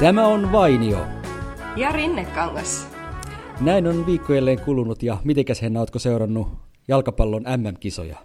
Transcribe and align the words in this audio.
Tämä 0.00 0.26
on 0.26 0.52
Vainio. 0.52 1.06
Ja 1.76 1.92
Rinnekangas. 1.92 2.88
Näin 3.60 3.86
on 3.86 4.06
viikkojelleen 4.06 4.60
kulunut 4.60 5.02
ja 5.02 5.16
mitenkäs 5.24 5.62
Henna, 5.62 5.80
ootko 5.80 5.98
seurannut 5.98 6.48
jalkapallon 6.88 7.42
MM-kisoja? 7.42 8.16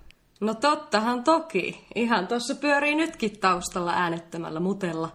No 0.42 0.54
tottahan 0.54 1.24
toki. 1.24 1.86
Ihan 1.96 2.28
tuossa 2.28 2.56
pyörii 2.56 2.96
nytkin 2.96 3.40
taustalla 3.40 3.92
äänettömällä 3.94 4.60
mutella. 4.60 5.10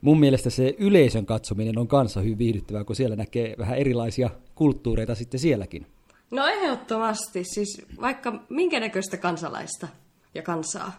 Mun 0.00 0.20
mielestä 0.20 0.50
se 0.50 0.74
yleisön 0.78 1.26
katsominen 1.26 1.78
on 1.78 1.88
kanssa 1.88 2.20
hyvin 2.20 2.38
viihdyttävää, 2.38 2.84
kun 2.84 2.96
siellä 2.96 3.16
näkee 3.16 3.54
vähän 3.58 3.78
erilaisia 3.78 4.30
kulttuureita 4.54 5.14
sitten 5.14 5.40
sielläkin. 5.40 5.86
No 6.30 6.46
ehdottomasti, 6.46 7.44
siis 7.44 7.82
vaikka 8.00 8.40
minkä 8.48 8.80
näköistä 8.80 9.16
kansalaista 9.16 9.88
ja 10.34 10.42
kansaa. 10.42 10.92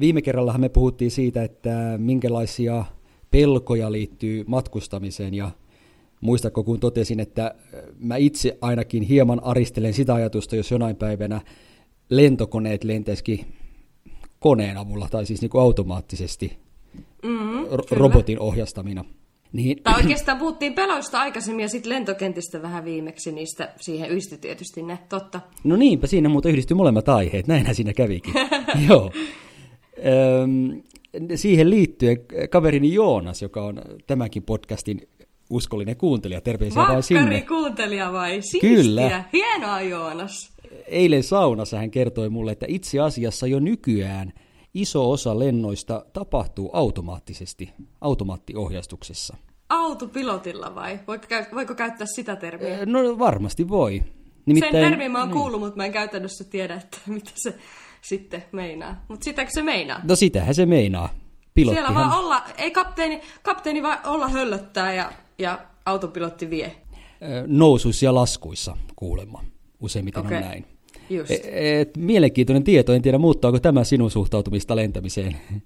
Viime 0.00 0.22
kerrallahan 0.22 0.60
me 0.60 0.68
puhuttiin 0.68 1.10
siitä, 1.10 1.42
että 1.42 1.70
minkälaisia 1.98 2.84
pelkoja 3.30 3.92
liittyy 3.92 4.44
matkustamiseen 4.46 5.34
ja 5.34 5.50
muistako 6.20 6.64
kun 6.64 6.80
totesin, 6.80 7.20
että 7.20 7.54
mä 7.98 8.16
itse 8.16 8.58
ainakin 8.60 9.02
hieman 9.02 9.44
aristelen 9.44 9.94
sitä 9.94 10.14
ajatusta, 10.14 10.56
jos 10.56 10.70
jonain 10.70 10.96
päivänä 10.96 11.40
lentokoneet 12.10 12.84
lentäisikin 12.84 13.40
koneen 14.40 14.76
avulla 14.76 15.08
tai 15.10 15.26
siis 15.26 15.40
niin 15.40 15.50
kuin 15.50 15.62
automaattisesti 15.62 16.58
Mm, 17.22 17.64
ro- 17.64 17.86
robotin 17.90 18.40
ohjastamina. 18.40 19.04
Niin, 19.52 19.82
Tai 19.82 19.94
oikeastaan 19.96 20.38
puhuttiin 20.38 20.74
peloista 20.74 21.20
aikaisemmin 21.20 21.62
ja 21.62 21.68
sitten 21.68 21.92
lentokentistä 21.92 22.62
vähän 22.62 22.84
viimeksi, 22.84 23.32
niistä 23.32 23.72
siihen 23.80 24.08
yhdistyi 24.10 24.38
tietysti 24.38 24.82
ne, 24.82 24.98
totta. 25.08 25.40
no 25.64 25.76
niinpä 25.76 26.06
siinä 26.06 26.28
muuten 26.28 26.52
yhdistyy 26.52 26.76
molemmat 26.76 27.08
aiheet, 27.08 27.46
näinhän 27.46 27.74
siinä 27.74 27.92
kävikin. 27.92 28.34
Joo. 28.88 29.12
Öm, 30.42 30.82
siihen 31.34 31.70
liittyen 31.70 32.16
kaverini 32.50 32.92
Joonas, 32.94 33.42
joka 33.42 33.62
on 33.64 33.82
tämänkin 34.06 34.42
podcastin 34.42 35.08
uskollinen 35.50 35.96
kuuntelija, 35.96 36.40
terveisiä 36.40 36.76
vaan 36.76 36.88
Vakkari 36.88 37.02
sinne. 37.02 37.40
kuuntelija 37.40 38.12
vai? 38.12 38.42
Siistiä. 38.42 38.74
Kyllä. 38.74 39.24
Hienoa 39.32 39.80
Joonas. 39.80 40.52
Eilen 40.86 41.22
saunassa 41.22 41.76
hän 41.76 41.90
kertoi 41.90 42.28
mulle, 42.28 42.52
että 42.52 42.66
itse 42.68 43.00
asiassa 43.00 43.46
jo 43.46 43.58
nykyään 43.58 44.32
iso 44.74 45.10
osa 45.10 45.38
lennoista 45.38 46.04
tapahtuu 46.12 46.70
automaattisesti, 46.72 47.70
automaattiohjastuksessa. 48.00 49.36
Autopilotilla 49.68 50.74
vai? 50.74 51.00
Voiko, 51.06 51.26
voiko 51.54 51.74
käyttää 51.74 52.06
sitä 52.14 52.36
termiä? 52.36 52.86
No 52.86 53.18
varmasti 53.18 53.68
voi. 53.68 54.02
Sen 54.58 54.72
termin 54.72 55.12
mä 55.12 55.20
oon 55.20 55.30
kuullut, 55.30 55.60
mutta 55.60 55.76
mä 55.76 55.84
en 55.84 55.92
käytännössä 55.92 56.44
tiedä, 56.44 56.74
että 56.74 56.98
mitä 57.14 57.30
se 57.34 57.54
sitten 58.02 58.44
meinaa. 58.52 59.04
Mutta 59.08 59.24
sitäkö 59.24 59.50
se 59.50 59.62
meinaa? 59.62 60.00
No 60.08 60.16
sitähän 60.16 60.54
se 60.54 60.66
meinaa. 60.66 61.08
Pilottihan, 61.54 61.86
Siellä 61.94 62.06
vaan 62.08 62.18
olla, 62.24 62.42
ei 62.58 62.70
kapteeni, 62.70 63.20
kapteeni 63.42 63.82
vaan 63.82 63.98
olla 64.06 64.28
höllöttää 64.28 64.94
ja, 64.94 65.12
ja 65.38 65.58
autopilotti 65.86 66.50
vie. 66.50 66.76
nousuissa 67.46 68.04
ja 68.04 68.14
laskuissa 68.14 68.76
kuulemma. 68.96 69.44
Useimmiten 69.80 70.26
Okei. 70.26 70.36
on 70.36 70.42
näin. 70.44 70.64
Just. 71.10 71.30
E- 71.30 71.80
Et, 71.80 71.96
mielenkiintoinen 71.96 72.64
tieto, 72.64 72.92
en 72.92 73.02
tiedä 73.02 73.18
muuttaako 73.18 73.58
tämä 73.60 73.84
sinun 73.84 74.10
suhtautumista 74.10 74.76
lentämiseen. 74.76 75.36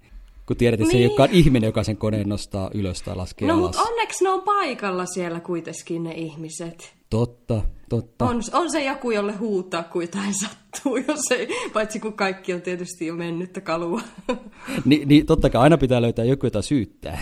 Kun 0.46 0.56
tiedät, 0.56 0.80
että 0.80 0.90
se 0.90 0.96
ei 0.96 1.00
Niin. 1.02 1.10
olekaan 1.10 1.30
ihminen, 1.32 1.66
joka 1.68 1.84
sen 1.84 1.96
koneen 1.96 2.28
nostaa 2.28 2.70
ylös 2.74 3.02
tai 3.02 3.16
laskee 3.16 3.48
No 3.48 3.56
mutta 3.56 3.82
onneksi 3.82 4.24
ne 4.24 4.30
on 4.30 4.42
paikalla 4.42 5.06
siellä 5.06 5.40
kuitenkin 5.40 6.02
ne 6.02 6.12
ihmiset. 6.12 6.94
Totta, 7.12 7.62
totta. 7.88 8.24
On, 8.24 8.40
on 8.52 8.70
se 8.70 8.84
joku, 8.84 9.10
jolle 9.10 9.32
huutaa, 9.32 9.82
kun 9.82 10.02
jotain 10.02 10.34
sattuu, 10.40 10.96
jos 11.08 11.20
ei, 11.30 11.48
paitsi 11.72 12.00
kun 12.00 12.12
kaikki 12.12 12.54
on 12.54 12.62
tietysti 12.62 13.06
jo 13.06 13.14
mennyttä 13.14 13.60
kalua. 13.60 14.00
Ni, 14.84 15.02
niin 15.06 15.26
totta 15.26 15.50
kai 15.50 15.62
aina 15.62 15.78
pitää 15.78 16.02
löytää 16.02 16.24
joku, 16.24 16.46
jota 16.46 16.62
syyttää. 16.62 17.18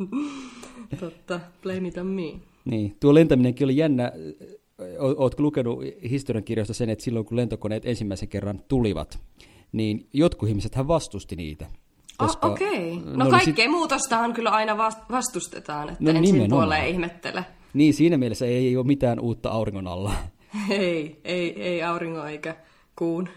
Totta, 1.00 1.40
blame 1.62 1.88
it 1.88 1.98
on 1.98 2.06
me. 2.06 2.32
Niin, 2.64 2.96
tuo 3.00 3.14
lentäminenkin 3.14 3.64
oli 3.64 3.76
jännä. 3.76 4.12
O- 4.98 5.22
Ootko 5.22 5.42
lukenut 5.42 5.78
historiankirjoista 6.10 6.74
sen, 6.74 6.90
että 6.90 7.04
silloin 7.04 7.26
kun 7.26 7.36
lentokoneet 7.36 7.86
ensimmäisen 7.86 8.28
kerran 8.28 8.60
tulivat, 8.68 9.18
niin 9.72 10.06
jotkut 10.12 10.48
ihmiset 10.48 10.74
hän 10.74 10.88
vastusti 10.88 11.36
niitä. 11.36 11.66
Koska, 12.16 12.46
ah, 12.46 12.52
okei. 12.52 12.92
Okay. 12.96 13.16
No 13.16 13.30
kaikkea 13.30 13.70
muutostahan 13.70 14.32
kyllä 14.32 14.50
aina 14.50 14.76
vast- 14.76 15.10
vastustetaan, 15.10 15.88
että 15.88 16.04
No 16.04 16.12
no, 16.12 16.18
ensin 16.18 16.34
nimenomaan. 16.34 16.66
puoleen 16.66 16.88
ihmettele. 16.88 17.44
Niin, 17.74 17.94
siinä 17.94 18.18
mielessä 18.18 18.46
ei 18.46 18.76
ole 18.76 18.86
mitään 18.86 19.20
uutta 19.20 19.50
auringon 19.50 19.86
alla. 19.86 20.12
Ei, 20.70 21.20
ei, 21.24 21.62
ei 21.62 21.82
auringon 21.82 22.28
eikä 22.30 22.56
kuun. 22.96 23.28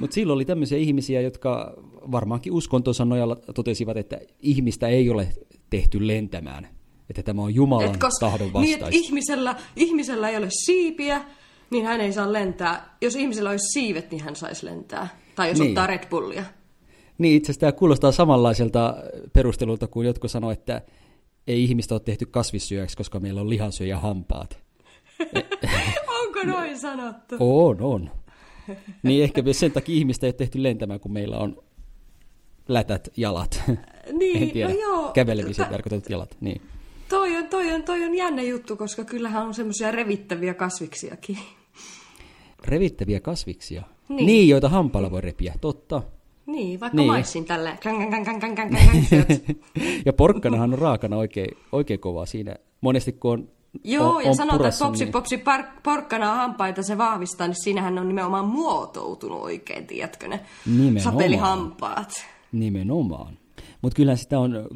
Mutta 0.00 0.14
silloin 0.14 0.34
oli 0.34 0.44
tämmöisiä 0.44 0.78
ihmisiä, 0.78 1.20
jotka 1.20 1.74
varmaankin 2.12 2.52
uskontonsa 2.52 3.04
nojalla 3.04 3.36
totesivat, 3.54 3.96
että 3.96 4.18
ihmistä 4.40 4.88
ei 4.88 5.10
ole 5.10 5.28
tehty 5.70 6.06
lentämään. 6.06 6.68
Että 7.10 7.22
tämä 7.22 7.42
on 7.42 7.54
Jumalan 7.54 7.94
Et 7.94 8.00
tahdon 8.20 8.50
niin, 8.54 8.72
että 8.74 8.84
vastaista. 8.84 8.88
ihmisellä, 9.06 9.56
ihmisellä 9.76 10.28
ei 10.28 10.36
ole 10.36 10.48
siipiä, 10.50 11.24
niin 11.70 11.84
hän 11.84 12.00
ei 12.00 12.12
saa 12.12 12.32
lentää. 12.32 12.96
Jos 13.00 13.16
ihmisellä 13.16 13.50
olisi 13.50 13.72
siivet, 13.72 14.10
niin 14.10 14.22
hän 14.22 14.36
saisi 14.36 14.66
lentää. 14.66 15.08
Tai 15.34 15.48
jos 15.48 15.58
Niin. 15.58 15.62
niin. 15.64 15.70
ottaa 15.70 15.86
Red 15.86 16.08
Bullia. 16.10 16.44
Niin, 17.18 17.36
itse 17.36 17.46
asiassa 17.52 17.60
tämä 17.60 17.72
kuulostaa 17.72 18.12
samanlaiselta 18.12 18.96
perustelulta 19.32 19.86
kuin 19.86 20.06
jotkut 20.06 20.30
sanoo, 20.30 20.50
että 20.50 20.82
ei 21.46 21.64
ihmistä 21.64 21.94
ole 21.94 22.00
tehty 22.00 22.26
kasvissyöjäksi, 22.26 22.96
koska 22.96 23.20
meillä 23.20 23.40
on 23.40 23.50
lihansyöjä 23.50 23.98
hampaat. 23.98 24.58
Onko 26.20 26.42
noin 26.44 26.78
sanottu? 26.78 27.36
On, 27.40 27.80
on. 27.80 28.10
Niin 29.02 29.24
ehkä 29.24 29.42
myös 29.42 29.60
sen 29.60 29.72
takia 29.72 29.94
ihmistä 29.94 30.26
ei 30.26 30.28
ole 30.28 30.34
tehty 30.34 30.62
lentämään, 30.62 31.00
kun 31.00 31.12
meillä 31.12 31.38
on 31.38 31.62
lätät 32.68 33.08
jalat. 33.16 33.62
Niin, 34.12 34.42
en 34.42 34.50
tiedä, 34.50 34.72
no 34.72 34.80
joo. 34.80 35.10
kävelemiseen 35.12 35.68
tarkoitetut 35.68 36.10
jalat. 36.10 36.36
Niin. 36.40 36.62
Toi 37.08 37.36
on, 37.36 37.48
toi, 37.48 37.72
on, 37.72 37.82
toi 37.82 38.04
on 38.04 38.14
jännä 38.14 38.42
juttu, 38.42 38.76
koska 38.76 39.04
kyllähän 39.04 39.46
on 39.46 39.54
semmoisia 39.54 39.90
revittäviä 39.90 40.54
kasviksiakin. 40.54 41.38
Revittäviä 42.64 43.20
kasviksia. 43.20 43.82
Niin. 44.08 44.26
niin, 44.26 44.48
joita 44.48 44.68
hampailla 44.68 45.10
voi 45.10 45.20
repiä, 45.20 45.54
totta. 45.60 46.02
Niin, 46.46 46.80
vaikka 46.80 46.96
Niin. 46.96 47.06
maissin 47.06 47.46
syöt. 49.08 49.44
ja 50.06 50.12
porkkanahan 50.12 50.72
on 50.72 50.78
raakana 50.78 51.16
oikein, 51.16 51.56
oikein 51.72 52.00
kovaa 52.00 52.26
siinä. 52.26 52.56
Monesti 52.80 53.12
kun 53.12 53.32
on, 53.32 53.48
Joo, 53.84 54.16
on, 54.16 54.24
ja 54.24 54.30
on 54.30 54.36
sanotaan, 54.36 54.56
että 54.56 54.58
purassa, 54.58 54.84
popsi, 54.86 55.04
niin- 55.04 55.12
popsi, 55.12 55.38
par, 55.38 55.64
porkkana 55.82 56.34
hampaita 56.34 56.82
se 56.82 56.98
vahvistaa, 56.98 57.46
niin 57.46 57.62
siinähän 57.62 57.98
on 57.98 58.08
nimenomaan 58.08 58.44
muotoutunut 58.44 59.42
oikein, 59.42 59.86
tiedätkö 59.86 60.28
ne 60.28 60.40
Nimenomaan. 60.66 61.00
sapelihampaat. 61.00 62.26
Nimenomaan. 62.52 63.38
Mutta 63.82 63.96
kyllähän 63.96 64.18
sitä 64.18 64.38
on, 64.38 64.68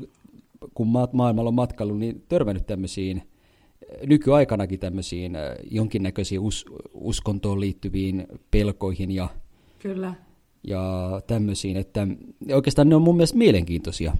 kun 0.75 0.87
ma- 0.89 1.09
maailmalla 1.12 1.49
on 1.49 1.55
matkailu, 1.55 1.95
niin 1.95 2.25
törmännyt 2.29 2.67
tämmöisiin, 2.67 3.23
nykyaikanakin 4.06 4.81
tämmöisiin 4.81 5.37
äh, 5.37 5.43
jonkinnäköisiin 5.71 6.41
us- 6.41 6.67
uskontoon 6.95 7.61
liittyviin 7.61 8.27
pelkoihin 8.50 9.11
ja, 9.11 9.29
Kyllä. 9.79 10.15
Ja 10.63 10.83
tämmöisiin, 11.27 11.77
että 11.77 12.07
oikeastaan 12.55 12.89
ne 12.89 12.97
on 12.97 13.03
mun 13.03 13.17
mielestä 13.17 13.39
mielenkiintoisia. 13.39 14.13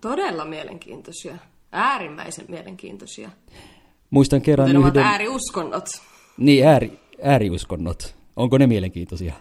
Todella 0.00 0.44
mielenkiintoisia. 0.44 1.36
Äärimmäisen 1.72 2.44
mielenkiintoisia. 2.48 3.30
Muistan 4.10 4.42
kerran 4.42 4.68
Kuten 4.68 4.86
yhden, 4.86 5.02
ääriuskonnot. 5.02 5.84
niin 6.38 6.66
ääri, 6.66 6.92
ääriuskonnot. 7.22 8.14
Onko 8.36 8.58
ne 8.58 8.66
mielenkiintoisia? 8.66 9.34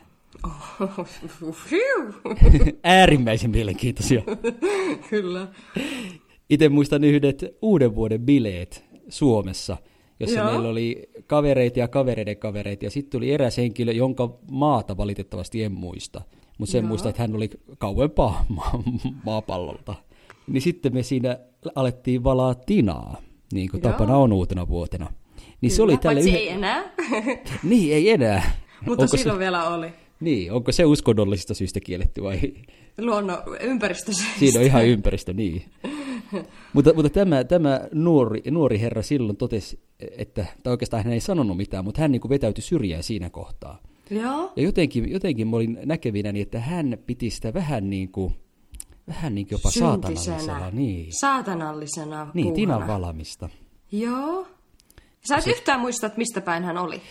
Hiu. 1.71 2.13
Äärimmäisen 2.83 3.51
mielenkiintoisia. 3.51 4.21
Kyllä. 5.09 5.47
Itse 6.49 6.69
muistan 6.69 7.03
yhdet 7.03 7.45
uuden 7.61 7.95
vuoden 7.95 8.21
bileet 8.21 8.85
Suomessa, 9.09 9.77
jossa 10.19 10.39
Joo. 10.39 10.51
meillä 10.51 10.69
oli 10.69 11.09
kavereita 11.27 11.79
ja 11.79 11.87
kavereiden 11.87 12.37
kavereita, 12.37 12.85
ja 12.85 12.91
sitten 12.91 13.11
tuli 13.11 13.31
eräs 13.31 13.57
henkilö, 13.57 13.91
jonka 13.91 14.37
maata 14.51 14.97
valitettavasti 14.97 15.63
en 15.63 15.71
muista. 15.71 16.21
Mutta 16.63 16.71
sen 16.71 16.83
Joo. 16.83 16.87
muista, 16.87 17.09
että 17.09 17.21
hän 17.21 17.35
oli 17.35 17.49
kauempaa 17.77 18.45
ma- 18.55 18.83
maapallolta. 19.25 19.95
Niin 20.47 20.61
sitten 20.61 20.93
me 20.93 21.03
siinä 21.03 21.37
alettiin 21.75 22.23
valaa 22.23 22.55
tinaa, 22.55 23.21
niin 23.53 23.69
kuin 23.71 23.81
Joo. 23.83 23.91
tapana 23.91 24.17
on 24.17 24.33
uutena 24.33 24.67
vuotena. 24.67 25.13
Niin 25.61 25.71
se 25.71 25.81
oli 25.83 25.91
Kyllä, 25.91 26.01
tälle 26.01 26.19
yhden- 26.21 26.35
ei 26.35 26.49
enää. 26.49 26.83
Niin, 27.63 27.93
ei 27.93 28.09
enää. 28.09 28.51
Mutta 28.85 29.03
onko 29.03 29.17
silloin 29.17 29.35
se, 29.35 29.39
vielä 29.39 29.67
oli. 29.69 29.87
niin, 30.19 30.51
onko 30.51 30.71
se 30.71 30.85
uskonnollisista 30.85 31.53
syistä 31.53 31.79
kielletty 31.79 32.23
vai 32.23 32.39
Luonnon 32.97 33.37
ympäristössä. 33.61 34.23
Siinä 34.39 34.59
on 34.59 34.65
ihan 34.65 34.85
ympäristö, 34.87 35.33
niin. 35.33 35.63
mutta 36.73 36.93
mutta 36.93 37.09
tämä, 37.09 37.43
tämä 37.43 37.81
nuori, 37.93 38.41
nuori 38.51 38.79
herra 38.79 39.01
silloin 39.01 39.37
totesi, 39.37 39.79
että, 40.17 40.45
tai 40.63 40.71
oikeastaan 40.71 41.03
hän 41.03 41.13
ei 41.13 41.19
sanonut 41.19 41.57
mitään, 41.57 41.85
mutta 41.85 42.01
hän 42.01 42.11
niin 42.11 42.21
kuin 42.21 42.29
vetäytyi 42.29 42.61
syrjään 42.61 43.03
siinä 43.03 43.29
kohtaa. 43.29 43.81
Joo. 44.09 44.53
Ja 44.55 44.63
jotenkin, 44.63 45.11
jotenkin 45.11 45.47
mä 45.47 45.55
olin 45.55 45.79
näkevinäni, 45.85 46.41
että 46.41 46.59
hän 46.59 46.97
piti 47.05 47.29
sitä 47.29 47.53
vähän 47.53 47.89
niin 47.89 48.11
kuin, 48.11 48.35
vähän 49.07 49.35
niin 49.35 49.47
kuin 49.47 49.55
jopa 49.55 49.71
saatanallisella. 49.71 50.39
Syntisenä. 50.39 50.71
Niin, 50.71 51.19
Saatanallisena 51.19 52.27
niin 52.33 52.53
tinan 52.53 52.77
puuhana. 52.77 52.93
valamista. 52.93 53.49
Joo. 53.91 54.47
Sä 55.27 55.37
et 55.37 55.47
yhtään 55.47 55.79
muista, 55.79 56.07
että 56.07 56.17
mistä 56.17 56.41
päin 56.41 56.63
hän 56.63 56.77
oli. 56.77 57.01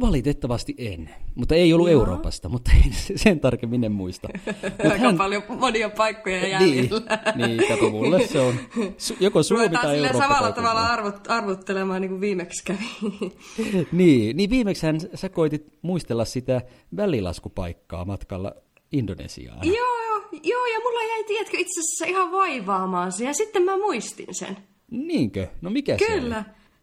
Valitettavasti 0.00 0.74
en, 0.78 1.10
mutta 1.34 1.54
ei 1.54 1.72
ollut 1.72 1.90
Joo. 1.90 2.00
Euroopasta, 2.00 2.48
mutta 2.48 2.70
en 2.86 2.92
sen 3.18 3.40
tarkemmin 3.40 3.84
en 3.84 3.92
muista. 3.92 4.28
Mut 4.84 4.92
Aika 4.92 5.12
paljon 5.18 5.42
monia 5.48 5.90
paikkoja 5.90 6.40
niin, 6.40 6.50
jäljellä. 6.50 7.00
niin, 7.34 7.68
kato 7.68 7.90
mulle 7.90 8.26
se 8.26 8.40
on 8.40 8.54
su- 8.78 9.16
joko 9.20 9.42
Suomi 9.42 9.64
Ruvetaan 9.64 9.86
tai 9.86 9.96
Eurooppa. 9.98 10.18
samalla 10.22 10.52
tavalla 10.52 10.80
arvot, 10.86 11.30
arvottelemaan 11.30 12.00
niin 12.00 12.08
kuin 12.10 12.20
viimeksi 12.20 12.64
kävi. 12.64 12.78
Niin, 13.92 14.36
niin 14.36 14.50
viimeksihän 14.50 14.96
sä 15.14 15.28
koitit 15.28 15.66
muistella 15.82 16.24
sitä 16.24 16.60
välilaskupaikkaa 16.96 18.04
matkalla 18.04 18.52
Indonesiaan. 18.92 19.66
joo, 19.66 20.22
joo, 20.42 20.66
ja 20.66 20.78
mulla 20.84 21.02
jäi, 21.08 21.24
tiedätkö, 21.24 21.56
itse 21.58 21.80
asiassa 21.80 22.04
ihan 22.06 22.32
vaivaamaan 22.32 23.12
se, 23.12 23.24
ja 23.24 23.34
sitten 23.34 23.62
mä 23.62 23.76
muistin 23.76 24.34
sen. 24.34 24.56
Niinkö? 24.90 25.46
No 25.60 25.70
mikä 25.70 25.96
se 25.98 26.12
oli? 26.14 26.34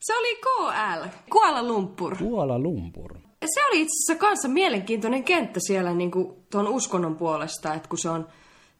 Se 0.05 0.13
oli 0.17 0.35
KL, 0.35 1.07
Kuala 1.31 1.63
Lumpur. 1.63 2.17
Kuala 2.17 2.59
Lumpur. 2.59 3.17
Ja 3.41 3.47
se 3.53 3.65
oli 3.65 3.81
itse 3.81 3.91
asiassa 3.93 4.15
kanssa 4.27 4.47
mielenkiintoinen 4.47 5.23
kenttä 5.23 5.59
siellä 5.67 5.93
niin 5.93 6.11
kuin 6.11 6.33
tuon 6.51 6.67
uskonnon 6.67 7.15
puolesta, 7.15 7.73
että 7.73 7.89
kun 7.89 7.97
se 7.99 8.09
on, 8.09 8.27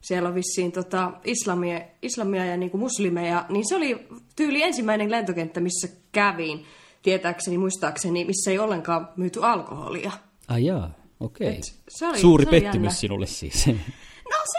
siellä 0.02 0.30
on 0.30 0.36
vissiin 0.36 0.72
tota, 0.72 1.12
islamia, 1.24 1.82
islamia 2.02 2.46
ja 2.46 2.58
niin 2.58 2.72
kuin 2.72 2.82
muslimeja, 2.82 3.46
niin 3.50 3.68
se 3.70 3.76
oli 3.76 4.08
tyyli 4.36 4.64
ensimmäinen 4.64 5.12
lentokenttä, 5.12 5.60
missä 5.60 5.88
kävin, 6.12 6.66
tietääkseni, 7.02 7.58
muistaakseni, 7.58 8.26
missä 8.26 8.52
ei 8.52 8.60
ollenkaan 8.60 9.10
myyty 9.18 9.44
alkoholia. 9.46 10.12
Ai 10.48 10.66
jaa, 10.66 10.92
okei. 11.20 11.62
Se 11.90 12.08
oli- 12.08 12.20
Suuri 12.20 12.46
pettymys 12.46 12.74
jännä. 12.76 12.90
sinulle 12.90 13.26
siis. 13.26 13.68
No 13.68 14.38
se 14.52 14.58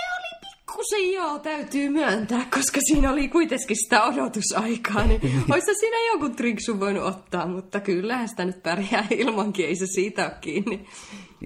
pikkusen 0.76 1.12
joo, 1.12 1.38
täytyy 1.38 1.88
myöntää, 1.88 2.46
koska 2.54 2.80
siinä 2.88 3.12
oli 3.12 3.28
kuitenkin 3.28 3.76
sitä 3.84 4.04
odotusaikaa, 4.04 5.06
niin 5.06 5.20
olisi 5.52 5.74
siinä 5.80 5.96
joku 6.12 6.28
trinksun 6.28 6.80
voinut 6.80 7.04
ottaa, 7.04 7.46
mutta 7.46 7.80
kyllähän 7.80 8.28
sitä 8.28 8.44
nyt 8.44 8.62
pärjää 8.62 9.06
ilmankin, 9.18 9.66
ei 9.66 9.76
se 9.76 9.86
siitä 9.86 10.24
ole 10.24 10.32
kiinni. 10.40 10.86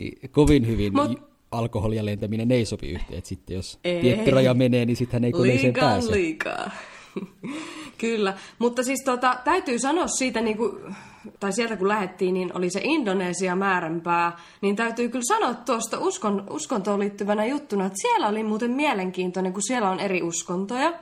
Niin, 0.01 0.31
Kovin 0.31 0.67
hyvin 0.67 0.93
Mut- 0.93 1.21
alkoholia 1.51 2.05
lentäminen 2.05 2.51
ei 2.51 2.65
sopi 2.65 2.89
yhteen. 2.91 3.19
Et 3.19 3.27
sitten 3.27 3.55
jos 3.55 3.79
Ei. 3.85 4.01
tietty 4.01 4.31
raja 4.31 4.55
menee, 4.55 4.85
niin 4.85 4.97
sitten 4.97 5.13
hän 5.13 5.25
ei 5.25 5.33
koneeseen 5.33 5.65
Liikaa, 5.65 5.91
pääse. 5.91 6.13
liikaa. 6.13 6.71
Kyllä, 7.99 8.35
mutta 8.59 8.83
siis 8.83 9.01
tota, 9.05 9.39
täytyy 9.45 9.79
sanoa 9.79 10.07
siitä, 10.07 10.41
niin 10.41 10.57
kuin, 10.57 10.73
tai 11.41 11.53
sieltä 11.53 11.77
kun 11.77 11.89
lähdettiin, 11.89 12.35
niin 12.35 12.57
oli 12.57 12.71
se 12.71 12.81
Indonesia 12.85 13.57
määränpää, 13.57 14.39
niin 14.61 14.77
täytyy 14.77 15.09
kyllä 15.09 15.25
sanoa 15.29 15.55
tuosta 15.55 15.99
uskon, 15.99 16.47
uskontoon 16.51 17.01
liittyvänä 17.01 17.45
juttuna, 17.45 17.87
että 17.87 17.99
siellä 18.03 18.29
oli 18.29 18.43
muuten 18.43 18.71
mielenkiintoinen, 18.71 19.53
kun 19.53 19.63
siellä 19.63 19.91
on 19.91 20.01
eri 20.01 20.23
uskontoja, 20.23 20.93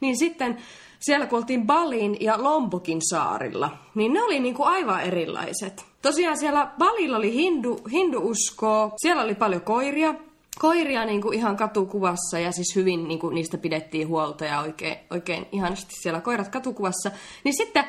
niin 0.00 0.16
sitten 0.16 0.58
siellä 1.00 1.26
kun 1.26 1.38
oltiin 1.38 1.66
Balin 1.66 2.16
ja 2.20 2.42
Lombokin 2.42 3.00
saarilla, 3.10 3.70
niin 3.94 4.12
ne 4.12 4.22
oli 4.22 4.40
niin 4.40 4.54
kuin 4.54 4.68
aivan 4.68 5.00
erilaiset. 5.00 5.84
Tosiaan 6.02 6.38
siellä 6.38 6.70
Balilla 6.78 7.16
oli 7.16 7.32
hindu, 7.32 7.80
hinduuskoa, 7.90 8.92
siellä 8.96 9.22
oli 9.22 9.34
paljon 9.34 9.62
koiria, 9.62 10.14
koiria 10.58 11.04
niin 11.04 11.22
kuin 11.22 11.38
ihan 11.38 11.56
katukuvassa 11.56 12.38
ja 12.38 12.52
siis 12.52 12.76
hyvin 12.76 13.08
niin 13.08 13.18
kuin 13.18 13.34
niistä 13.34 13.58
pidettiin 13.58 14.08
huolta 14.08 14.44
ja 14.44 14.60
oikein, 14.60 14.96
oikein 15.10 15.46
ihanasti 15.52 15.94
siellä 16.02 16.20
koirat 16.20 16.48
katukuvassa. 16.48 17.10
Niin 17.44 17.56
sitten 17.56 17.84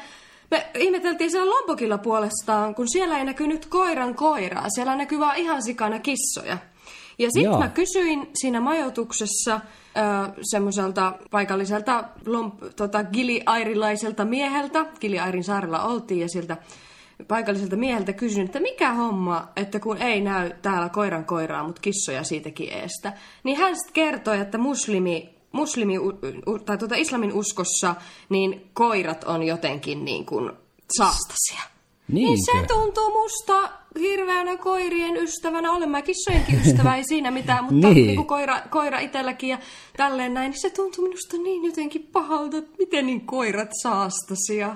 me 0.52 0.68
ihmeteltiin 0.78 1.32
siellä 1.32 1.52
Lombokilla 1.52 1.98
puolestaan, 1.98 2.76
kun 2.76 2.90
siellä 2.90 3.18
ei 3.18 3.26
näkynyt 3.26 3.66
koiran 3.66 4.16
koiraa, 4.16 4.70
siellä 4.70 4.96
näkyy 4.96 5.20
vaan 5.20 5.38
ihan 5.38 5.64
sikana 5.64 6.00
kissoja. 6.00 6.58
Ja 7.20 7.30
sitten 7.32 7.60
mä 7.60 7.70
kysyin 7.70 8.30
siinä 8.42 8.62
majoituksessa 8.62 9.62
semmoiselta 10.42 11.14
paikalliselta 11.32 12.04
lomp, 12.26 12.64
tota, 12.76 13.04
giliairilaiselta 13.04 14.26
mieheltä, 14.26 14.86
Giliairin 15.00 15.44
saarella 15.44 15.84
oltiin 15.84 16.22
ja 16.22 16.30
siltä 16.30 16.58
paikalliselta 17.28 17.76
mieheltä 17.76 18.14
kysyin, 18.14 18.46
että 18.46 18.60
mikä 18.60 18.94
homma, 18.94 19.48
että 19.56 19.80
kun 19.80 19.98
ei 19.98 20.22
näy 20.22 20.52
täällä 20.62 20.90
koiran 20.90 21.26
koiraa, 21.26 21.64
mutta 21.64 21.82
kissoja 21.82 22.24
siitäkin 22.24 22.74
eestä. 22.74 23.14
Niin 23.44 23.58
hän 23.58 23.76
sitten 23.76 23.94
kertoi, 23.94 24.40
että 24.40 24.58
muslimi, 24.58 25.33
muslimi 25.54 25.94
tai 26.66 26.78
tuota 26.78 26.96
islamin 26.96 27.34
uskossa, 27.34 27.96
niin 28.30 28.70
koirat 28.74 29.24
on 29.24 29.44
jotenkin 29.44 30.06
niin 30.06 30.26
kuin 30.26 30.52
saastasia. 30.98 31.62
Niin 32.08 32.38
se 32.46 32.68
tuntuu 32.68 33.10
musta 33.22 33.72
hirveänä 34.00 34.58
koirien 34.58 35.18
ystävänä. 35.18 35.86
Mä 35.88 36.02
kissojenkin 36.02 36.62
ystävä, 36.66 36.96
ei 36.96 37.04
siinä 37.04 37.32
mitään, 37.32 37.64
mutta 37.74 37.88
Niin. 37.88 38.08
niin. 38.08 38.16
kuin 38.16 38.28
koira, 38.28 38.62
koira 38.70 39.00
itselläkin 39.00 39.50
ja 39.50 39.60
tälleen 39.98 40.34
näin, 40.34 40.52
niin 40.52 40.62
se 40.62 40.70
tuntuu 40.70 41.04
minusta 41.04 41.38
niin 41.38 41.64
jotenkin 41.64 42.10
pahalta, 42.12 42.58
että 42.58 42.72
miten 42.80 43.06
niin 43.06 43.22
koirat 43.22 43.70
saastasia. 43.84 44.76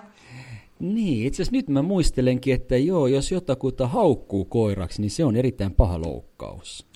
Niin, 0.79 1.27
itse 1.27 1.35
asiassa 1.41 1.55
nyt 1.57 1.69
mä 1.69 1.81
muistelenkin, 1.81 2.53
että 2.53 2.77
joo, 2.77 3.07
jos 3.07 3.31
jotakuta 3.31 3.87
haukkuu 3.87 4.45
koiraksi, 4.45 5.01
niin 5.01 5.11
se 5.11 5.25
on 5.25 5.35
erittäin 5.35 5.73
paha 5.73 6.01
loukkaus. 6.01 6.86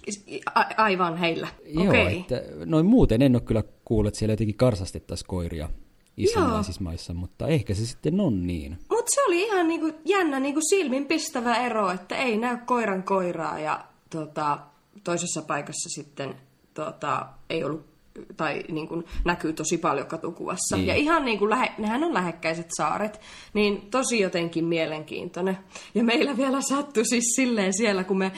A- 0.56 0.84
aivan 0.84 1.18
heillä. 1.18 1.48
Joo, 1.66 1.88
Okei. 1.88 2.20
että 2.20 2.42
noin 2.66 2.86
muuten 2.86 3.22
en 3.22 3.36
ole 3.36 3.42
kyllä 3.42 3.64
kuullut, 3.86 4.08
että 4.08 4.20
siellä 4.20 4.34
jotenkin 4.34 4.58
karsastettaisiin 4.58 5.28
koiria 5.28 5.70
islamilaisissa 6.18 6.84
maissa, 6.84 7.14
mutta 7.14 7.48
ehkä 7.48 7.74
se 7.74 7.86
sitten 7.86 8.20
on 8.20 8.48
niin. 8.48 8.78
Mutta 8.90 9.12
se 9.16 9.24
oli 9.24 9.44
ihan 9.44 9.68
niinku 9.68 9.92
jännä 10.06 10.40
niinku 10.40 10.62
silminpistävä 10.70 11.56
ero, 11.56 11.92
että 11.92 12.16
ei 12.16 12.38
näy 12.38 12.58
koiran 12.66 13.04
koiraa 13.04 13.60
ja 13.60 13.86
tota, 14.10 14.60
toisessa 15.04 15.42
paikassa 15.42 15.90
sitten 15.90 16.36
tota, 16.74 17.28
ei 17.50 17.64
ollut 17.64 17.91
tai 18.38 18.64
niin 18.72 18.88
kuin 18.88 19.06
näkyy 19.26 19.54
tosi 19.54 19.78
paljon 19.78 20.08
katukuvassa. 20.08 20.78
Niin. 20.78 20.88
Ja 20.88 20.96
ihan 20.96 21.26
niin 21.26 21.40
kuin 21.40 21.50
lähe, 21.50 21.72
nehän 21.78 22.04
on 22.04 22.14
lähekkäiset 22.14 22.68
saaret, 22.78 23.22
niin 23.54 23.82
tosi 23.92 24.20
jotenkin 24.20 24.66
mielenkiintoinen. 24.66 25.58
Ja 25.96 26.04
meillä 26.04 26.38
vielä 26.38 26.62
sattui 26.62 27.06
siis 27.06 27.26
silleen 27.36 27.74
siellä, 27.78 28.04
kun 28.04 28.18
me, 28.18 28.32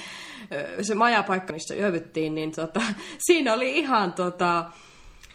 se 0.82 0.96
majapaikka, 0.96 1.54
missä 1.54 1.76
yövyttiin, 1.76 2.36
niin 2.36 2.52
tota, 2.52 2.82
siinä 3.20 3.54
oli 3.54 3.80
ihan 3.80 4.14
tota, 4.14 4.66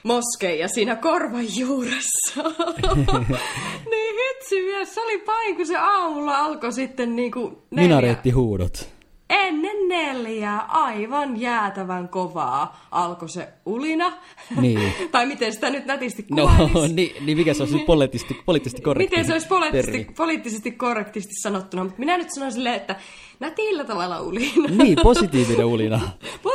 moskeija 0.02 0.68
siinä 0.68 0.96
korvan 0.96 1.58
juuressa. 1.58 2.42
niin 3.90 4.16
hitsi 4.16 4.62
mies, 4.62 4.94
se 4.94 5.00
oli 5.00 5.18
pahin, 5.18 5.56
kun 5.56 5.66
se 5.66 5.76
aamulla 5.76 6.38
alkoi 6.38 6.72
sitten 6.72 7.16
niin 7.16 7.32
kuin 7.32 7.56
neljä, 7.70 7.88
Minareettihuudot. 7.88 8.97
Ennen 9.30 9.88
neljää 9.88 10.60
aivan 10.60 11.40
jäätävän 11.40 12.08
kovaa 12.08 12.86
alkoi 12.90 13.28
se 13.28 13.48
ulina. 13.66 14.12
Niin. 14.60 14.92
tai 15.12 15.26
miten 15.26 15.52
sitä 15.52 15.70
nyt 15.70 15.86
nätisti 15.86 16.24
No, 16.30 16.50
kuvailisi. 16.66 16.94
niin, 16.96 17.26
niin 17.26 17.38
mikä 17.38 17.54
se 17.54 17.66
siis 17.66 17.82
poliittisesti, 17.82 18.36
poliittisesti 18.46 18.82
korrekti 18.82 19.10
Miten 19.16 19.26
se 19.26 19.32
olisi 19.32 19.48
poliittisesti, 19.48 19.98
termi? 19.98 20.14
poliittisesti 20.14 20.70
korrektisti 20.72 21.34
sanottuna, 21.42 21.84
mutta 21.84 21.98
minä 21.98 22.18
nyt 22.18 22.30
sanon 22.30 22.52
silleen, 22.52 22.74
että 22.74 22.96
nätillä 23.40 23.84
tavalla 23.84 24.20
ulina. 24.20 24.68
Niin, 24.84 24.98
positiivinen 25.02 25.66
ulina. 25.66 26.00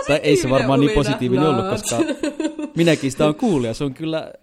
tai 0.07 0.19
ei 0.23 0.37
se 0.37 0.47
Positiivinen 0.47 0.49
varmaan 0.51 0.79
niin 0.79 0.89
ulina. 0.89 0.99
positiivinen 1.03 1.43
No. 1.43 1.49
ollut, 1.49 1.69
koska 1.69 1.97
minäkin 2.75 3.11
sitä 3.11 3.25
on 3.27 3.35
kuullut 3.35 3.68
ja 3.68 3.73
se 3.73 3.83
on 3.83 3.94
kyllä, 3.94 4.33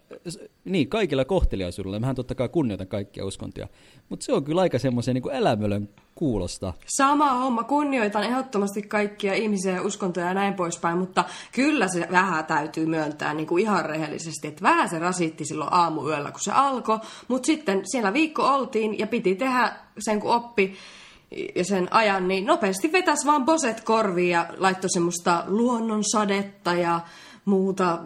niin 0.65 0.89
kaikilla 0.89 1.25
kohteliaisuudella. 1.25 1.99
Mähän 1.99 2.15
totta 2.15 2.35
kai 2.35 2.49
kunnioitan 2.49 2.87
kaikkia 2.87 3.25
uskontoja, 3.25 3.67
mutta 4.09 4.25
se 4.25 4.33
on 4.33 4.43
kyllä 4.43 4.61
aika 4.61 4.79
semmoisen 4.79 5.13
niin 5.13 5.35
älämölön 5.35 5.89
kuulosta. 6.15 6.73
Sama 6.85 7.33
homma, 7.33 7.63
kunnioitan 7.63 8.23
ehdottomasti 8.23 8.81
kaikkia 8.81 9.33
ihmisiä 9.33 9.75
ja 9.75 9.81
uskontoja 9.81 10.25
ja 10.25 10.33
näin 10.33 10.53
poispäin, 10.53 10.97
mutta 10.97 11.23
kyllä 11.51 11.87
se 11.87 12.07
vähän 12.11 12.45
täytyy 12.45 12.85
myöntää 12.85 13.33
niin 13.33 13.47
kuin 13.47 13.61
ihan 13.61 13.85
rehellisesti, 13.85 14.47
että 14.47 14.61
vähän 14.61 14.89
se 14.89 14.99
rasitti 14.99 15.45
silloin 15.45 15.73
aamuyöllä, 15.73 16.31
kun 16.31 16.41
se 16.41 16.51
alkoi, 16.51 16.99
mutta 17.27 17.45
sitten 17.45 17.81
siellä 17.91 18.13
viikko 18.13 18.43
oltiin 18.43 18.99
ja 18.99 19.07
piti 19.07 19.35
tehdä 19.35 19.75
sen, 19.99 20.19
kun 20.19 20.31
oppi 20.31 20.73
ja 21.55 21.65
sen 21.65 21.87
ajan, 21.93 22.27
niin 22.27 22.45
nopeasti 22.45 22.91
vetäisi 22.91 23.27
vaan 23.27 23.45
boset 23.45 23.81
korviin 23.83 24.29
ja 24.29 24.45
laittoi 24.57 24.89
semmoista 24.89 25.43
luonnonsadetta 25.47 26.73
ja 26.73 26.99
muuta 27.45 27.99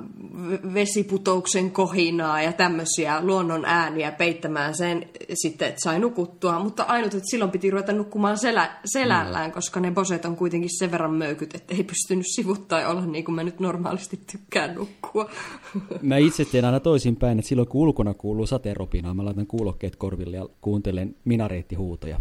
vesiputouksen 0.74 1.72
kohinaa 1.72 2.42
ja 2.42 2.54
tämmöisiä 2.54 3.22
luonnon 3.22 3.66
ääniä 3.66 4.12
peittämään 4.12 4.78
sen 4.78 5.10
sitten, 5.34 5.68
että 5.68 5.80
sai 5.84 6.00
nukuttua. 6.00 6.60
Mutta 6.60 6.84
ainut, 6.84 7.14
että 7.14 7.32
silloin 7.32 7.52
piti 7.52 7.72
ruveta 7.72 7.94
nukkumaan 7.94 8.38
selä, 8.38 8.78
selällään, 8.86 9.52
koska 9.52 9.80
ne 9.80 9.92
boset 9.92 10.26
on 10.26 10.36
kuitenkin 10.36 10.70
sen 10.78 10.92
verran 10.92 11.14
möykyt, 11.14 11.56
että 11.56 11.76
ei 11.76 11.84
pystynyt 11.84 12.26
sivuttaa 12.36 12.88
olla 12.88 13.06
niin 13.06 13.26
kuin 13.26 13.36
mä 13.36 13.44
nyt 13.44 13.60
normaalisti 13.60 14.20
tykkään 14.32 14.76
nukkua. 14.76 15.30
Mä 16.02 16.18
itse 16.18 16.46
teen 16.46 16.66
aina 16.66 16.80
toisinpäin, 16.80 17.40
että 17.40 17.50
silloin 17.50 17.68
kun 17.68 17.82
ulkona 17.82 18.14
kuuluu 18.14 18.48
sateenropinaa, 18.48 19.14
mä 19.14 19.26
laitan 19.26 19.48
kuulokkeet 19.48 19.96
korville 19.96 20.38
ja 20.38 20.50
kuuntelen 20.62 21.16
minareettihuutoja. 21.26 22.20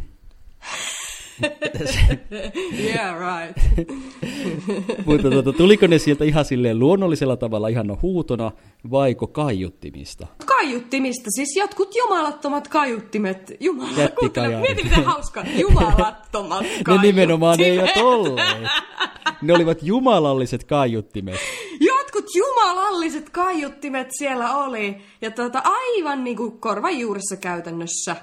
yeah, 2.84 3.16
right. 3.18 3.56
Mutta 5.06 5.30
tuota, 5.30 5.52
tuliko 5.52 5.86
ne 5.86 5.98
sieltä 5.98 6.24
ihan 6.24 6.44
silleen 6.44 6.78
luonnollisella 6.78 7.36
tavalla 7.36 7.68
ihan 7.68 8.02
huutona 8.02 8.52
vaiko 8.90 9.26
kaiuttimista? 9.26 10.26
Kaiuttimista, 10.46 11.30
siis 11.36 11.56
jotkut 11.56 11.94
jumalattomat 11.94 12.68
kaiuttimet. 12.68 13.52
Jumala, 13.60 14.08
kuuntele, 14.18 14.60
mieti 14.60 14.82
mitä 14.82 14.96
hauskaa. 15.00 15.44
Jumalattomat 15.60 16.62
Ne 16.62 16.84
kaiuttimet. 16.84 17.02
nimenomaan 17.02 17.60
eivät 17.60 17.96
olleet. 17.96 18.68
Ne 19.42 19.52
olivat 19.52 19.78
jumalalliset 19.82 20.64
kaiuttimet. 20.64 21.40
Jotkut 21.80 22.24
jumalalliset 22.34 23.30
kaiuttimet 23.30 24.08
siellä 24.18 24.56
oli. 24.56 24.96
Ja 25.20 25.30
tuota, 25.30 25.62
aivan 25.64 26.24
niin 26.24 26.36
kuin 26.36 26.60
korvan 26.60 26.98
juuressa 26.98 27.36
käytännössä. 27.36 28.16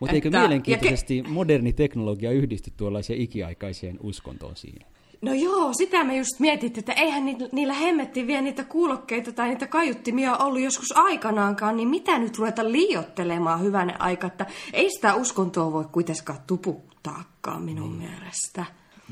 Mutta 0.00 0.14
eikö 0.14 0.28
Että- 0.28 0.38
mielenkiintoisesti 0.38 1.22
moderni 1.22 1.72
teknologia 1.72 2.30
yhdisty 2.30 2.72
tuollaiseen 2.76 3.20
ikiaikaiseen 3.20 3.96
uskontoon 4.02 4.56
siinä? 4.56 4.86
No 5.22 5.34
joo, 5.34 5.72
sitä 5.72 6.04
me 6.04 6.16
just 6.16 6.40
mietittiin, 6.40 6.82
että 6.82 6.92
eihän 6.92 7.24
ni- 7.24 7.36
niillä 7.52 7.72
hemmettiin 7.74 8.26
vielä 8.26 8.42
niitä 8.42 8.64
kuulokkeita 8.64 9.32
tai 9.32 9.48
niitä 9.48 9.66
kaiuttimia 9.66 10.36
ollut 10.36 10.60
joskus 10.60 10.96
aikanaankaan, 10.96 11.76
niin 11.76 11.88
mitä 11.88 12.18
nyt 12.18 12.38
ruveta 12.38 12.72
liiottelemaan 12.72 13.62
hyvänen 13.62 14.00
aika, 14.00 14.26
että 14.26 14.46
ei 14.72 14.90
sitä 14.90 15.14
uskontoa 15.14 15.72
voi 15.72 15.84
kuitenkaan 15.92 16.38
tuputtaakaan 16.46 17.62
minun 17.62 17.92
mielestä. 17.92 18.64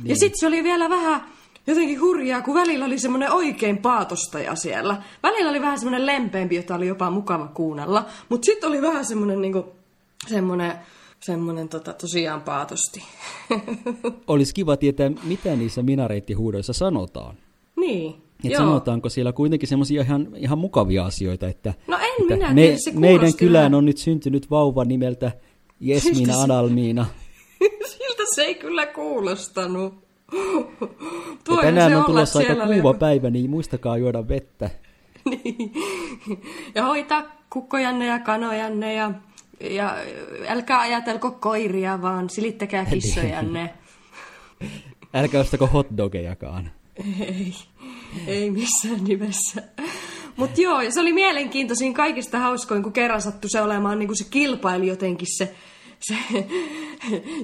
Ja 0.04 0.16
sitten 0.16 0.40
se 0.40 0.46
oli 0.46 0.62
vielä 0.62 0.88
vähän 0.90 1.20
jotenkin 1.66 2.00
hurjaa, 2.00 2.42
kun 2.42 2.54
välillä 2.54 2.84
oli 2.84 2.98
semmoinen 2.98 3.32
oikein 3.32 3.78
paatostaja 3.78 4.54
siellä. 4.54 5.02
Välillä 5.22 5.50
oli 5.50 5.60
vähän 5.60 5.78
semmoinen 5.78 6.06
lempeämpi, 6.06 6.56
jota 6.56 6.74
oli 6.74 6.86
jopa 6.86 7.10
mukava 7.10 7.46
kuunnella, 7.48 8.06
mutta 8.28 8.46
sitten 8.46 8.68
oli 8.68 8.82
vähän 8.82 9.04
semmoinen 9.04 9.40
niinku, 9.40 9.72
semmoinen, 10.28 10.72
semmoinen 11.20 11.68
tota, 11.68 11.92
tosiaan 11.92 12.42
paatosti. 12.42 13.02
Olisi 14.26 14.54
kiva 14.54 14.76
tietää, 14.76 15.10
mitä 15.24 15.56
niissä 15.56 15.82
minareittihuudoissa 15.82 16.72
sanotaan. 16.72 17.34
niin, 17.76 18.14
Et 18.44 18.50
joo. 18.50 18.58
sanotaanko 18.58 19.08
siellä 19.08 19.32
kuitenkin 19.32 19.68
semmoisia 19.68 20.02
ihan, 20.02 20.28
ihan 20.36 20.58
mukavia 20.58 21.04
asioita, 21.06 21.48
että, 21.48 21.74
No 21.86 21.96
en 21.96 22.04
että 22.22 22.34
minä 22.34 22.54
tiedä, 22.54 22.76
se 22.78 22.92
meidän 22.92 23.34
kylään 23.34 23.74
on 23.74 23.84
nyt 23.84 23.98
syntynyt 23.98 24.50
vauva 24.50 24.84
nimeltä 24.84 25.32
Jesmina 25.80 26.16
Siltä 26.16 26.32
se- 26.32 26.38
Adalmiina. 26.42 27.06
Siltä 27.92 28.22
se 28.34 28.42
ei 28.42 28.54
kyllä 28.54 28.86
kuulostanut. 28.86 29.94
Voihan 31.48 31.64
tänään 31.64 31.90
se 31.90 31.96
on 31.96 32.04
tulossa 32.04 32.38
aika 32.38 32.54
siellä 32.54 32.88
oli 32.88 32.98
päivä, 32.98 33.30
niin 33.30 33.50
muistakaa 33.50 33.96
juoda 33.98 34.28
vettä. 34.28 34.70
Niin. 35.30 35.72
Ja 36.74 36.82
hoitaa 36.84 37.22
kukkojanne 37.50 38.06
ja 38.06 38.18
kanojanne 38.18 38.94
ja, 38.94 39.10
ja 39.60 39.96
älkää 40.48 40.80
ajatelko 40.80 41.30
koiria, 41.30 42.02
vaan 42.02 42.30
silittäkää 42.30 42.84
kissojanne. 42.84 43.74
Älkää 45.14 45.40
ostako 45.40 45.66
hotdogejakaan. 45.66 46.70
ei, 47.20 47.54
ei 48.26 48.50
missään 48.50 49.04
nimessä. 49.04 49.62
Mutta 50.36 50.60
joo, 50.60 50.90
se 50.90 51.00
oli 51.00 51.12
mielenkiintoisin 51.12 51.94
kaikista 51.94 52.38
hauskoin, 52.38 52.82
kun 52.82 52.92
kerran 52.92 53.22
sattui 53.22 53.50
se 53.50 53.60
olemaan, 53.60 53.98
niin 53.98 54.06
kuin 54.06 54.16
se 54.16 54.24
kilpaili 54.30 54.86
jotenkin 54.86 55.28
se, 55.36 55.54
se 56.06 56.16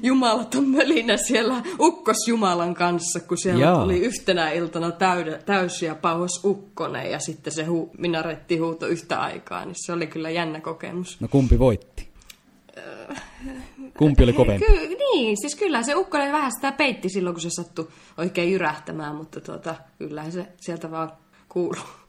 jumalaton 0.03 0.69
mölinä 0.69 1.17
siellä 1.17 1.63
ukkosjumalan 1.81 2.75
kanssa, 2.75 3.21
kun 3.21 3.39
siellä 3.39 3.65
Jaa. 3.65 3.83
oli 3.83 3.99
yhtenä 3.99 4.51
iltana 4.51 4.91
täydä, 4.91 5.39
täysiä 5.39 5.95
pauhos 5.95 6.45
ukkonen 6.45 7.11
ja 7.11 7.19
sitten 7.19 7.53
se 7.53 7.65
hu, 7.65 7.91
minaretti 7.99 8.57
huuto 8.57 8.87
yhtä 8.87 9.21
aikaa, 9.21 9.65
niin 9.65 9.77
se 9.87 9.93
oli 9.93 10.07
kyllä 10.07 10.31
jännä 10.31 10.61
kokemus. 10.61 11.21
No 11.21 11.29
kumpi 11.29 11.59
voitti? 11.59 12.11
Kumpi 13.99 14.25
oli 14.25 14.33
kovempi? 14.33 14.67
Ky- 14.67 14.97
niin, 14.97 15.37
siis 15.41 15.55
kyllä 15.55 15.83
se 15.83 15.95
ukkonen 15.95 16.33
vähän 16.33 16.53
sitä 16.53 16.73
peitti 16.73 17.09
silloin, 17.09 17.35
kun 17.35 17.41
se 17.41 17.51
sattui 17.51 17.89
oikein 18.19 18.53
jyrähtämään, 18.53 19.17
mutta 19.17 19.41
tuota, 19.41 19.75
kyllähän 19.99 20.33
se 20.33 20.47
sieltä 20.57 20.91
vaan 20.91 21.13
kuuluu. 21.49 22.00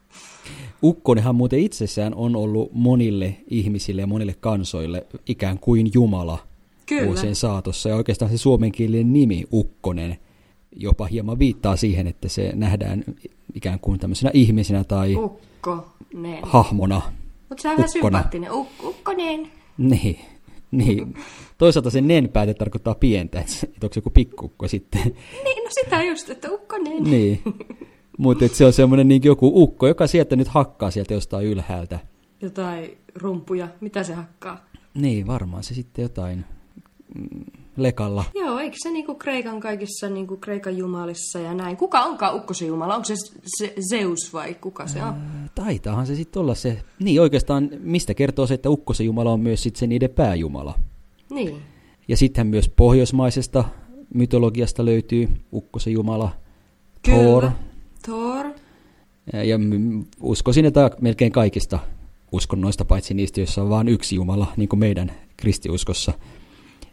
Ukkonenhan 0.83 1.35
muuten 1.35 1.59
itsessään 1.59 2.15
on 2.15 2.35
ollut 2.35 2.73
monille 2.73 3.35
ihmisille 3.49 4.01
ja 4.01 4.07
monille 4.07 4.35
kansoille 4.39 5.05
ikään 5.27 5.59
kuin 5.59 5.91
Jumala 5.93 6.39
Kyllä. 6.85 7.05
vuosien 7.07 7.35
saatossa. 7.35 7.89
Ja 7.89 7.95
oikeastaan 7.95 8.31
se 8.31 8.37
suomenkielinen 8.37 9.13
nimi 9.13 9.43
Ukkonen 9.53 10.17
jopa 10.75 11.05
hieman 11.05 11.39
viittaa 11.39 11.75
siihen, 11.75 12.07
että 12.07 12.29
se 12.29 12.51
nähdään 12.55 13.03
ikään 13.55 13.79
kuin 13.79 13.99
tämmöisenä 13.99 14.31
ihmisenä 14.33 14.83
tai 14.83 15.15
Ukkonen. 15.15 16.39
hahmona. 16.43 17.01
Mutta 17.49 17.61
se 17.61 17.69
on 17.69 17.77
vähän 17.77 17.89
sympaattinen. 17.89 18.51
Uk- 18.51 18.85
ukkonen. 18.85 19.51
Niin, 19.77 20.19
niin. 20.71 21.13
Toisaalta 21.57 21.89
se 21.89 22.01
nen 22.01 22.29
pääte 22.29 22.53
tarkoittaa 22.53 22.95
pientä, 22.95 23.39
että 23.41 23.67
onko 23.83 23.93
se 23.93 23.97
joku 23.97 24.09
pikkukko 24.09 24.67
sitten. 24.67 25.01
Niin, 25.43 25.63
no 25.63 25.69
sitä 25.69 26.03
just, 26.03 26.29
että 26.29 26.51
ukkonen. 26.51 27.03
niin. 27.03 27.41
Mutta 28.17 28.47
se 28.47 28.65
on 28.65 28.73
semmoinen 28.73 29.07
niin 29.07 29.23
joku 29.23 29.51
ukko, 29.53 29.87
joka 29.87 30.07
sieltä 30.07 30.35
nyt 30.35 30.47
hakkaa 30.47 30.91
sieltä 30.91 31.13
jostain 31.13 31.47
ylhäältä. 31.47 31.99
Jotain 32.41 32.97
rumpuja. 33.15 33.67
Mitä 33.81 34.03
se 34.03 34.13
hakkaa? 34.13 34.65
Niin, 34.93 35.27
varmaan 35.27 35.63
se 35.63 35.73
sitten 35.73 36.03
jotain 36.03 36.45
mm, 37.15 37.45
lekalla. 37.77 38.23
Joo, 38.35 38.59
eikö 38.59 38.75
se 38.79 38.91
niinku 38.91 39.15
Kreikan 39.15 39.59
kaikissa 39.59 40.09
niinku 40.09 40.37
Kreikan 40.37 40.77
jumalissa 40.77 41.39
ja 41.39 41.53
näin? 41.53 41.77
Kuka 41.77 42.03
onkaan 42.03 42.35
ukkosen 42.35 42.67
jumala? 42.67 42.95
Onko 42.95 43.05
se, 43.05 43.15
se 43.57 43.73
Zeus 43.89 44.33
vai 44.33 44.53
kuka 44.53 44.87
se 44.87 45.03
on? 45.03 45.13
Taitaahan 45.55 46.07
se 46.07 46.15
sitten 46.15 46.39
olla 46.39 46.55
se, 46.55 46.81
niin 46.99 47.21
oikeastaan 47.21 47.69
mistä 47.79 48.13
kertoo 48.13 48.47
se, 48.47 48.53
että 48.53 48.69
ukkosen 48.69 49.05
jumala 49.05 49.31
on 49.31 49.39
myös 49.39 49.63
sitten 49.63 49.79
se 49.79 49.87
niiden 49.87 50.09
pääjumala. 50.09 50.79
Niin. 51.29 51.61
Ja 52.07 52.17
sittenhän 52.17 52.47
myös 52.47 52.69
pohjoismaisesta 52.69 53.63
mytologiasta 54.13 54.85
löytyy 54.85 55.29
ukkosen 55.53 55.93
jumala, 55.93 56.31
Thor. 57.01 57.49
Thor. 58.01 58.45
Ja- 59.33 59.43
Ja 59.43 59.59
uskoisin, 60.21 60.65
että 60.65 60.91
melkein 61.01 61.31
kaikista 61.31 61.79
uskonnoista, 62.31 62.85
paitsi 62.85 63.13
niistä, 63.13 63.39
joissa 63.39 63.61
on 63.61 63.69
vain 63.69 63.87
yksi 63.87 64.15
jumala, 64.15 64.47
niin 64.57 64.69
kuin 64.69 64.79
meidän 64.79 65.11
kristiuskossa. 65.37 66.13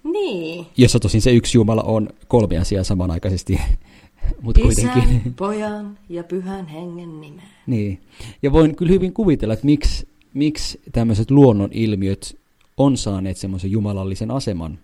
Niin. 0.05 0.67
Jossa 0.77 1.01
tosin 1.01 1.21
se 1.23 1.33
yksi 1.33 1.59
jumala 1.59 1.83
on 1.83 2.09
kolme 2.29 2.59
asiaa 2.59 2.85
samanaikaisesti, 2.85 3.61
mutta 4.43 4.61
kuitenkin. 4.61 5.03
Isän, 5.03 5.35
pojan 5.39 5.99
ja 6.09 6.25
pyhän 6.25 6.67
hengen 6.67 7.21
nimeen. 7.21 7.49
Niin. 7.67 8.01
Ja 8.43 8.53
voin 8.53 8.77
kyllä 8.77 8.93
hyvin 8.93 9.13
kuvitella, 9.13 9.55
että 9.55 9.67
miksi, 9.67 10.09
miksi 10.35 10.81
tämmöiset 10.93 11.31
luonnon 11.31 11.71
ilmiöt 11.73 12.37
on 12.77 12.97
saaneet 12.97 13.37
semmoisen 13.37 13.71
jumalallisen 13.71 14.31
aseman. 14.31 14.79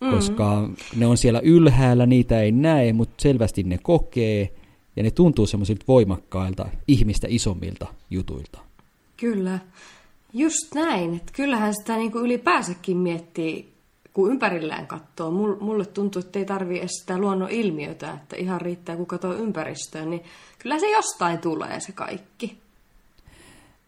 Mm. 0.00 0.10
Koska 0.10 0.68
ne 0.96 1.06
on 1.06 1.16
siellä 1.16 1.40
ylhäällä, 1.44 2.06
niitä 2.06 2.40
ei 2.40 2.52
näe, 2.52 2.92
mutta 2.92 3.14
selvästi 3.22 3.62
ne 3.62 3.78
kokee. 3.82 4.50
Ja 4.96 5.02
ne 5.02 5.10
tuntuu 5.10 5.46
semmoisilta 5.46 5.84
voimakkailta, 5.88 6.68
ihmistä 6.88 7.26
isommilta 7.30 7.86
jutuilta. 8.10 8.58
Kyllä. 9.16 9.58
Just 10.32 10.74
näin. 10.74 11.14
Että 11.16 11.32
kyllähän 11.32 11.74
sitä 11.74 11.96
niinku 11.96 12.18
ylipäänsäkin 12.18 12.96
miettii, 12.96 13.68
kun 14.14 14.30
ympärillään 14.30 14.86
katsoo. 14.86 15.30
Mul- 15.30 15.60
Mulle 15.60 15.86
tuntuu, 15.86 16.20
että 16.20 16.38
ei 16.38 16.44
tarvii 16.44 16.78
edes 16.78 16.90
sitä 17.00 17.18
luonnon 17.18 17.50
ilmiötä, 17.50 18.12
että 18.12 18.36
ihan 18.36 18.60
riittää, 18.60 18.96
kun 18.96 19.06
katsoo 19.06 19.32
ympäristöön, 19.34 20.10
niin 20.10 20.22
kyllä 20.58 20.78
se 20.78 20.90
jostain 20.90 21.38
tulee 21.38 21.80
se 21.80 21.92
kaikki. 21.92 22.58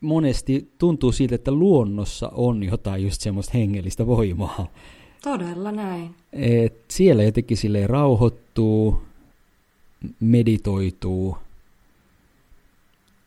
Monesti 0.01 0.71
tuntuu 0.79 1.13
siltä, 1.13 1.35
että 1.35 1.53
luonnossa 1.53 2.29
on 2.35 2.63
jotain 2.63 3.03
just 3.03 3.21
semmoista 3.21 3.59
hengellistä 3.59 4.07
voimaa. 4.07 4.67
Todella 5.23 5.73
näin. 5.73 6.15
Et 6.33 6.85
siellä 6.89 7.23
jotenkin 7.23 7.57
sille 7.57 7.87
rauhoittuu, 7.87 9.01
meditoituu. 10.21 11.39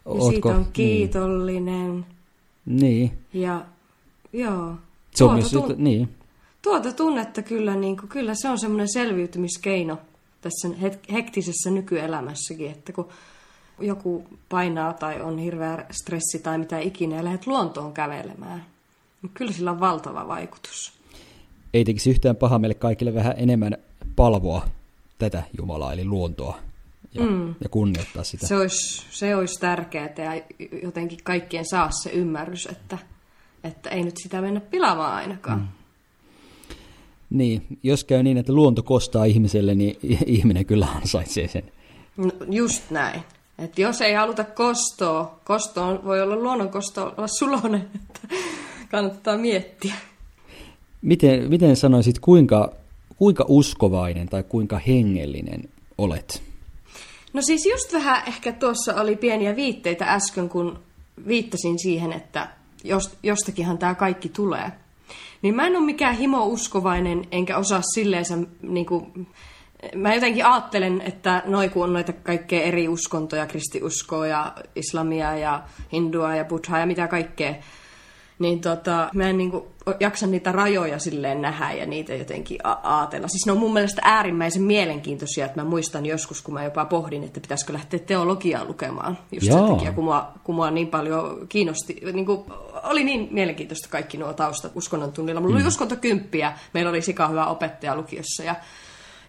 Ja 0.05 0.29
siitä 0.29 0.49
on 0.49 0.67
kiitollinen. 0.73 2.05
Niin. 2.65 2.81
niin. 2.81 3.11
Ja 3.33 3.65
joo. 4.33 4.75
Se 5.15 5.23
on 5.23 5.29
Tuota 5.29 5.33
myös, 5.33 5.53
tun- 5.53 5.75
niin. 5.77 6.09
Tuota 6.61 6.91
tunnetta 6.93 7.41
kyllä, 7.41 7.75
niin 7.75 7.97
kuin, 7.97 8.09
kyllä 8.09 8.35
se 8.35 8.49
on 8.49 8.59
semmoinen 8.59 8.93
selviytymiskeino 8.93 9.97
tässä 10.41 10.69
hektisessä 11.11 11.69
nykyelämässäkin, 11.69 12.71
että 12.71 12.93
kun 12.93 13.07
joku 13.79 14.23
painaa 14.49 14.93
tai 14.93 15.21
on 15.21 15.37
hirveä 15.37 15.85
stressi 15.91 16.39
tai 16.43 16.57
mitä 16.57 16.79
ikinä 16.79 17.15
ja 17.15 17.23
lähdet 17.23 17.47
luontoon 17.47 17.93
kävelemään, 17.93 18.65
niin 19.21 19.31
kyllä 19.33 19.51
sillä 19.51 19.71
on 19.71 19.79
valtava 19.79 20.27
vaikutus. 20.27 20.93
Ei 21.73 21.85
tekisi 21.85 22.09
yhtään 22.09 22.35
paha 22.35 22.59
meille 22.59 22.73
kaikille 22.73 23.13
vähän 23.13 23.33
enemmän 23.37 23.77
palvoa 24.15 24.67
tätä 25.17 25.43
Jumalaa, 25.57 25.93
eli 25.93 26.05
luontoa, 26.05 26.59
ja, 27.13 27.21
mm. 27.21 27.55
ja 27.63 27.69
kunnioittaa 27.69 28.23
sitä. 28.23 28.47
Se 28.47 28.55
olisi, 28.55 29.05
se 29.11 29.35
olisi 29.35 29.59
tärkeää 29.59 30.13
ja 30.17 30.41
jotenkin 30.83 31.19
kaikkien 31.23 31.65
saa 31.65 31.91
se 31.91 32.09
ymmärrys, 32.09 32.65
että, 32.65 32.97
että 33.63 33.89
ei 33.89 34.03
nyt 34.03 34.17
sitä 34.17 34.41
mennä 34.41 34.59
pilaamaan 34.59 35.13
ainakaan. 35.13 35.59
Mm. 35.59 35.67
Niin, 37.29 37.63
jos 37.83 38.03
käy 38.03 38.23
niin, 38.23 38.37
että 38.37 38.53
luonto 38.53 38.83
kostaa 38.83 39.25
ihmiselle, 39.25 39.75
niin 39.75 39.97
ihminen 40.25 40.65
kyllä 40.65 40.87
ansaitsee 40.95 41.47
sen. 41.47 41.63
No, 42.17 42.31
just 42.49 42.91
näin. 42.91 43.21
Et 43.59 43.79
jos 43.79 44.01
ei 44.01 44.13
haluta 44.13 44.43
kostoa, 44.43 45.39
kosto 45.43 46.01
voi 46.03 46.21
olla 46.21 46.35
luonnon 46.35 46.69
kosto 46.69 47.13
olla 47.17 47.27
sulonen, 47.27 47.81
että 47.95 48.35
kannattaa 48.89 49.37
miettiä. 49.37 49.93
Miten, 51.01 51.49
miten 51.49 51.75
sanoisit, 51.75 52.19
kuinka, 52.19 52.71
kuinka 53.17 53.45
uskovainen 53.47 54.29
tai 54.29 54.43
kuinka 54.43 54.79
hengellinen 54.87 55.69
olet? 55.97 56.48
No 57.33 57.41
siis 57.41 57.65
just 57.65 57.93
vähän 57.93 58.23
ehkä 58.27 58.51
tuossa 58.51 59.01
oli 59.01 59.15
pieniä 59.15 59.55
viitteitä 59.55 60.05
äsken, 60.05 60.49
kun 60.49 60.79
viittasin 61.27 61.79
siihen, 61.79 62.13
että 62.13 62.47
jos, 62.83 63.17
jostakinhan 63.23 63.77
tämä 63.77 63.95
kaikki 63.95 64.29
tulee. 64.29 64.71
Niin 65.41 65.55
mä 65.55 65.67
en 65.67 65.77
ole 65.77 65.85
mikään 65.85 66.15
himo-uskovainen, 66.15 67.27
enkä 67.31 67.57
osaa 67.57 67.81
silleensä, 67.93 68.37
niin 68.61 68.85
kuin, 68.85 69.27
mä 69.95 70.15
jotenkin 70.15 70.45
ajattelen, 70.45 71.01
että 71.01 71.43
noi 71.45 71.69
kun 71.69 71.83
on 71.83 71.93
noita 71.93 72.13
kaikkea 72.13 72.61
eri 72.61 72.87
uskontoja, 72.87 73.45
kristiuskoa 73.45 74.27
ja 74.27 74.53
islamia 74.75 75.37
ja 75.37 75.63
hindua 75.93 76.35
ja 76.35 76.45
buddhaa 76.45 76.79
ja 76.79 76.85
mitä 76.85 77.07
kaikkea, 77.07 77.55
niin 78.39 78.61
tota, 78.61 79.09
mä 79.13 79.29
en 79.29 79.37
niinku 79.37 79.67
jaksa 79.99 80.27
niitä 80.27 80.51
rajoja 80.51 80.99
silleen 80.99 81.41
nähdä 81.41 81.71
ja 81.71 81.85
niitä 81.85 82.13
jotenkin 82.13 82.59
a- 82.63 82.79
aatella. 82.83 83.27
Siis 83.27 83.45
ne 83.45 83.51
on 83.51 83.57
mun 83.57 83.73
mielestä 83.73 84.01
äärimmäisen 84.05 84.61
mielenkiintoisia, 84.61 85.45
että 85.45 85.61
mä 85.61 85.69
muistan 85.69 86.05
joskus, 86.05 86.41
kun 86.41 86.53
mä 86.53 86.63
jopa 86.63 86.85
pohdin, 86.85 87.23
että 87.23 87.39
pitäisikö 87.39 87.73
lähteä 87.73 87.99
teologiaa 87.99 88.65
lukemaan. 88.65 89.17
Just 89.31 89.47
Joo. 89.47 89.67
sen 89.67 89.75
takia, 89.75 89.91
kun 89.91 90.03
mua, 90.03 90.31
kun 90.43 90.55
mua 90.55 90.71
niin 90.71 90.87
paljon 90.87 91.45
kiinnosti, 91.49 92.01
niin 92.13 92.25
kuin, 92.25 92.43
oli 92.83 93.03
niin 93.03 93.27
mielenkiintoista 93.31 93.89
kaikki 93.89 94.17
nuo 94.17 94.33
taustat 94.33 94.71
uskonnon 94.75 95.11
tunnilla. 95.11 95.41
Mulla 95.41 95.55
mm. 95.55 95.61
oli 95.61 95.67
uskontokymppiä, 95.67 96.53
meillä 96.73 96.89
oli 96.89 97.01
sika 97.01 97.27
hyvä 97.27 97.45
opettaja 97.45 97.95
lukiossa 97.95 98.43
ja 98.43 98.55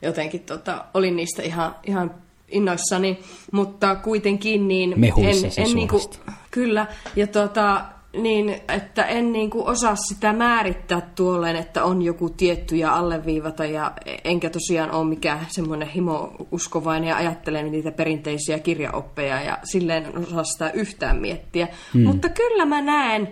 jotenkin 0.02 0.40
tota, 0.40 0.84
olin 0.94 1.16
niistä 1.16 1.42
ihan, 1.42 1.74
ihan 1.86 2.14
innoissani, 2.48 3.18
mutta 3.52 3.94
kuitenkin 3.94 4.68
niin 4.68 4.94
Mehuissa 4.96 5.46
en, 5.46 5.68
en 5.68 5.74
niinku, 5.74 5.98
suorastaan. 5.98 6.36
kyllä, 6.50 6.86
ja 7.16 7.26
tota, 7.26 7.84
niin, 8.16 8.60
että 8.68 9.04
en 9.04 9.32
niinku 9.32 9.66
osaa 9.66 9.96
sitä 9.96 10.32
määrittää 10.32 11.00
tuolleen, 11.14 11.56
että 11.56 11.84
on 11.84 12.02
joku 12.02 12.30
tietty 12.30 12.76
ja 12.76 12.94
alleviivata, 12.94 13.64
ja 13.64 13.92
enkä 14.24 14.50
tosiaan 14.50 14.90
ole 14.90 15.08
mikään 15.08 15.46
semmoinen 15.48 15.88
himo-uskovainen 15.88 17.08
ja 17.08 17.16
ajattele 17.16 17.62
niitä 17.62 17.92
perinteisiä 17.92 18.58
kirjaoppeja, 18.58 19.40
ja 19.40 19.58
silleen 19.64 20.04
en 20.04 20.18
osaa 20.18 20.44
sitä 20.44 20.70
yhtään 20.70 21.16
miettiä. 21.16 21.68
Hmm. 21.94 22.02
Mutta 22.02 22.28
kyllä 22.28 22.64
mä 22.64 22.80
näen, 22.80 23.28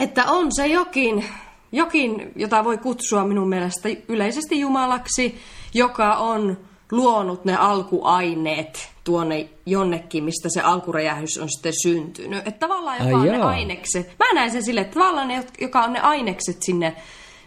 että 0.00 0.24
on 0.24 0.54
se 0.54 0.66
jokin, 0.66 1.24
jokin, 1.72 2.32
jota 2.36 2.64
voi 2.64 2.78
kutsua 2.78 3.24
minun 3.24 3.48
mielestä 3.48 3.88
yleisesti 4.08 4.60
Jumalaksi, 4.60 5.38
joka 5.74 6.14
on 6.14 6.69
luonut 6.90 7.44
ne 7.44 7.56
alkuaineet 7.56 8.88
tuonne 9.04 9.48
jonnekin, 9.66 10.24
mistä 10.24 10.48
se 10.48 10.60
alkuräjähdys 10.60 11.38
on 11.38 11.50
sitten 11.50 11.72
syntynyt. 11.82 12.46
Että 12.46 12.66
tavallaan 12.66 12.98
joka 12.98 13.08
Ai 13.08 13.14
on 13.14 13.32
ne 13.32 13.38
jaa. 13.38 13.48
ainekset. 13.48 14.14
Mä 14.18 14.34
näen 14.34 14.50
sen 14.50 14.62
sille, 14.62 14.80
että 14.80 14.94
tavallaan 14.94 15.28
ne, 15.28 15.44
joka 15.60 15.82
on 15.82 15.92
ne 15.92 16.00
ainekset 16.00 16.62
sinne, 16.62 16.96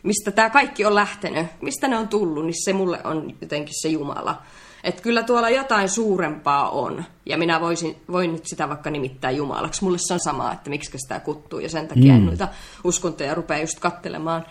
mistä 0.04 0.32
tämä 0.32 0.50
kaikki 0.50 0.86
on 0.86 0.96
lähtenyt, 0.96 1.48
mistä 1.62 1.88
ne 1.88 1.98
on 1.98 2.08
tullut, 2.08 2.46
niin 2.46 2.66
se 2.66 2.74
mulle 2.74 3.00
on 3.04 3.36
jotenkin 3.42 3.82
se 3.82 3.88
Jumala. 3.88 4.42
Että 4.84 5.02
kyllä 5.02 5.24
tuolla 5.24 5.50
jotain 5.50 5.90
suurempaa 5.90 6.70
on. 6.70 7.04
Ja 7.26 7.38
minä 7.38 7.62
voisin, 7.62 7.96
voin 8.12 8.34
nyt 8.34 8.46
sitä 8.46 8.70
vaikka 8.70 8.90
nimittää 8.90 9.32
Jumalaksi. 9.32 9.84
Mulle 9.84 9.98
se 9.98 10.14
on 10.14 10.20
sama, 10.20 10.54
että 10.54 10.70
miksi 10.70 10.98
sitä 10.98 11.20
kuttuu. 11.20 11.60
Ja 11.60 11.70
sen 11.70 11.88
takia 11.88 12.14
mm. 12.14 12.18
en 12.20 12.26
noita 12.26 12.48
uskontoja 12.84 13.36
rupea 13.36 13.58
just 13.58 13.80
kattelemaan 13.80 14.46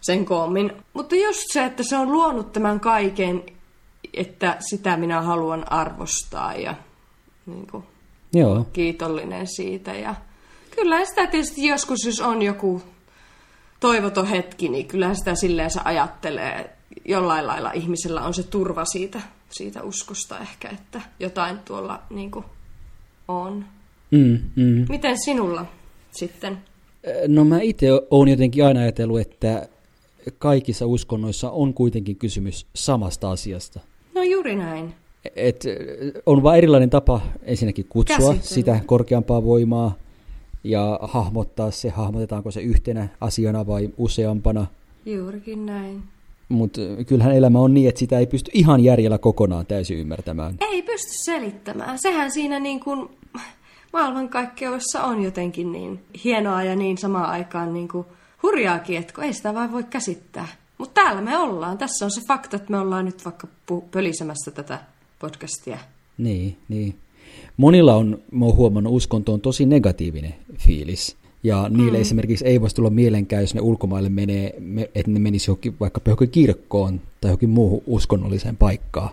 sen 0.00 0.24
koommin. 0.24 0.72
Mutta 0.92 1.14
just 1.14 1.42
se, 1.52 1.64
että 1.64 1.82
se 1.82 1.96
on 1.96 2.12
luonut 2.12 2.52
tämän 2.52 2.80
kaiken, 2.80 3.42
että 4.16 4.56
sitä 4.60 4.96
minä 4.96 5.22
haluan 5.22 5.72
arvostaa 5.72 6.54
ja 6.54 6.74
niin 7.46 7.66
kuin, 7.66 7.84
Joo. 8.32 8.66
kiitollinen 8.72 9.46
siitä. 9.46 9.94
Ja 9.94 10.14
kyllä 10.70 11.04
sitä 11.04 11.26
tietysti 11.26 11.66
joskus, 11.66 12.04
jos 12.04 12.20
on 12.20 12.42
joku 12.42 12.82
toivoton 13.80 14.26
hetki, 14.26 14.68
niin 14.68 14.86
kyllä 14.86 15.14
sitä 15.14 15.34
silleen 15.34 15.70
se 15.70 15.80
ajattelee. 15.84 16.76
Jollain 17.04 17.46
lailla 17.46 17.72
ihmisellä 17.72 18.22
on 18.22 18.34
se 18.34 18.42
turva 18.42 18.84
siitä, 18.84 19.20
siitä 19.50 19.82
uskosta 19.82 20.38
ehkä, 20.38 20.68
että 20.68 21.00
jotain 21.20 21.58
tuolla 21.58 22.02
niin 22.10 22.30
kuin, 22.30 22.44
on. 23.28 23.64
Mm, 24.10 24.38
mm. 24.56 24.86
Miten 24.88 25.18
sinulla 25.18 25.66
sitten? 26.10 26.58
No 27.28 27.44
mä 27.44 27.60
itse 27.60 27.86
olen 28.10 28.28
jotenkin 28.28 28.66
aina 28.66 28.80
ajatellut, 28.80 29.20
että 29.20 29.68
kaikissa 30.38 30.86
uskonnoissa 30.86 31.50
on 31.50 31.74
kuitenkin 31.74 32.16
kysymys 32.16 32.66
samasta 32.74 33.30
asiasta. 33.30 33.80
No 34.16 34.22
juuri 34.22 34.56
näin. 34.56 34.94
Et 35.36 35.64
on 36.26 36.42
vain 36.42 36.58
erilainen 36.58 36.90
tapa 36.90 37.20
ensinnäkin 37.42 37.86
kutsua 37.88 38.16
Käsitellä. 38.16 38.42
sitä 38.42 38.80
korkeampaa 38.86 39.44
voimaa 39.44 39.94
ja 40.64 40.98
hahmottaa 41.02 41.70
se, 41.70 41.88
hahmotetaanko 41.88 42.50
se 42.50 42.60
yhtenä 42.60 43.08
asiana 43.20 43.66
vai 43.66 43.90
useampana. 43.96 44.66
Juurikin 45.06 45.66
näin. 45.66 46.02
Mutta 46.48 46.80
kyllähän 47.06 47.36
elämä 47.36 47.58
on 47.58 47.74
niin, 47.74 47.88
että 47.88 47.98
sitä 47.98 48.18
ei 48.18 48.26
pysty 48.26 48.50
ihan 48.54 48.84
järjellä 48.84 49.18
kokonaan 49.18 49.66
täysin 49.66 49.98
ymmärtämään. 49.98 50.54
Ei 50.60 50.82
pysty 50.82 51.10
selittämään. 51.24 51.98
Sehän 51.98 52.30
siinä 52.30 52.58
niin 52.58 52.80
kuin 52.80 53.08
maailmankaikkeudessa 53.92 55.04
on 55.04 55.22
jotenkin 55.22 55.72
niin 55.72 56.00
hienoa 56.24 56.62
ja 56.62 56.76
niin 56.76 56.98
samaan 56.98 57.30
aikaan 57.30 57.74
niin 57.74 57.88
kuin 57.88 58.06
hurjaakin, 58.42 58.96
että 58.96 59.22
ei 59.22 59.32
sitä 59.32 59.54
vaan 59.54 59.72
voi 59.72 59.84
käsittää. 59.84 60.48
Mutta 60.78 61.02
täällä 61.02 61.22
me 61.22 61.38
ollaan. 61.38 61.78
Tässä 61.78 62.04
on 62.04 62.10
se 62.10 62.20
fakta, 62.28 62.56
että 62.56 62.70
me 62.70 62.78
ollaan 62.78 63.04
nyt 63.04 63.24
vaikka 63.24 63.46
pölisemässä 63.90 64.50
tätä 64.50 64.78
podcastia. 65.18 65.78
Niin, 66.18 66.56
niin. 66.68 66.94
Monilla 67.56 67.94
on, 67.94 68.18
mä 68.32 68.44
oon 68.44 68.56
huomannut, 68.56 68.92
uskonto 68.92 69.32
on 69.32 69.40
tosi 69.40 69.66
negatiivinen 69.66 70.34
fiilis. 70.58 71.16
Ja 71.42 71.68
niille 71.68 71.98
mm. 71.98 72.02
esimerkiksi 72.02 72.44
ei 72.46 72.60
voisi 72.60 72.76
tulla 72.76 72.90
mielenkään, 72.90 73.42
jos 73.42 73.54
ne 73.54 73.60
ulkomaille 73.60 74.08
menee, 74.08 74.54
me- 74.58 74.90
että 74.94 75.10
ne 75.10 75.18
menisi 75.18 75.50
johonkin, 75.50 75.76
vaikka 75.80 76.00
johonkin 76.06 76.30
kirkkoon 76.30 77.00
tai 77.20 77.28
johonkin 77.28 77.50
muuhun 77.50 77.82
uskonnolliseen 77.86 78.56
paikkaan. 78.56 79.10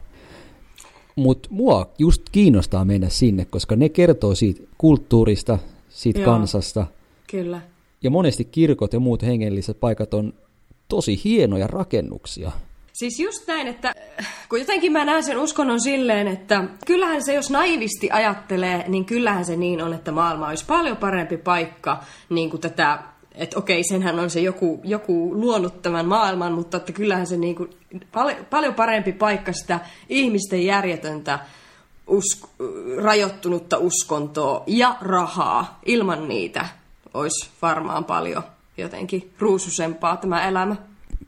Mutta 1.15 1.49
mua 1.51 1.89
just 1.97 2.21
kiinnostaa 2.31 2.85
mennä 2.85 3.09
sinne, 3.09 3.45
koska 3.45 3.75
ne 3.75 3.89
kertoo 3.89 4.35
siitä 4.35 4.61
kulttuurista, 4.77 5.59
siitä 5.89 6.19
Joo. 6.19 6.25
kansasta. 6.25 6.87
Kyllä. 7.31 7.61
Ja 8.03 8.09
monesti 8.09 8.45
kirkot 8.45 8.93
ja 8.93 8.99
muut 8.99 9.23
hengelliset 9.23 9.79
paikat 9.79 10.13
on 10.13 10.33
tosi 10.95 11.21
hienoja 11.23 11.67
rakennuksia. 11.67 12.51
Siis 12.93 13.19
just 13.19 13.47
näin, 13.47 13.67
että 13.67 13.93
äh, 14.19 14.27
kun 14.49 14.59
jotenkin 14.59 14.91
mä 14.91 15.05
näen 15.05 15.23
sen 15.23 15.37
uskonnon 15.37 15.81
silleen, 15.81 16.27
että 16.27 16.63
kyllähän 16.85 17.25
se, 17.25 17.33
jos 17.33 17.49
naivisti 17.49 18.11
ajattelee, 18.11 18.85
niin 18.87 19.05
kyllähän 19.05 19.45
se 19.45 19.55
niin 19.55 19.81
on, 19.83 19.93
että 19.93 20.11
maailma 20.11 20.47
olisi 20.47 20.65
paljon 20.65 20.97
parempi 20.97 21.37
paikka 21.37 22.03
niin 22.29 22.49
kuin 22.49 22.61
tätä, 22.61 22.99
että 23.35 23.59
okei, 23.59 23.83
senhän 23.83 24.19
on 24.19 24.29
se 24.29 24.39
joku, 24.39 24.81
joku 24.83 25.41
luonut 25.41 25.81
tämän 25.81 26.05
maailman, 26.05 26.53
mutta 26.53 26.77
että 26.77 26.91
kyllähän 26.91 27.27
se 27.27 27.37
niin 27.37 27.55
kuin 27.55 27.69
pal- 28.11 28.43
paljon 28.49 28.73
parempi 28.73 29.11
paikka 29.11 29.53
sitä 29.53 29.79
ihmisten 30.09 30.65
järjetöntä 30.65 31.39
usk- 32.09 32.47
rajoittunutta 33.03 33.77
uskontoa 33.77 34.63
ja 34.67 34.95
rahaa. 35.01 35.79
Ilman 35.85 36.27
niitä 36.27 36.65
olisi 37.13 37.49
varmaan 37.61 38.05
paljon 38.05 38.43
jotenkin 38.77 39.31
ruususempaa 39.39 40.17
tämä 40.17 40.47
elämä. 40.47 40.75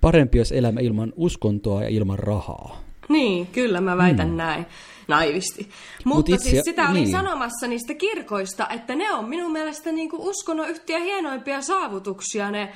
Parempi 0.01 0.39
olisi 0.39 0.57
elämä 0.57 0.79
ilman 0.79 1.13
uskontoa 1.15 1.83
ja 1.83 1.89
ilman 1.89 2.19
rahaa. 2.19 2.79
Niin, 3.09 3.47
kyllä 3.47 3.81
mä 3.81 3.97
väitän 3.97 4.29
mm. 4.29 4.35
näin 4.35 4.65
naivisti. 5.07 5.69
Mutta 6.05 6.35
itse- 6.35 6.49
siis 6.49 6.61
sitä 6.65 6.89
olin 6.89 6.93
niin. 6.93 7.11
sanomassa 7.11 7.67
niistä 7.67 7.93
kirkoista, 7.93 8.67
että 8.69 8.95
ne 8.95 9.11
on 9.11 9.29
minun 9.29 9.51
mielestä 9.51 9.91
niinku 9.91 10.29
uskonnon 10.29 10.69
yhtiä 10.69 10.99
hienoimpia 10.99 11.61
saavutuksia. 11.61 12.51
Ne, 12.51 12.73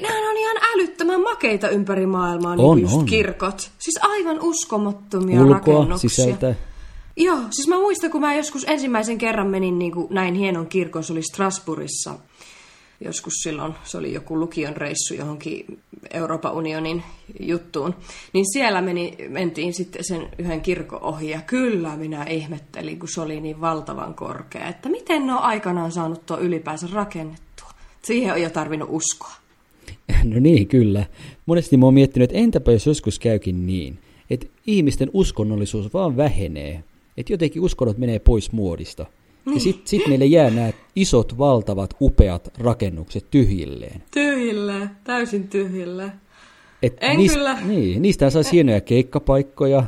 nehän 0.00 0.30
on 0.30 0.36
ihan 0.36 0.56
älyttömän 0.74 1.22
makeita 1.22 1.68
ympäri 1.68 2.06
maailmaa, 2.06 2.56
niin 2.56 2.64
On, 2.66 2.74
kuin 2.74 2.82
just 2.82 2.94
on. 2.94 3.06
kirkot. 3.06 3.70
Siis 3.78 3.98
aivan 4.02 4.40
uskomattomia 4.40 5.42
Ulkoa, 5.42 5.54
rakennuksia. 5.54 6.10
sisältä. 6.10 6.54
Joo, 7.16 7.38
siis 7.50 7.68
mä 7.68 7.76
muistan, 7.76 8.10
kun 8.10 8.20
mä 8.20 8.34
joskus 8.34 8.64
ensimmäisen 8.68 9.18
kerran 9.18 9.46
menin 9.46 9.78
niin 9.78 9.92
kuin 9.92 10.06
näin 10.10 10.34
hienon 10.34 10.66
kirkon, 10.66 11.04
se 11.04 11.12
oli 11.12 11.22
Strasbourgissa. 11.22 12.14
Joskus 13.00 13.34
silloin, 13.42 13.74
se 13.84 13.98
oli 13.98 14.12
joku 14.12 14.40
lukion 14.40 14.76
reissu 14.76 15.14
johonkin 15.14 15.78
Euroopan 16.12 16.52
unionin 16.52 17.02
juttuun. 17.40 17.94
Niin 18.32 18.52
siellä 18.52 18.82
meni, 18.82 19.16
mentiin 19.28 19.74
sitten 19.74 20.04
sen 20.04 20.28
yhden 20.38 20.60
kirkon 20.60 21.02
ohi 21.02 21.30
ja 21.30 21.40
kyllä 21.40 21.96
minä 21.96 22.24
ihmettelin, 22.24 22.98
kun 22.98 23.08
se 23.08 23.20
oli 23.20 23.40
niin 23.40 23.60
valtavan 23.60 24.14
korkea, 24.14 24.68
että 24.68 24.88
miten 24.88 25.26
ne 25.26 25.32
on 25.32 25.38
aikanaan 25.38 25.92
saanut 25.92 26.26
tuo 26.26 26.38
ylipäänsä 26.38 26.86
rakennettua. 26.92 27.70
Siihen 28.02 28.32
on 28.32 28.42
jo 28.42 28.50
tarvinnut 28.50 28.88
uskoa. 28.92 29.34
No 30.24 30.40
niin, 30.40 30.68
kyllä. 30.68 31.06
Monesti 31.46 31.76
mä 31.76 31.84
oon 31.84 31.94
miettinyt, 31.94 32.30
että 32.30 32.42
entäpä 32.42 32.72
jos 32.72 32.86
joskus 32.86 33.18
käykin 33.18 33.66
niin, 33.66 33.98
että 34.30 34.46
ihmisten 34.66 35.10
uskonnollisuus 35.12 35.94
vaan 35.94 36.16
vähenee. 36.16 36.84
Että 37.16 37.32
jotenkin 37.32 37.62
uskonnot 37.62 37.98
menee 37.98 38.18
pois 38.18 38.52
muodista. 38.52 39.06
Ja 39.54 39.60
sitten 39.60 39.88
sit 39.88 40.06
meille 40.08 40.24
jää 40.24 40.50
nämä 40.50 40.70
isot, 40.96 41.38
valtavat, 41.38 41.94
upeat 42.00 42.48
rakennukset 42.58 43.30
tyhjilleen. 43.30 44.02
Tyhjille, 44.10 44.90
täysin 45.04 45.48
tyhjille. 45.48 46.12
Et 46.82 46.96
En 47.00 47.16
niist, 47.16 47.34
kyllä. 47.34 47.58
Niin, 47.64 48.02
niistä 48.02 48.30
saisi 48.30 48.52
hienoja 48.52 48.80
keikkapaikkoja, 48.80 49.84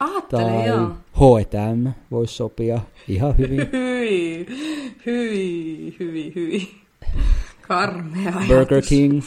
Aattele, 0.00 0.42
tai 0.42 0.66
joo. 0.68 0.90
H&M 1.12 1.88
voisi 2.10 2.34
sopia 2.34 2.80
ihan 3.08 3.38
hyvin. 3.38 3.68
Hyi, 3.72 4.46
hyi, 5.06 5.96
hyi, 6.00 6.32
hyi. 6.34 6.70
Karmea 7.68 8.28
ajatus. 8.28 8.48
Burger 8.48 8.82
King. 8.88 9.22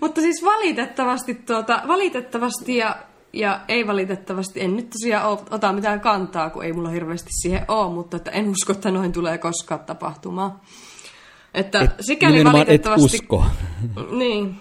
Mutta 0.00 0.20
siis 0.20 0.44
valitettavasti, 0.44 1.34
tuota, 1.34 1.82
valitettavasti 1.88 2.76
ja, 2.76 2.96
ja 3.34 3.60
ei 3.68 3.86
valitettavasti, 3.86 4.60
en 4.60 4.76
nyt 4.76 4.90
tosiaan 4.90 5.38
ota 5.50 5.72
mitään 5.72 6.00
kantaa, 6.00 6.50
kun 6.50 6.64
ei 6.64 6.72
mulla 6.72 6.88
hirveästi 6.88 7.30
siihen 7.42 7.64
ole, 7.68 7.92
mutta 7.94 8.16
että 8.16 8.30
en 8.30 8.48
usko, 8.48 8.72
että 8.72 8.90
noin 8.90 9.12
tulee 9.12 9.38
koskaan 9.38 9.80
tapahtumaan. 9.80 10.60
Että 11.54 11.80
Et, 11.80 11.90
sikäli 12.00 12.32
nimenomaan 12.32 12.62
et 12.62 12.68
valitettavasti... 12.68 13.16
usko. 13.16 13.44
Niin, 14.18 14.56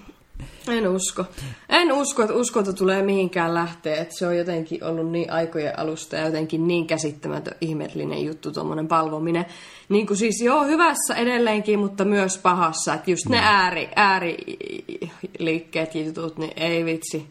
En 0.67 0.87
usko. 0.87 1.25
En 1.69 1.91
usko, 1.91 2.21
että 2.21 2.33
uskonto 2.35 2.73
tulee 2.73 3.01
mihinkään 3.03 3.53
lähteä. 3.53 3.95
Että 3.95 4.13
se 4.17 4.27
on 4.27 4.37
jotenkin 4.37 4.83
ollut 4.83 5.11
niin 5.11 5.31
aikojen 5.31 5.79
alusta 5.79 6.15
ja 6.15 6.25
jotenkin 6.25 6.67
niin 6.67 6.87
käsittämätön 6.87 7.53
ihmeellinen 7.61 8.25
juttu 8.25 8.51
tuommoinen 8.51 8.87
palvominen. 8.87 9.45
Niin 9.89 10.07
kuin 10.07 10.17
siis 10.17 10.41
joo, 10.41 10.63
hyvässä 10.63 11.15
edelleenkin, 11.15 11.79
mutta 11.79 12.05
myös 12.05 12.37
pahassa. 12.37 12.93
Että 12.93 13.11
just 13.11 13.29
ne 13.29 13.37
Mm. 13.37 13.43
ääri, 13.43 13.89
ääriliikkeet 13.95 15.95
jutut, 15.95 16.37
niin 16.37 16.51
ei 16.55 16.85
vitsi. 16.85 17.27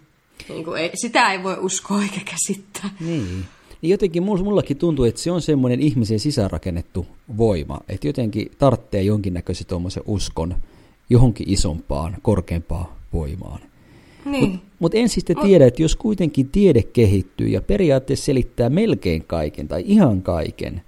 Niin 0.52 0.64
kuin 0.64 0.80
ei, 0.80 0.90
sitä 0.94 1.32
ei 1.32 1.42
voi 1.42 1.56
uskoa 1.60 2.02
eikä 2.02 2.20
käsittää. 2.24 2.90
Niin. 3.00 3.44
Niin 3.82 3.90
jotenkin 3.90 4.22
mul- 4.22 4.42
mullakin 4.44 4.76
tuntuu, 4.76 5.04
että 5.04 5.20
se 5.20 5.30
on 5.30 5.42
semmoinen 5.42 5.80
ihmisen 5.80 6.20
sisäänrakennettu 6.20 7.06
voima, 7.36 7.80
että 7.88 8.06
jotenkin 8.06 8.50
tarvitsee 8.58 9.02
jonkinnäköisen 9.02 9.66
tuommoisen 9.66 10.02
uskon 10.06 10.54
johonkin 11.10 11.50
isompaan, 11.50 12.16
korkeampaan 12.22 12.86
voimaan. 13.12 13.60
Niin. 14.24 14.50
Mutta 14.50 14.66
mut 14.78 14.94
en 14.94 15.08
sitten 15.08 15.36
tiedä, 15.42 15.66
että 15.66 15.82
jos 15.82 15.96
kuitenkin 15.96 16.48
tiede 16.48 16.82
kehittyy 16.82 17.48
ja 17.48 17.62
periaatteessa 17.62 18.24
selittää 18.24 18.70
melkein 18.70 19.24
kaiken 19.24 19.68
tai 19.68 19.84
ihan 19.86 20.22
kaiken, 20.22 20.82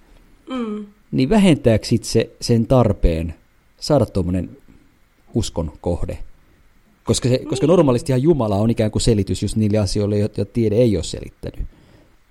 Mm. 0.48 0.87
niin 1.12 1.29
vähentääkö 1.29 1.87
sit 1.87 2.05
se 2.05 2.31
sen 2.40 2.66
tarpeen 2.66 3.35
saada 3.81 4.07
tuommoinen 4.07 4.50
uskon 5.35 5.72
kohde? 5.81 6.18
Koska, 7.05 7.29
se, 7.29 7.38
koska 7.38 7.67
normaalistihan 7.67 8.23
Jumala 8.23 8.57
on 8.57 8.71
ikään 8.71 8.90
kuin 8.90 9.03
selitys 9.03 9.43
just 9.43 9.57
niille 9.57 9.79
asioille, 9.79 10.19
joita 10.19 10.45
tiede 10.45 10.77
ei 10.77 10.97
ole 10.97 11.05
selittänyt. 11.05 11.67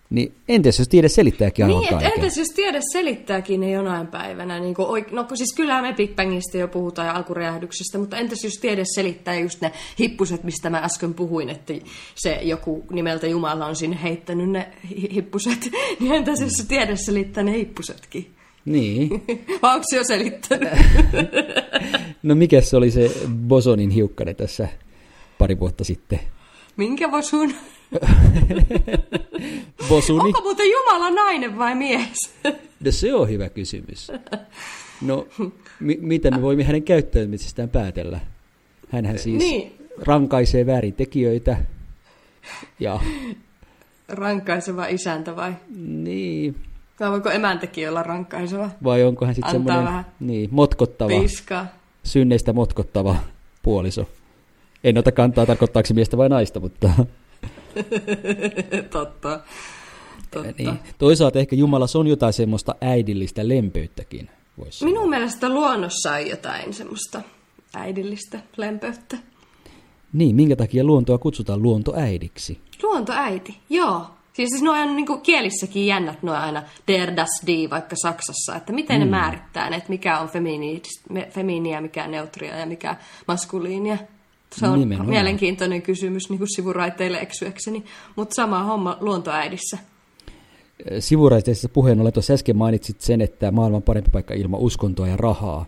Niin 0.10 0.34
entäs 0.50 0.80
jos 0.80 0.88
tiede 0.88 1.10
selittääkin 1.10 1.66
aivan 1.66 1.80
Niin, 1.80 1.90
kaiken? 1.90 2.12
entäs 2.16 2.38
jos 2.38 2.48
tiede 2.48 2.80
selittääkin 2.92 3.60
ne 3.60 3.72
jonain 3.72 4.08
päivänä? 4.08 4.60
Niin 4.60 4.74
kuin, 4.76 4.88
oik- 4.88 5.12
no 5.12 5.28
siis 5.34 5.54
kyllähän 5.56 5.84
me 5.84 5.94
Big 5.94 6.16
Bangista 6.16 6.58
jo 6.58 6.68
puhutaan 6.68 7.08
ja 7.08 7.14
alkuräjähdyksestä, 7.14 7.98
mutta 7.98 8.18
entäs 8.18 8.44
jos 8.44 8.54
tiede 8.54 8.84
selittää 8.96 9.36
just 9.40 9.62
ne 9.62 9.72
hippuset, 10.00 10.44
mistä 10.44 10.70
mä 10.70 10.78
äsken 10.78 11.14
puhuin, 11.14 11.50
että 11.50 11.74
se 12.16 12.40
joku 12.42 12.84
nimeltä 12.92 13.28
Jumala 13.28 13.66
on 13.66 13.76
sinne 13.76 13.98
heittänyt 14.04 14.50
ne 14.50 14.68
hi- 14.90 15.10
hippuset, 15.14 15.70
niin 16.00 16.12
entäs 16.14 16.42
jos 16.42 16.66
tiede 16.68 16.96
selittää 16.96 17.44
ne 17.44 17.52
hippusetkin? 17.58 18.28
Niin. 18.66 19.10
Vai 19.62 19.74
onko 19.76 19.86
se 19.90 19.98
jo 19.98 20.04
selittänyt? 20.04 20.70
No 22.24 22.36
mikä 22.36 22.62
se 22.62 22.78
oli 22.78 22.92
se 22.92 23.12
Bosonin 23.48 23.90
hiukkane 23.90 24.34
tässä 24.34 24.68
pari 25.38 25.60
vuotta 25.60 25.84
sitten? 25.84 26.20
Minkä 26.78 27.12
vosun? 27.12 27.54
Bosuni? 29.90 30.24
Onko 30.24 30.42
muuten 30.42 30.66
Jumala 30.72 31.10
nainen 31.10 31.58
vai 31.58 31.76
mies? 31.76 32.34
No 32.80 32.92
se 32.92 33.14
on 33.14 33.30
hyvä 33.30 33.50
kysymys. 33.50 34.12
No, 35.02 35.28
mi- 35.80 35.98
mitä 36.02 36.32
me 36.32 36.42
voimme 36.42 36.64
hänen 36.64 36.84
käyttäytymisestään 36.84 37.70
päätellä? 37.70 38.20
Hänhän 38.90 39.20
siis 39.20 39.38
Niin. 39.44 39.74
rankaisee 40.06 40.66
väärin 40.66 40.94
tekijöitä. 40.94 41.58
Ja 42.80 43.00
Rankaiseva 44.08 44.86
isäntä 44.86 45.36
vai? 45.36 45.54
niin, 45.78 46.56
Vai 47.00 47.12
voiko 47.12 47.30
emäntäkin 47.30 47.90
olla 47.90 48.04
rankaiseva? 48.04 48.70
vai 48.84 49.04
onko 49.04 49.26
hän 49.26 49.36
sitten 49.36 49.52
semmoinen 49.52 50.06
niin, 50.20 50.50
motkottava, 50.52 51.10
Piskaa. 51.22 51.66
synneistä 52.04 52.54
motkottava 52.54 53.16
puoliso? 53.64 54.06
En 54.84 54.98
ota 54.98 55.12
kantaa, 55.12 55.46
tarkoittaako 55.46 55.88
se 55.88 55.94
miestä 55.94 56.18
vai 56.18 56.30
naista, 56.30 56.60
mutta 56.60 56.90
Totta. 58.92 59.40
Totta. 60.32 60.52
niin. 60.58 60.80
toisaalta 60.98 61.40
ehkä 61.40 61.56
Jumalassa 61.56 62.00
on 62.00 62.08
jotain 62.08 62.34
semmoista 62.34 62.76
äidillistä 62.82 63.48
lempeyttäkin. 63.48 64.30
Voisi 64.58 64.80
sanoa. 64.80 64.94
Minun 64.94 65.10
mielestä 65.10 65.50
luonnossa 65.50 66.12
on 66.12 66.28
jotain 66.28 66.74
semmoista 66.74 67.22
äidillistä 67.76 68.40
lempeyttä. 68.58 69.18
Niin, 70.14 70.36
minkä 70.36 70.56
takia 70.56 70.84
luontoa 70.84 71.18
kutsutaan 71.18 71.62
luontoäidiksi? 71.62 72.60
Luontoäiti, 72.84 73.58
joo. 73.70 74.06
Siis, 74.34 74.50
siis 74.50 74.62
nuo 74.62 74.74
on 74.74 74.96
niin 74.96 75.22
kielissäkin 75.24 75.86
jännät 75.86 76.24
nuo 76.24 76.36
aina 76.36 76.64
der, 76.88 77.16
das, 77.16 77.30
die, 77.48 77.70
vaikka 77.70 77.96
Saksassa, 78.02 78.56
että 78.56 78.74
miten 78.74 78.96
Mm. 78.98 79.00
ne 79.06 79.10
määrittää 79.10 79.70
ne, 79.70 79.76
että 79.76 79.90
mikä 79.90 80.20
on 80.20 80.30
feminiiniä, 81.30 81.82
mikä 81.82 82.08
neutria 82.08 82.58
ja 82.58 82.66
mikä 82.66 82.96
maskuliinia. 83.28 83.98
Se 84.56 84.68
on 84.68 84.80
Nimenomaan. 84.80 85.10
mielenkiintoinen 85.10 85.82
kysymys 85.82 86.30
niin 86.30 86.38
kuin 86.38 86.56
sivuraiteille 86.56 87.18
eksyäkseni, 87.18 87.84
mutta 88.16 88.36
sama 88.36 88.64
homma 88.64 88.98
luontoäidissä. 89.02 89.78
sivuraiteisessa 91.00 91.70
puheen 91.70 92.00
ollen 92.00 92.14
tuossa 92.14 92.34
äsken 92.34 92.58
mainitsit 92.58 93.02
sen, 93.02 93.22
että 93.22 93.52
maailman 93.52 93.82
parempi 93.82 94.10
paikka 94.12 94.34
ilman 94.34 94.60
uskontoa 94.60 95.08
ja 95.08 95.18
rahaa, 95.18 95.66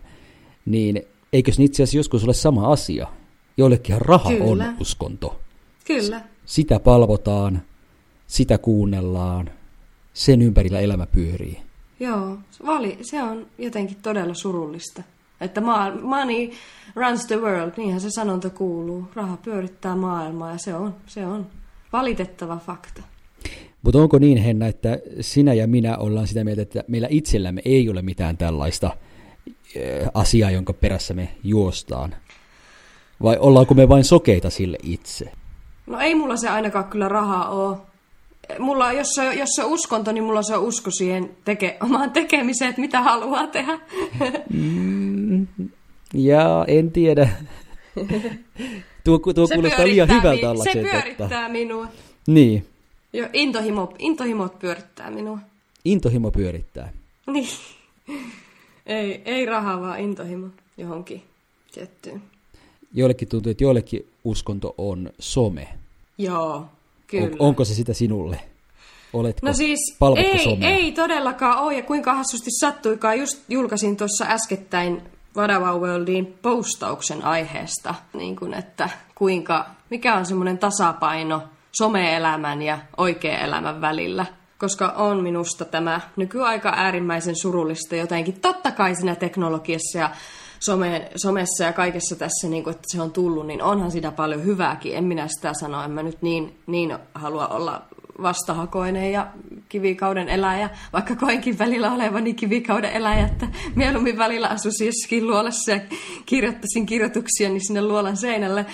niin 0.66 1.02
eikös 1.32 1.58
ne 1.58 1.64
itse 1.64 1.82
asiassa 1.82 1.96
joskus 1.96 2.24
ole 2.24 2.34
sama 2.34 2.72
asia? 2.72 3.06
Joillekin 3.56 4.00
raha 4.00 4.30
Kyllä. 4.30 4.44
on 4.44 4.64
uskonto. 4.80 5.40
Kyllä. 5.86 6.20
Sitä 6.46 6.80
palvotaan, 6.80 7.62
sitä 8.26 8.58
kuunnellaan, 8.58 9.50
sen 10.14 10.42
ympärillä 10.42 10.80
elämä 10.80 11.06
pyörii. 11.06 11.60
Joo, 12.00 12.38
vali, 12.66 12.98
se 13.02 13.22
on 13.22 13.46
jotenkin 13.58 13.96
todella 14.02 14.34
surullista. 14.34 15.02
Että 15.40 15.60
money 16.02 16.50
runs 16.94 17.26
the 17.26 17.36
world, 17.36 17.72
niinhän 17.76 18.00
se 18.00 18.10
sanonta 18.10 18.50
kuuluu. 18.50 19.08
Raha 19.14 19.36
pyörittää 19.36 19.96
maailmaa 19.96 20.52
ja 20.52 20.58
se 20.58 20.74
on, 20.74 20.94
se 21.06 21.26
on 21.26 21.46
valitettava 21.92 22.56
fakta. 22.66 23.02
Mutta 23.82 23.98
onko 23.98 24.18
niin, 24.18 24.38
Henna, 24.38 24.66
että 24.66 24.98
sinä 25.20 25.54
ja 25.54 25.66
minä 25.66 25.96
ollaan 25.96 26.26
sitä 26.26 26.44
mieltä, 26.44 26.62
että 26.62 26.84
meillä 26.88 27.08
itsellämme 27.10 27.62
ei 27.64 27.88
ole 27.88 28.02
mitään 28.02 28.36
tällaista 28.36 28.90
eh, 29.74 30.08
asiaa, 30.14 30.50
jonka 30.50 30.72
perässä 30.72 31.14
me 31.14 31.28
juostaan? 31.44 32.14
Vai 33.22 33.36
ollaanko 33.38 33.74
me 33.74 33.88
vain 33.88 34.04
sokeita 34.04 34.50
sille 34.50 34.78
itse? 34.82 35.32
No 35.86 36.00
ei 36.00 36.14
mulla 36.14 36.36
se 36.36 36.48
ainakaan 36.48 36.84
kyllä 36.84 37.08
rahaa 37.08 37.48
ole. 37.48 37.76
Mulla, 38.58 38.92
jos 38.92 39.08
se, 39.14 39.34
jos 39.34 39.48
se 39.56 39.64
on 39.64 39.70
uskonto, 39.72 40.12
niin 40.12 40.24
mulla 40.24 40.42
se 40.42 40.56
on 40.56 40.62
usko 40.62 40.90
siihen 40.90 41.30
teke, 41.44 41.76
omaan 41.84 42.10
tekemiseen, 42.10 42.68
että 42.68 42.80
mitä 42.80 43.00
haluaa 43.00 43.46
tehdä. 43.46 43.78
Ja 46.14 46.64
en 46.68 46.90
tiedä. 46.92 47.28
tuo, 49.04 49.18
tuo 49.18 49.46
se 49.46 49.54
kuulostaa 49.54 49.84
liian 49.86 50.08
hyvältä 50.08 50.40
mi- 50.42 50.48
olla 50.48 50.64
Se 50.64 50.72
pyörittää 50.90 51.48
minua. 51.48 51.86
Niin, 52.26 52.66
Jo, 53.12 53.26
intohimo, 53.32 53.92
intohimot 53.98 54.58
pyörittää 54.58 55.10
minua. 55.10 55.38
intohimo 55.84 56.30
pyörittää. 56.30 56.92
Niin. 57.26 57.48
Ei, 58.86 59.22
ei 59.24 59.46
rahaa, 59.46 59.80
vaan 59.80 60.00
intohimo 60.00 60.46
johonkin 60.76 61.22
tiettyyn. 61.74 62.22
Joillekin 62.94 63.28
tuntuu, 63.28 63.50
että 63.50 63.64
joillekin 63.64 64.06
uskonto 64.24 64.74
on 64.78 65.10
some. 65.18 65.68
Joo, 66.18 66.66
kyllä. 67.06 67.26
On, 67.26 67.36
onko 67.38 67.64
se 67.64 67.74
sitä 67.74 67.92
sinulle? 67.92 68.40
Oletko? 69.12 69.46
No 69.46 69.52
siis 69.52 69.96
ei, 70.16 70.44
somea? 70.44 70.68
ei 70.68 70.92
todellakaan 70.92 71.58
ole, 71.58 71.74
ja 71.74 71.82
kuinka 71.82 72.14
hassusti 72.14 72.50
sattuikaan. 72.60 73.18
Just 73.18 73.42
julkaisin 73.48 73.96
tuossa 73.96 74.24
äskettäin 74.28 75.02
Vadava 75.36 75.78
Worldin 75.78 76.38
postauksen 76.42 77.24
aiheesta, 77.24 77.94
niin 78.12 78.36
kuin, 78.36 78.54
että 78.54 78.88
kuinka, 79.14 79.66
mikä 79.90 80.14
on 80.14 80.26
semmoinen 80.26 80.58
tasapaino 80.58 81.42
some-elämän 81.78 82.62
ja 82.62 82.78
oikean 82.96 83.40
elämän 83.40 83.80
välillä. 83.80 84.26
Koska 84.58 84.88
on 84.88 85.22
minusta 85.22 85.64
tämä 85.64 86.00
nykyaika 86.16 86.72
äärimmäisen 86.76 87.36
surullista 87.36 87.96
jotenkin. 87.96 88.40
Totta 88.40 88.70
kai 88.70 88.94
siinä 88.94 89.14
teknologiassa 89.14 89.98
ja 89.98 90.10
some, 90.60 91.10
somessa 91.16 91.64
ja 91.64 91.72
kaikessa 91.72 92.16
tässä, 92.16 92.48
niin 92.48 92.64
kuin, 92.64 92.74
että 92.74 92.86
se 92.92 93.02
on 93.02 93.12
tullut, 93.12 93.46
niin 93.46 93.62
onhan 93.62 93.90
sitä 93.90 94.10
paljon 94.10 94.44
hyvääkin. 94.44 94.96
En 94.96 95.04
minä 95.04 95.28
sitä 95.28 95.54
sano, 95.54 95.82
en 95.82 95.90
mä 95.90 96.02
nyt 96.02 96.22
niin, 96.22 96.58
niin 96.66 96.98
halua 97.14 97.46
olla 97.46 97.82
vastahakoinen 98.22 99.12
ja 99.12 99.26
kivikauden 99.68 100.28
eläjä, 100.28 100.70
vaikka 100.92 101.16
koenkin 101.16 101.58
välillä 101.58 101.92
olevani 101.92 102.34
kivikauden 102.34 102.92
eläjä, 102.92 103.26
että 103.26 103.48
mieluummin 103.74 104.18
välillä 104.18 104.48
asuisin 104.48 104.86
jossakin 104.86 105.26
luolassa 105.26 105.70
ja 105.70 105.80
kirjoittaisin 106.26 106.86
kirjoituksia 106.86 107.48
niin 107.48 107.66
sinne 107.66 107.82
luolan 107.82 108.16
seinälle. 108.16 108.66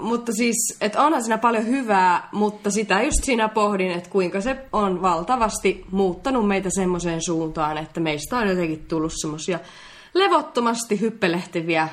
Mutta 0.00 0.32
siis, 0.32 0.76
että 0.80 1.02
onhan 1.02 1.22
siinä 1.22 1.38
paljon 1.38 1.66
hyvää, 1.66 2.28
mutta 2.32 2.70
sitä 2.70 3.02
just 3.02 3.24
siinä 3.24 3.48
pohdin, 3.48 3.90
että 3.90 4.10
kuinka 4.10 4.40
se 4.40 4.56
on 4.72 5.02
valtavasti 5.02 5.84
muuttanut 5.90 6.48
meitä 6.48 6.68
semmoiseen 6.72 7.22
suuntaan, 7.22 7.78
että 7.78 8.00
meistä 8.00 8.38
on 8.38 8.48
jotenkin 8.48 8.84
tullut 8.88 9.12
semmoisia 9.20 9.58
levottomasti 10.14 11.00
hyppelehtiviä, 11.00 11.88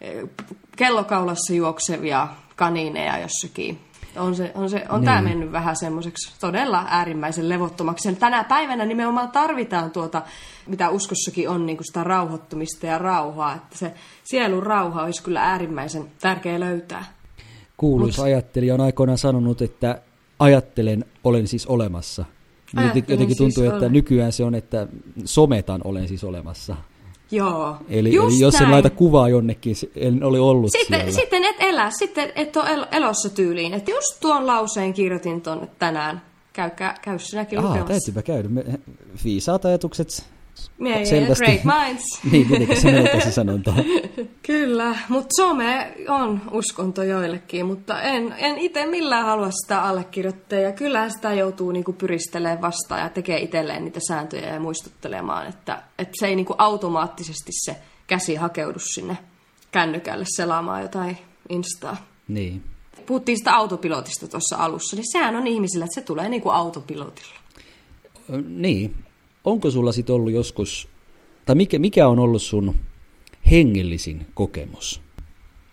eh, 0.00 0.28
kellokaulassa 0.76 1.54
juoksevia 1.54 2.28
kanineja 2.56 3.18
jossakin 3.18 3.86
on, 4.18 4.36
se, 4.36 4.52
on, 4.54 4.70
se, 4.70 4.84
on 4.88 5.00
niin. 5.00 5.04
tämä 5.04 5.22
mennyt 5.22 5.52
vähän 5.52 5.76
semmoiseksi 5.76 6.34
todella 6.40 6.84
äärimmäisen 6.88 7.48
levottomaksi. 7.48 8.08
Ja 8.08 8.14
tänä 8.14 8.44
päivänä 8.44 8.84
nimenomaan 8.84 9.30
tarvitaan 9.30 9.90
tuota, 9.90 10.22
mitä 10.66 10.88
uskossakin 10.88 11.48
on, 11.48 11.66
niin 11.66 11.76
kuin 11.76 11.86
sitä 11.86 12.04
rauhoittumista 12.04 12.86
ja 12.86 12.98
rauhaa. 12.98 13.54
Että 13.54 13.78
se 13.78 13.92
sielun 14.24 14.62
rauha 14.62 15.02
olisi 15.02 15.22
kyllä 15.22 15.42
äärimmäisen 15.42 16.04
tärkeä 16.20 16.60
löytää. 16.60 17.04
Kuuluisa 17.76 18.22
ajattelija 18.22 18.74
on 18.74 18.80
aikoinaan 18.80 19.18
sanonut, 19.18 19.62
että 19.62 20.00
ajattelen, 20.38 21.04
olen 21.24 21.46
siis 21.46 21.66
olemassa. 21.66 22.24
Ajattelen 22.76 23.04
jotenkin 23.08 23.36
tuntuu, 23.36 23.62
siis 23.62 23.72
että 23.72 23.78
olen. 23.78 23.92
nykyään 23.92 24.32
se 24.32 24.44
on, 24.44 24.54
että 24.54 24.86
sometan, 25.24 25.80
olen 25.84 26.08
siis 26.08 26.24
olemassa. 26.24 26.76
Joo, 27.30 27.76
Eli, 27.88 28.14
Just 28.14 28.32
eli 28.34 28.40
jos 28.40 28.54
näin. 28.54 28.64
en 28.64 28.70
laita 28.70 28.90
kuvaa 28.90 29.28
jonnekin, 29.28 29.76
en 29.96 30.24
ole 30.24 30.40
ollut 30.40 30.72
sitten, 30.72 31.00
siellä. 31.00 31.12
sitten 31.20 31.44
et 31.44 31.56
elä, 31.58 31.90
sitten 31.98 32.32
et 32.34 32.56
ole 32.56 32.70
el- 32.70 32.86
elossa 32.92 33.28
tyyliin. 33.30 33.74
Että 33.74 33.90
just 33.90 34.20
tuon 34.20 34.46
lauseen 34.46 34.92
kirjoitin 34.92 35.40
tuonne 35.42 35.68
tänään. 35.78 36.22
Käy, 36.52 36.70
käy, 37.02 37.18
sinäkin 37.18 37.58
Aa, 37.58 37.64
lukemassa. 37.64 37.88
täytyypä 37.92 38.22
käydä. 38.22 38.48
Me, 38.48 38.64
viisaat 39.24 39.64
ajatukset. 39.64 40.26
Selvästi. 41.04 41.44
great 41.44 41.64
minds. 41.64 42.04
niin, 42.32 42.50
miten 42.50 42.80
se 42.80 42.92
menee 42.92 43.20
se 43.20 43.30
sanonta. 43.32 43.74
Kyllä, 44.42 44.96
mutta 45.08 45.28
some 45.36 45.94
on 46.08 46.42
uskonto 46.50 47.02
joillekin, 47.02 47.66
mutta 47.66 48.02
en, 48.02 48.34
en 48.38 48.58
itse 48.58 48.86
millään 48.86 49.24
halua 49.24 49.50
sitä 49.50 49.82
allekirjoittaa. 49.82 50.58
Ja 50.58 50.72
kyllähän 50.72 51.10
sitä 51.10 51.34
joutuu 51.34 51.72
niinku 51.72 51.92
pyristelemään 51.92 52.62
vastaan 52.62 53.00
ja 53.00 53.08
tekee 53.08 53.38
itselleen 53.38 53.84
niitä 53.84 54.00
sääntöjä 54.08 54.54
ja 54.54 54.60
muistuttelemaan, 54.60 55.46
että, 55.46 55.82
että 55.98 56.14
se 56.20 56.26
ei 56.26 56.36
niinku 56.36 56.54
automaattisesti 56.58 57.52
se 57.52 57.76
käsi 58.06 58.34
hakeudu 58.34 58.78
sinne 58.78 59.18
kännykälle 59.72 60.24
selaamaan 60.36 60.82
jotain 60.82 61.18
instaa. 61.48 61.96
Niin. 62.28 62.64
Puhuttiin 63.06 63.38
sitä 63.38 63.54
autopilotista 63.56 64.28
tuossa 64.28 64.56
alussa, 64.56 64.96
niin 64.96 65.12
sehän 65.12 65.36
on 65.36 65.46
ihmisillä, 65.46 65.84
että 65.84 66.00
se 66.00 66.06
tulee 66.06 66.28
niinku 66.28 66.48
autopilotilla. 66.48 67.34
Niin. 68.48 69.05
Onko 69.46 69.70
sulla 69.70 69.92
sit 69.92 70.10
ollut 70.10 70.32
joskus, 70.32 70.88
tai 71.44 71.54
mikä, 71.54 71.78
mikä 71.78 72.08
on 72.08 72.18
ollut 72.18 72.42
sun 72.42 72.74
hengellisin 73.50 74.26
kokemus? 74.34 75.00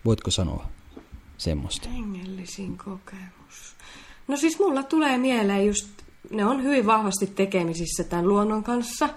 Voitko 0.04 0.30
sanoa 0.30 0.66
semmoista? 1.38 1.88
Hengellisin 1.88 2.76
kokemus. 2.76 3.74
No 4.28 4.36
siis 4.36 4.58
mulla 4.58 4.82
tulee 4.82 5.18
mieleen 5.18 5.66
just, 5.66 5.88
ne 6.30 6.44
on 6.44 6.62
hyvin 6.62 6.86
vahvasti 6.86 7.26
tekemisissä 7.26 8.04
tämän 8.04 8.28
luonnon 8.28 8.64
kanssa. 8.64 9.08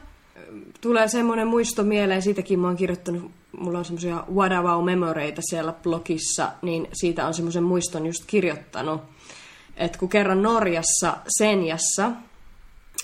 Tulee 0.81 1.07
semmoinen 1.07 1.47
muisto 1.47 1.83
mieleen, 1.83 2.21
siitäkin 2.21 2.59
mä 2.59 2.67
oon 2.67 2.77
kirjoittanut, 2.77 3.31
mulla 3.59 3.79
on 3.79 3.85
semmoisia 3.85 4.23
Wadawau 4.35 4.81
memoreita 4.81 5.41
siellä 5.49 5.73
blogissa, 5.73 6.51
niin 6.61 6.87
siitä 6.93 7.27
on 7.27 7.33
semmoisen 7.33 7.63
muiston 7.63 8.05
just 8.05 8.23
kirjoittanut. 8.27 9.01
Että 9.75 9.99
kun 9.99 10.09
kerran 10.09 10.41
Norjassa 10.41 11.17
Senjassa 11.37 12.11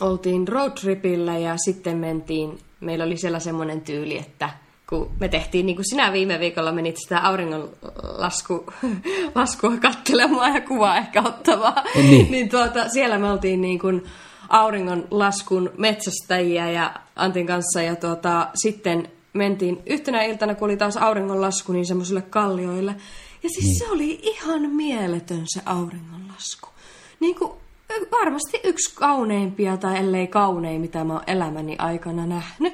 oltiin 0.01 0.47
roadtripillä 0.47 1.37
ja 1.37 1.55
sitten 1.65 1.97
mentiin, 1.97 2.59
meillä 2.79 3.05
oli 3.05 3.17
siellä 3.17 3.39
semmoinen 3.39 3.81
tyyli, 3.81 4.17
että 4.17 4.49
kun 4.89 5.11
me 5.19 5.27
tehtiin, 5.27 5.65
niin 5.65 5.75
kuin 5.75 5.89
sinä 5.89 6.13
viime 6.13 6.39
viikolla 6.39 6.71
menit 6.71 6.95
sitä 6.97 7.19
auringonlasku, 7.19 8.65
laskua 9.35 9.77
kattelemaan 9.81 10.53
ja 10.55 10.61
kuvaa 10.61 10.97
ehkä 10.97 11.21
ottamaan, 11.21 11.83
Niin. 11.95 12.31
niin 12.31 12.49
tuota, 12.49 12.89
siellä 12.89 13.17
me 13.17 13.31
oltiin 13.31 13.61
niin 13.61 13.79
kuin 13.79 14.03
auringonlaskun 14.49 15.71
metsästäjiä 15.77 16.71
ja 16.71 16.93
Antin 17.15 17.47
kanssa 17.47 17.81
ja 17.81 17.95
tuota, 17.95 18.47
sitten 18.55 19.09
mentiin 19.33 19.81
yhtenä 19.85 20.23
iltana, 20.23 20.55
kun 20.55 20.65
oli 20.65 20.77
taas 20.77 20.97
auringonlasku, 20.97 21.71
niin 21.73 21.85
semmoisille 21.85 22.21
kallioille. 22.21 22.95
Ja 23.43 23.49
siis 23.49 23.65
niin. 23.65 23.79
se 23.79 23.89
oli 23.91 24.19
ihan 24.23 24.61
mieletön 24.69 25.43
se 25.45 25.61
auringonlasku. 25.65 26.69
Niin 27.19 27.35
kuin 27.35 27.51
varmasti 28.11 28.59
yksi 28.63 28.95
kauneimpia 28.95 29.77
tai 29.77 29.97
ellei 29.97 30.27
kaunein, 30.27 30.81
mitä 30.81 31.03
mä 31.03 31.13
oon 31.13 31.23
elämäni 31.27 31.75
aikana 31.79 32.25
nähnyt. 32.25 32.73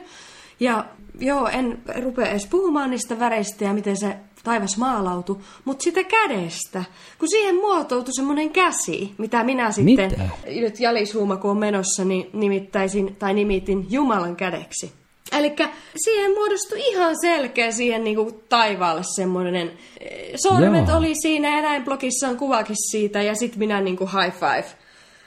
Ja 0.60 0.86
joo, 1.20 1.48
en 1.48 1.82
rupea 2.04 2.28
edes 2.28 2.46
puhumaan 2.46 2.92
niistä 2.92 3.20
väreistä 3.20 3.66
ja 3.66 3.74
miten 3.74 3.98
se 3.98 4.16
taivas 4.44 4.78
maalautui, 4.78 5.38
mutta 5.66 5.84
sitä 5.84 6.04
kädestä, 6.04 6.84
kun 7.20 7.30
siihen 7.30 7.56
muotoutui 7.56 8.14
semmoinen 8.14 8.50
käsi, 8.50 9.14
mitä 9.18 9.44
minä 9.44 9.72
sitten, 9.72 10.12
Mitä? 10.12 10.30
nyt 10.46 10.80
jalishuuma 10.80 11.38
kun 11.38 11.52
on 11.52 11.58
menossa, 11.58 12.06
niin 12.06 12.30
nimittäisin 12.34 13.16
tai 13.16 13.34
nimitin 13.34 13.86
Jumalan 13.90 14.36
kädeksi. 14.36 14.92
Eli 15.32 15.56
siihen 15.96 16.32
muodostui 16.32 16.80
ihan 16.80 17.16
selkeä 17.22 17.72
siihen 17.72 18.04
niinku 18.04 18.44
taivaalle 18.50 19.04
semmoinen, 19.16 19.72
eh, 20.00 20.34
sormet 20.36 20.88
Joo. 20.88 20.98
oli 20.98 21.16
siinä 21.16 21.56
ja 21.56 21.62
näin 21.62 21.84
blogissa 21.84 22.28
on 22.28 22.38
kuvakin 22.38 22.76
siitä 22.92 23.22
ja 23.22 23.36
sitten 23.36 23.60
minä 23.60 23.82
niinku 23.82 24.06
high 24.06 24.36
five, 24.36 24.66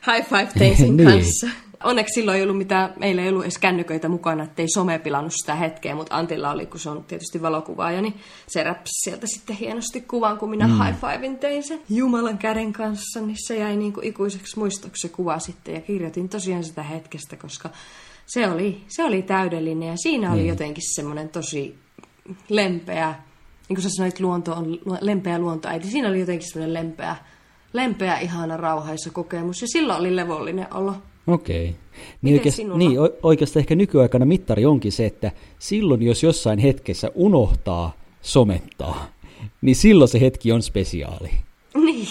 high 0.07 0.29
five 0.29 0.49
tein 0.59 0.77
sen 0.77 0.97
Niin. 0.97 1.09
kanssa. 1.09 1.47
Onneksi 1.85 2.15
silloin 2.15 2.37
ei 2.37 2.43
ollut 2.43 2.59
mitään, 2.59 2.93
meillä 2.99 3.23
ei 3.23 3.29
ollut 3.29 3.43
edes 3.43 3.59
kännyköitä 3.59 4.09
mukana, 4.09 4.45
ettei 4.45 4.67
some 4.75 4.99
pilannut 4.99 5.33
sitä 5.37 5.55
hetkeä, 5.55 5.95
mutta 5.95 6.17
Antilla 6.17 6.51
oli, 6.51 6.67
kun 6.67 6.81
se 6.81 6.91
on 6.91 7.05
tietysti 7.05 7.43
valokuvaaja, 7.43 8.03
niin 8.03 8.15
se 8.47 8.63
räpsi 8.63 8.93
sieltä 8.93 9.27
sitten 9.27 9.57
hienosti 9.57 10.01
kuvan, 10.01 10.39
kun 10.39 10.51
minä 10.51 10.67
mm. 10.67 10.85
high 10.85 10.99
fivein 11.01 11.39
tein 11.39 11.63
sen 11.63 11.81
Jumalan 11.91 12.39
käden 12.39 12.73
kanssa, 12.73 13.21
niin 13.21 13.37
se 13.47 13.57
jäi 13.57 13.77
niin 13.77 13.93
kuin 13.93 14.07
ikuiseksi 14.07 14.59
muistoksi 14.59 15.01
se 15.01 15.09
kuva 15.09 15.39
sitten 15.39 15.75
ja 15.75 15.81
kirjoitin 15.81 16.29
tosiaan 16.29 16.65
sitä 16.65 16.83
hetkestä, 16.83 17.37
koska 17.37 17.71
se 18.27 18.49
oli, 18.49 18.85
se 18.89 19.05
oli 19.05 19.23
täydellinen 19.23 19.89
ja 19.89 19.97
siinä 19.97 20.33
oli 20.33 20.49
jotenkin 20.49 20.85
semmoinen 20.95 21.29
tosi 21.29 21.79
lempeä, 22.49 23.15
niin 23.69 23.77
kuin 23.77 23.83
sä 23.83 23.89
sanoit, 23.97 24.21
luonto 24.21 24.53
on 24.53 24.79
lempeä 25.01 25.39
luontoäiti, 25.39 25.91
siinä 25.91 26.09
oli 26.09 26.21
jotenkin 26.21 26.49
semmoinen 26.49 26.75
lempeä, 26.75 27.17
lempeä, 27.73 28.19
ihana, 28.19 28.57
rauhaisa 28.57 29.11
kokemus 29.11 29.63
ja 29.63 29.69
silloin 29.69 30.01
oli 30.01 30.17
levollinen 30.17 30.75
olo. 30.75 30.95
Okei. 31.27 31.75
Niin, 32.23 32.35
oikeast, 32.35 32.59
niin 32.77 32.99
oikeastaan 33.23 33.61
ehkä 33.61 33.75
nykyaikana 33.75 34.25
mittari 34.25 34.67
onkin 34.67 34.93
se, 34.93 35.07
että 35.07 35.33
silloin 35.59 36.03
jos 36.03 36.23
jossain 36.23 36.59
hetkessä 36.59 37.11
unohtaa 37.15 37.97
somettaa, 38.23 39.07
niin 39.61 39.77
silloin 39.77 40.09
se 40.09 40.21
hetki 40.21 40.53
on 40.53 40.63
spesiaali. 40.63 41.31
Niin, 41.75 42.07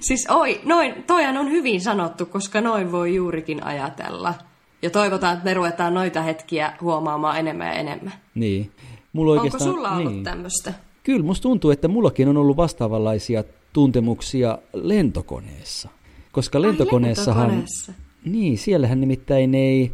siis 0.00 0.26
oi, 0.30 0.60
noin, 0.64 1.04
toihan 1.06 1.36
on 1.36 1.50
hyvin 1.50 1.80
sanottu, 1.80 2.26
koska 2.26 2.60
noin 2.60 2.92
voi 2.92 3.14
juurikin 3.14 3.64
ajatella. 3.64 4.34
Ja 4.82 4.90
toivotaan, 4.90 5.32
että 5.34 5.44
me 5.44 5.54
ruvetaan 5.54 5.94
noita 5.94 6.22
hetkiä 6.22 6.72
huomaamaan 6.80 7.38
enemmän 7.38 7.66
ja 7.66 7.72
enemmän. 7.72 8.12
Niin. 8.34 8.70
Mulla 9.12 9.40
Onko 9.40 9.58
sulla 9.58 9.90
ollut 9.90 10.12
niin. 10.12 10.24
tämmöistä? 10.24 10.74
Kyllä, 11.02 11.22
musta 11.22 11.42
tuntuu, 11.42 11.70
että 11.70 11.88
mullakin 11.88 12.28
on 12.28 12.36
ollut 12.36 12.56
vastaavanlaisia 12.56 13.44
tuntemuksia 13.78 14.58
lentokoneessa. 14.72 15.88
Koska 16.32 16.62
lentokoneessahan... 16.62 17.42
lentokoneessa. 17.42 17.92
Niin, 18.24 18.58
siellähän 18.58 19.00
nimittäin 19.00 19.54
ei 19.54 19.92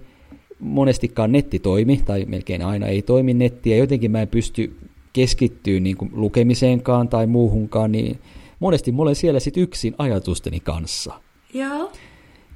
monestikaan 0.59 1.33
netti 1.33 1.59
toimi, 1.59 2.03
tai 2.05 2.25
melkein 2.25 2.62
aina 2.62 2.87
ei 2.87 3.03
toimi 3.03 3.35
netti, 3.35 3.70
ja 3.70 3.77
jotenkin 3.77 4.11
mä 4.11 4.23
en 4.23 4.29
pysty 4.29 4.77
keskittyä 5.12 5.81
niin 5.81 5.97
kuin 5.97 6.11
lukemiseenkaan 6.14 7.09
tai 7.09 7.27
muuhunkaan, 7.27 7.92
niin 7.92 8.18
monesti 8.61 8.92
mä 8.92 9.03
olen 9.03 9.14
siellä 9.14 9.40
sitten 9.40 9.62
yksin 9.62 9.94
ajatusteni 9.99 10.61
kanssa. 10.61 11.20
Joo. 11.55 11.92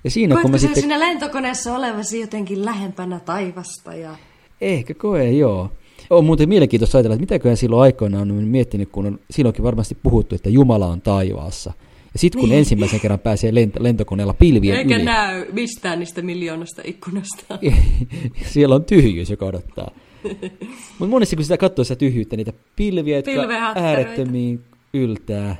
Ja 0.04 0.10
siinä 0.10 0.34
kun 0.34 0.42
Koetko 0.42 0.48
mä 0.48 0.58
sä 0.58 0.60
sitten... 0.60 0.82
siinä 0.82 1.00
lentokoneessa 1.00 1.76
olevasi 1.76 2.20
jotenkin 2.20 2.64
lähempänä 2.64 3.20
taivasta? 3.20 3.94
Ja... 3.94 4.16
Ehkä 4.60 4.94
koe, 4.94 5.30
joo. 5.30 5.70
On 6.10 6.24
muuten 6.24 6.48
mielenkiintoista 6.48 6.98
ajatella, 6.98 7.14
että 7.14 7.22
mitäköhän 7.22 7.56
silloin 7.56 7.82
aikoinaan 7.82 8.30
on 8.30 8.44
miettinyt, 8.44 8.88
kun 8.92 9.06
on 9.06 9.20
silloinkin 9.30 9.64
varmasti 9.64 9.96
puhuttu, 10.02 10.34
että 10.34 10.50
Jumala 10.50 10.86
on 10.86 11.00
taivaassa. 11.00 11.72
Ja 12.12 12.18
sitten 12.18 12.40
kun 12.40 12.52
ensimmäisen 12.52 13.00
kerran 13.00 13.18
pääsee 13.18 13.50
lent- 13.50 13.82
lentokoneella 13.82 14.34
pilvien 14.34 14.76
Eikä 14.76 14.96
yli, 14.96 15.04
näy 15.04 15.52
mistään 15.52 15.98
niistä 15.98 16.22
miljoonasta 16.22 16.82
ikkunasta. 16.84 17.58
siellä 18.52 18.74
on 18.74 18.84
tyhjyys, 18.84 19.30
joka 19.30 19.46
odottaa. 19.46 19.90
Mutta 20.98 21.10
monesti 21.10 21.36
kun 21.36 21.44
sitä 21.44 21.56
katsoo 21.56 21.84
sitä 21.84 21.96
tyhjyyttä, 21.96 22.36
niitä 22.36 22.52
pilviä, 22.76 23.16
jotka 23.16 23.32
äärettömiin 23.74 24.60
yltää, 24.94 25.56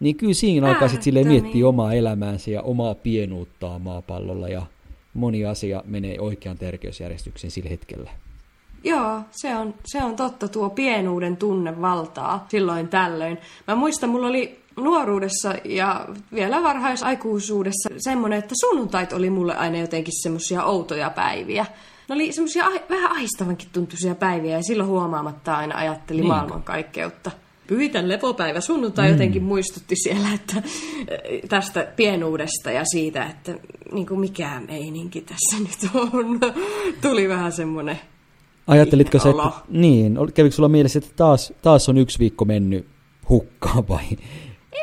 niin 0.00 0.16
kyllä 0.16 0.34
siinä 0.34 0.68
alkaa 0.68 0.88
sitten 0.88 1.02
silleen 1.02 1.28
miettiä 1.28 1.68
omaa 1.68 1.94
elämäänsä 1.94 2.50
ja 2.50 2.62
omaa 2.62 2.94
pienuuttaa 2.94 3.78
maapallolla 3.78 4.48
ja 4.48 4.62
moni 5.14 5.44
asia 5.44 5.82
menee 5.86 6.20
oikean 6.20 6.58
tärkeysjärjestykseen 6.58 7.50
sillä 7.50 7.70
hetkellä. 7.70 8.10
Joo, 8.86 9.20
se 9.30 9.56
on, 9.56 9.74
se 9.84 10.02
on 10.04 10.16
totta, 10.16 10.48
tuo 10.48 10.70
pienuuden 10.70 11.36
tunne 11.36 11.80
valtaa 11.80 12.46
silloin 12.48 12.88
tällöin. 12.88 13.38
Mä 13.68 13.74
muistan, 13.74 14.10
mulla 14.10 14.26
oli 14.26 14.58
nuoruudessa 14.76 15.54
ja 15.64 16.06
vielä 16.34 16.62
varhaisaikuisuudessa 16.62 17.88
semmoinen, 17.98 18.38
että 18.38 18.54
sunnuntait 18.60 19.12
oli 19.12 19.30
mulle 19.30 19.56
aina 19.56 19.78
jotenkin 19.78 20.22
semmoisia 20.22 20.64
outoja 20.64 21.10
päiviä. 21.10 21.66
Ne 22.08 22.14
oli 22.14 22.32
semmoisia 22.32 22.64
vähän 22.90 23.12
aistavankin 23.12 23.68
tuntuisia 23.72 24.14
päiviä 24.14 24.56
ja 24.56 24.62
silloin 24.62 24.88
huomaamatta 24.88 25.56
aina 25.56 25.78
ajatteli 25.78 26.20
Niin. 26.20 26.28
maailmankaikkeutta. 26.28 27.30
Pyhitän 27.66 28.08
lepopäivä 28.08 28.60
sunnuntai 28.60 29.06
mm. 29.06 29.12
jotenkin 29.12 29.42
muistutti 29.42 29.96
siellä 29.96 30.28
että, 30.34 30.62
eh, 31.08 31.40
tästä 31.48 31.86
pienuudesta 31.96 32.70
ja 32.70 32.84
siitä, 32.84 33.24
että 33.26 33.54
niin 33.92 34.06
kuin 34.06 34.20
mikä 34.20 34.60
meininki 34.68 35.20
tässä 35.20 35.56
nyt 35.58 35.90
on. 35.94 36.40
Tuli 37.02 37.28
vähän 37.28 37.52
semmoinen 37.52 38.00
Ajattelitko 38.66 39.18
se, 39.18 39.30
että, 39.30 39.50
niin, 39.68 40.18
kävikö 40.34 40.56
sulla 40.56 40.68
mielessä, 40.68 40.98
että 40.98 41.10
taas, 41.16 41.52
taas 41.62 41.88
on 41.88 41.98
yksi 41.98 42.18
viikko 42.18 42.44
mennyt 42.44 42.86
hukkaan 43.28 43.88
vai? 43.88 44.04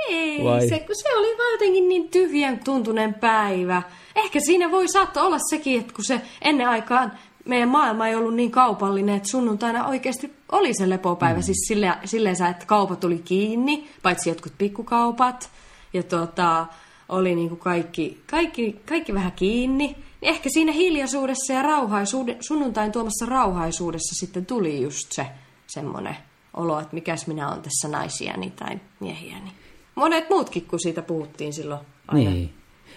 Ei, 0.09 0.43
Vai? 0.43 0.69
se, 0.69 0.79
kun 0.79 0.95
se 0.95 1.15
oli 1.15 1.37
vaan 1.37 1.51
jotenkin 1.51 1.89
niin 1.89 2.09
tyhjän 2.09 2.59
tuntunen 2.59 3.13
päivä. 3.13 3.81
Ehkä 4.15 4.39
siinä 4.39 4.71
voi 4.71 4.87
saattaa 4.87 5.23
olla 5.23 5.39
sekin, 5.49 5.79
että 5.79 5.93
kun 5.93 6.05
se 6.05 6.21
ennen 6.41 6.69
aikaan 6.69 7.11
meidän 7.45 7.69
maailma 7.69 8.07
ei 8.07 8.15
ollut 8.15 8.35
niin 8.35 8.51
kaupallinen, 8.51 9.15
että 9.15 9.29
sunnuntaina 9.29 9.87
oikeasti 9.87 10.33
oli 10.51 10.73
se 10.73 10.89
lepopäivä. 10.89 11.39
Mm. 11.39 11.43
Siis 11.43 11.67
sille, 11.67 11.93
silleen, 12.05 12.35
että 12.51 12.65
kaupat 12.65 13.03
oli 13.03 13.21
kiinni, 13.25 13.87
paitsi 14.01 14.29
jotkut 14.29 14.53
pikkukaupat. 14.57 15.49
Ja 15.93 16.03
tota, 16.03 16.65
oli 17.09 17.35
niin 17.35 17.49
kuin 17.49 17.59
kaikki, 17.59 18.21
kaikki, 18.31 18.79
kaikki 18.85 19.13
vähän 19.13 19.31
kiinni. 19.31 19.95
Niin 20.23 20.33
ehkä 20.33 20.49
siinä 20.53 20.71
hiljaisuudessa 20.71 21.53
ja 21.53 21.61
rauhaisuuden, 21.61 22.37
sunnuntain 22.39 22.91
tuomassa 22.91 23.25
rauhaisuudessa 23.25 24.19
sitten 24.19 24.45
tuli 24.45 24.81
just 24.81 25.11
se 25.11 25.25
semmoinen 25.67 26.17
olo, 26.53 26.79
että 26.79 26.93
mikäs 26.93 27.27
minä 27.27 27.49
olen 27.49 27.61
tässä 27.61 27.87
naisiani 27.87 28.51
tai 28.51 28.79
miehiäni. 28.99 29.51
Monet 29.95 30.29
muutkin, 30.29 30.65
kun 30.65 30.79
siitä 30.79 31.01
puhuttiin 31.01 31.53
silloin 31.53 31.79
aina, 32.07 32.31
niin. 32.31 32.53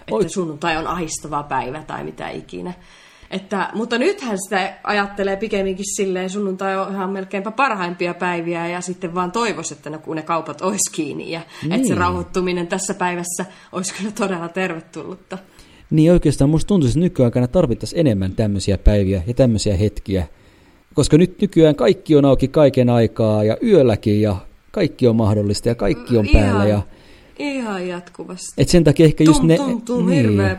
että 0.06 0.28
sunnuntai 0.28 0.76
on 0.76 0.86
ahistava 0.86 1.42
päivä 1.42 1.82
tai 1.82 2.04
mitä 2.04 2.28
ikinä. 2.28 2.72
Että, 3.30 3.70
mutta 3.74 3.98
nythän 3.98 4.38
sitä 4.38 4.74
ajattelee 4.84 5.36
pikemminkin 5.36 5.94
silleen, 5.96 6.30
sunnuntai 6.30 6.76
on 6.76 6.92
ihan 6.92 7.10
melkeinpä 7.10 7.50
parhaimpia 7.50 8.14
päiviä 8.14 8.66
ja 8.66 8.80
sitten 8.80 9.14
vaan 9.14 9.32
toivoisi, 9.32 9.74
että 9.74 9.90
ne, 9.90 9.98
kun 9.98 10.16
ne 10.16 10.22
kaupat 10.22 10.60
olisi 10.60 10.92
kiinni 10.92 11.30
ja 11.30 11.40
niin. 11.62 11.72
että 11.72 11.86
se 11.86 11.94
niin. 11.94 12.00
rauhoittuminen 12.00 12.66
tässä 12.66 12.94
päivässä 12.94 13.44
olisi 13.72 13.94
kyllä 13.94 14.10
todella 14.10 14.48
tervetullutta. 14.48 15.38
Niin 15.90 16.12
oikeastaan 16.12 16.50
musta 16.50 16.68
tuntuu, 16.68 16.88
että 16.88 17.00
nykyaikana 17.00 17.48
tarvittaisiin 17.48 18.00
enemmän 18.00 18.32
tämmöisiä 18.32 18.78
päiviä 18.78 19.22
ja 19.26 19.34
tämmöisiä 19.34 19.76
hetkiä, 19.76 20.26
koska 20.94 21.18
nyt 21.18 21.40
nykyään 21.40 21.74
kaikki 21.74 22.16
on 22.16 22.24
auki 22.24 22.48
kaiken 22.48 22.90
aikaa 22.90 23.44
ja 23.44 23.56
yölläkin 23.62 24.20
ja 24.20 24.36
kaikki 24.70 25.08
on 25.08 25.16
mahdollista 25.16 25.68
ja 25.68 25.74
kaikki 25.74 26.16
on 26.16 26.26
päällä. 26.32 26.64
Ihan, 26.64 26.68
ja, 26.68 26.82
ihan 27.38 27.88
jatkuvasti. 27.88 28.52
Et 28.58 28.68
sen 28.68 28.84
takia 28.84 29.06
ehkä 29.06 29.24
just 29.24 29.40
tum, 29.40 29.48
ne... 29.48 29.58
Tum, 29.84 30.06
niin. 30.06 30.30
hirveä 30.30 30.58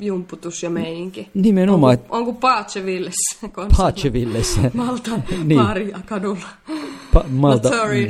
jumputus 0.00 0.62
ja 0.62 0.70
meininki. 0.70 1.28
Nimenomaan. 1.34 1.98
Onko, 1.98 2.16
onko 2.16 2.32
Paachevillessä? 2.32 3.48
Paachevillessä. 3.76 4.60
Malta 4.74 5.10
niin. 5.44 5.60
Maria 5.60 6.00
kadulla. 6.06 6.48
Pa- 7.14 7.24
Malta, 7.28 7.70
mm. 7.70 8.08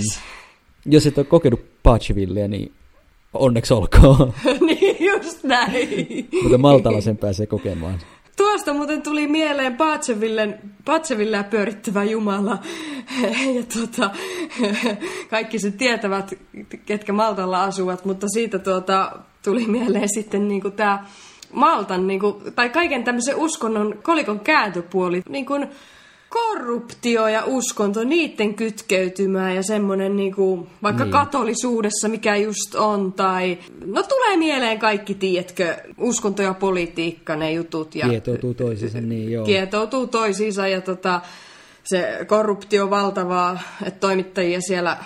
Jos 0.87 1.07
et 1.07 1.19
ole 1.19 1.27
kokenut 1.27 1.61
Paachevilleä, 1.83 2.49
niin 2.49 2.73
onneksi 3.39 3.75
olkoon. 3.75 4.33
niin, 4.67 5.07
just 5.07 5.45
näin. 5.45 6.29
Mutta 6.43 6.59
Maltalla 6.59 7.01
sen 7.01 7.17
pääsee 7.17 7.47
kokemaan. 7.47 7.99
Tuosta 8.37 8.75
muuten 8.75 9.03
tuli 9.03 9.27
mieleen 9.27 9.77
Patsevillää 10.85 11.45
pyörittävä 11.45 12.05
Jumala. 12.05 12.59
ja 13.57 13.63
tuota, 13.75 14.11
kaikki 15.31 15.59
se 15.59 15.71
tietävät, 15.71 16.35
ketkä 16.87 17.13
Maltalla 17.13 17.65
asuvat, 17.65 18.05
mutta 18.05 18.29
siitä 18.29 18.59
tuota, 18.59 19.13
tuli 19.45 19.67
mieleen 19.67 20.09
sitten 20.15 20.49
niin 20.49 20.73
tämä 20.77 21.05
Maltan, 21.53 22.07
niin 22.07 22.21
kuin, 22.21 22.35
tai 22.55 22.69
kaiken 22.69 23.05
tämmöisen 23.05 23.37
uskonnon 23.37 23.99
kolikon 24.03 24.41
kääntöpuoli, 24.41 25.23
niin 25.29 25.47
kuin 25.47 25.69
korruptio 26.31 27.29
ja 27.29 27.43
uskonto, 27.47 28.05
niiden 28.05 28.55
kytkeytymää 28.55 29.55
ja 29.55 29.63
semmoinen 29.63 30.17
niin 30.17 30.35
kuin, 30.35 30.67
vaikka 30.83 31.05
niin. 31.05 31.13
katolisuudessa, 31.13 32.09
mikä 32.09 32.37
just 32.37 32.75
on, 32.75 33.13
tai 33.13 33.59
no 33.87 34.03
tulee 34.03 34.37
mieleen 34.37 34.79
kaikki, 34.79 35.15
tiedätkö, 35.15 35.77
uskonto 35.99 36.43
ja 36.43 36.55
politiikka, 36.55 37.37
ne 37.37 37.53
jutut. 37.53 37.95
Ja, 37.95 38.09
kietoutuu 38.09 38.55
toisiinsa, 38.55 39.01
niin 39.01 39.33
joo. 39.33 39.45
Kietoutuu 39.45 40.07
toisiinsa 40.07 40.69
ja 40.69 40.81
tota, 40.81 41.21
se 41.85 42.25
korruptio 42.27 42.91
valtavaa, 42.91 43.59
että 43.87 44.01
toimittajia 44.01 44.61
siellä 44.61 44.97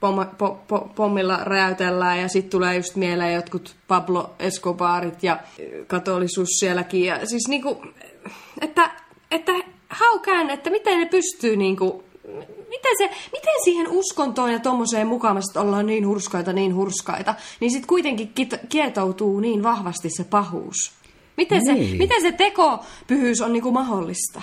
pom, 0.00 0.26
po, 0.38 0.64
po, 0.68 0.92
pommilla 0.94 1.38
räytellään 1.44 2.20
ja 2.20 2.28
sitten 2.28 2.50
tulee 2.50 2.76
just 2.76 2.96
mieleen 2.96 3.34
jotkut 3.34 3.76
Pablo 3.88 4.34
Escobarit 4.38 5.22
ja 5.22 5.40
katolisuus 5.86 6.48
sielläkin. 6.48 7.04
Ja 7.04 7.26
siis 7.26 7.48
niinku, 7.48 7.82
että, 8.60 8.90
että 9.30 9.52
haukään, 9.94 10.50
että 10.50 10.70
miten 10.70 10.98
ne 10.98 11.06
pystyy 11.06 11.56
niinku, 11.56 12.04
miten, 12.68 12.92
se, 12.98 13.10
miten 13.32 13.54
siihen 13.64 13.88
uskontoon 13.88 14.52
ja 14.52 14.58
tuommoiseen 14.58 15.06
mukaamasta 15.06 15.60
ollaan 15.60 15.86
niin 15.86 16.06
hurskaita, 16.06 16.52
niin 16.52 16.74
hurskaita, 16.74 17.34
niin 17.60 17.70
sitten 17.70 17.88
kuitenkin 17.88 18.32
kietoutuu 18.68 19.40
niin 19.40 19.62
vahvasti 19.62 20.08
se 20.10 20.24
pahuus. 20.24 20.92
Miten, 21.36 21.62
niin. 21.62 21.90
se, 21.90 21.96
miten 21.96 22.22
se 22.22 22.32
tekopyhyys 22.32 23.40
on 23.40 23.52
niinku 23.52 23.70
mahdollista? 23.70 24.42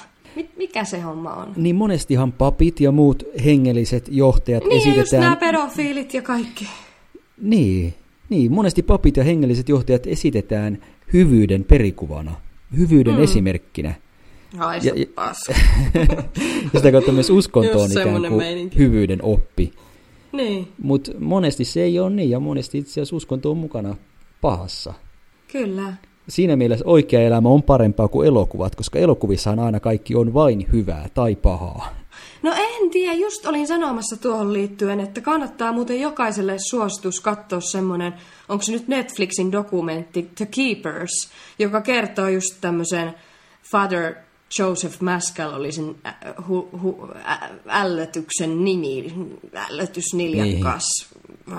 Mikä 0.57 0.83
se 0.83 0.99
homma 0.99 1.33
on? 1.33 1.53
Niin 1.55 1.75
monestihan 1.75 2.31
papit 2.31 2.79
ja 2.79 2.91
muut 2.91 3.23
hengelliset 3.45 4.05
johtajat 4.11 4.63
niin, 4.63 4.77
esitetään... 4.77 5.05
Niin, 5.11 5.19
nämä 5.19 5.35
pedofiilit 5.35 6.13
ja 6.13 6.21
kaikki. 6.21 6.67
Niin, 7.41 7.93
niin, 8.29 8.51
monesti 8.51 8.83
papit 8.83 9.17
ja 9.17 9.23
hengelliset 9.23 9.69
johtajat 9.69 10.07
esitetään 10.07 10.77
hyvyyden 11.13 11.63
perikuvana, 11.63 12.31
hyvyyden 12.77 13.15
mm. 13.15 13.23
esimerkkinä. 13.23 13.93
Ai 14.59 14.79
ja, 14.83 14.93
ja, 14.95 15.05
ja 15.17 15.33
sitä 16.79 16.91
kautta 16.91 17.11
myös 17.11 17.29
uskonto 17.29 17.81
on 17.81 17.91
ikään 17.91 18.09
kuin 18.09 18.33
meininki. 18.33 18.77
hyvyyden 18.77 19.23
oppi. 19.23 19.73
Niin. 20.31 20.67
Mutta 20.83 21.11
monesti 21.19 21.65
se 21.65 21.83
ei 21.83 21.99
ole 21.99 22.09
niin, 22.09 22.29
ja 22.29 22.39
monesti 22.39 22.77
itse 22.77 22.91
asiassa 22.91 23.15
uskonto 23.15 23.51
on 23.51 23.57
mukana 23.57 23.95
pahassa. 24.41 24.93
Kyllä 25.51 25.93
siinä 26.29 26.55
mielessä 26.55 26.85
oikea 26.87 27.21
elämä 27.21 27.49
on 27.49 27.63
parempaa 27.63 28.07
kuin 28.07 28.27
elokuvat, 28.27 28.75
koska 28.75 28.99
elokuvissahan 28.99 29.59
aina 29.59 29.79
kaikki 29.79 30.15
on 30.15 30.33
vain 30.33 30.65
hyvää 30.71 31.09
tai 31.13 31.35
pahaa. 31.35 31.95
No 32.43 32.53
en 32.57 32.89
tiedä, 32.89 33.13
just 33.13 33.45
olin 33.45 33.67
sanomassa 33.67 34.17
tuohon 34.17 34.53
liittyen, 34.53 34.99
että 34.99 35.21
kannattaa 35.21 35.71
muuten 35.71 36.01
jokaiselle 36.01 36.55
suositus 36.69 37.19
katsoa 37.19 37.61
semmoinen, 37.61 38.13
onko 38.49 38.63
se 38.63 38.71
nyt 38.71 38.87
Netflixin 38.87 39.51
dokumentti 39.51 40.29
The 40.35 40.45
Keepers, 40.45 41.29
joka 41.59 41.81
kertoo 41.81 42.27
just 42.27 42.57
tämmöisen 42.61 43.13
Father 43.71 44.15
Joseph 44.59 45.01
Maskell 45.01 45.53
oli 45.53 45.71
sen 45.71 45.95
hu, 46.47 46.69
hu, 46.81 47.07
ä, 47.25 47.49
ällötyksen 47.67 48.63
nimi, 48.63 49.13
ällötysniljakas. 49.55 50.83
Niin. 51.47 51.57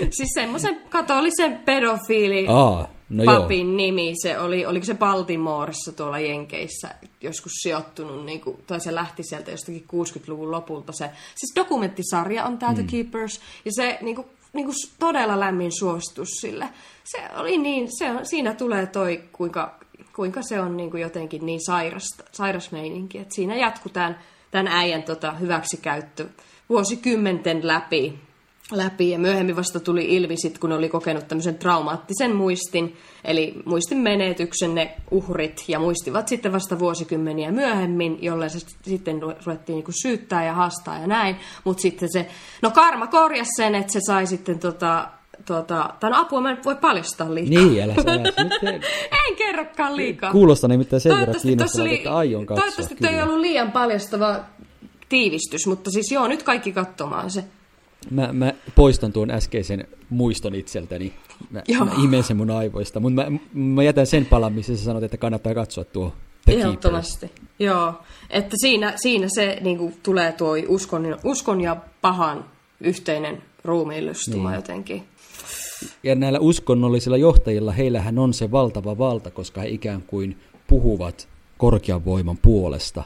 siis 0.16 0.28
semmoisen 0.34 0.80
katolisen 0.90 1.58
pedofiili 1.58 2.46
Aa 2.48 2.88
No 3.12 3.24
papin 3.24 3.66
joo. 3.66 3.76
nimi, 3.76 4.14
se 4.22 4.38
oli, 4.38 4.66
oliko 4.66 4.86
se 4.86 4.94
Baltimooressa 4.94 5.92
tuolla 5.92 6.18
Jenkeissä 6.18 6.94
joskus 7.20 7.52
sijoittunut, 7.62 8.24
niin 8.24 8.40
kuin, 8.40 8.56
tai 8.66 8.80
se 8.80 8.94
lähti 8.94 9.22
sieltä 9.22 9.50
jostakin 9.50 9.84
60-luvun 9.92 10.50
lopulta. 10.50 10.92
Se, 10.92 11.10
siis 11.34 11.52
dokumenttisarja 11.56 12.44
on 12.44 12.58
tämä 12.58 12.72
mm. 12.72 12.86
Keepers, 12.86 13.40
ja 13.64 13.72
se 13.74 13.98
niin 14.02 14.16
kuin, 14.16 14.26
niin 14.52 14.66
kuin 14.66 14.74
todella 14.98 15.40
lämmin 15.40 15.72
suositus 15.72 16.28
sille. 16.28 16.68
Se 17.04 17.18
oli 17.36 17.58
niin, 17.58 17.88
se 17.98 18.06
siinä 18.22 18.54
tulee 18.54 18.86
toi, 18.86 19.22
kuinka, 19.32 19.78
kuinka 20.16 20.42
se 20.42 20.60
on 20.60 20.76
niin 20.76 20.90
kuin 20.90 21.00
jotenkin 21.00 21.46
niin 21.46 21.60
sairasta, 21.66 22.24
sairas 22.32 22.72
meininki, 22.72 23.18
että 23.18 23.34
siinä 23.34 23.56
jatkuu 23.56 23.92
tämän, 23.92 24.18
tämän 24.50 24.68
äijän 24.68 25.02
tota, 25.02 25.32
hyväksikäyttö 25.32 26.28
vuosikymmenten 26.68 27.66
läpi 27.66 28.18
läpi. 28.70 29.10
Ja 29.10 29.18
myöhemmin 29.18 29.56
vasta 29.56 29.80
tuli 29.80 30.04
ilmi 30.16 30.36
sit, 30.36 30.58
kun 30.58 30.72
oli 30.72 30.88
kokenut 30.88 31.28
tämmöisen 31.28 31.58
traumaattisen 31.58 32.36
muistin, 32.36 32.96
eli 33.24 33.62
muistin 33.64 33.98
menetyksen 33.98 34.74
ne 34.74 34.96
uhrit 35.10 35.64
ja 35.68 35.78
muistivat 35.78 36.28
sitten 36.28 36.52
vasta 36.52 36.78
vuosikymmeniä 36.78 37.50
myöhemmin, 37.50 38.18
jolle 38.22 38.48
se 38.48 38.58
sitten 38.82 39.22
ruvettiin 39.22 39.76
niinku 39.76 39.92
syyttää 40.02 40.44
ja 40.44 40.54
haastaa 40.54 40.98
ja 40.98 41.06
näin, 41.06 41.36
mutta 41.64 41.80
sitten 41.80 42.08
se, 42.12 42.28
no 42.62 42.70
karma 42.70 43.06
korjasi 43.06 43.50
sen, 43.56 43.74
että 43.74 43.92
se 43.92 44.00
sai 44.06 44.26
sitten 44.26 44.58
tota, 44.58 45.08
tuota, 45.46 45.94
tai 46.00 46.10
no 46.10 46.20
apua 46.20 46.40
mä 46.40 46.50
en 46.50 46.58
voi 46.64 46.76
paljastaa 46.76 47.34
liikaa. 47.34 47.64
Niin, 47.64 47.82
älä 47.82 47.94
sä 47.94 48.12
En 49.28 49.36
kerrokaan 49.36 49.96
liikaa. 49.96 50.32
Kuulostaa 50.32 50.68
nimittäin 50.68 51.00
sen 51.00 51.18
verran 51.18 51.36
kiinnostavaa, 51.42 51.92
että 51.92 52.16
aion 52.16 52.46
katsoa. 52.46 52.62
Toivottavasti 52.62 52.94
kyllä. 52.94 53.10
ei 53.10 53.22
ollut 53.22 53.40
liian 53.40 53.72
paljastava 53.72 54.40
tiivistys, 55.08 55.66
mutta 55.66 55.90
siis 55.90 56.12
joo, 56.12 56.28
nyt 56.28 56.42
kaikki 56.42 56.72
katsomaan 56.72 57.30
se. 57.30 57.44
Mä, 58.10 58.32
mä 58.32 58.52
poistan 58.74 59.12
tuon 59.12 59.30
äskeisen 59.30 59.88
muiston 60.10 60.54
itseltäni. 60.54 61.12
Mä, 61.50 61.62
mä 61.84 61.92
imen 62.04 62.22
sen 62.22 62.36
mun 62.36 62.50
aivoista, 62.50 63.00
mutta 63.00 63.30
mä, 63.30 63.38
mä 63.54 63.82
jätän 63.82 64.06
sen 64.06 64.26
palan, 64.26 64.52
missä 64.52 64.76
sä 64.76 64.84
sanot, 64.84 65.02
että 65.02 65.16
kannattaa 65.16 65.54
katsoa 65.54 65.84
tuo 65.84 66.12
Ehdottomasti, 66.46 67.30
joo. 67.58 67.94
Että 68.30 68.56
siinä, 68.60 68.92
siinä 68.96 69.26
se 69.34 69.58
niin 69.60 69.78
kuin, 69.78 69.96
tulee 70.02 70.32
tuo 70.32 70.54
uskon, 70.68 71.18
uskon 71.24 71.60
ja 71.60 71.76
pahan 72.00 72.44
yhteinen 72.80 73.42
ruumiillistuma 73.64 74.50
niin. 74.50 74.56
jotenkin. 74.56 75.04
Ja 76.02 76.14
näillä 76.14 76.38
uskonnollisilla 76.38 77.16
johtajilla, 77.16 77.72
heillähän 77.72 78.18
on 78.18 78.34
se 78.34 78.50
valtava 78.50 78.98
valta, 78.98 79.30
koska 79.30 79.60
he 79.60 79.68
ikään 79.68 80.02
kuin 80.02 80.38
puhuvat 80.66 81.28
korkean 81.58 82.04
voiman 82.04 82.38
puolesta. 82.42 83.02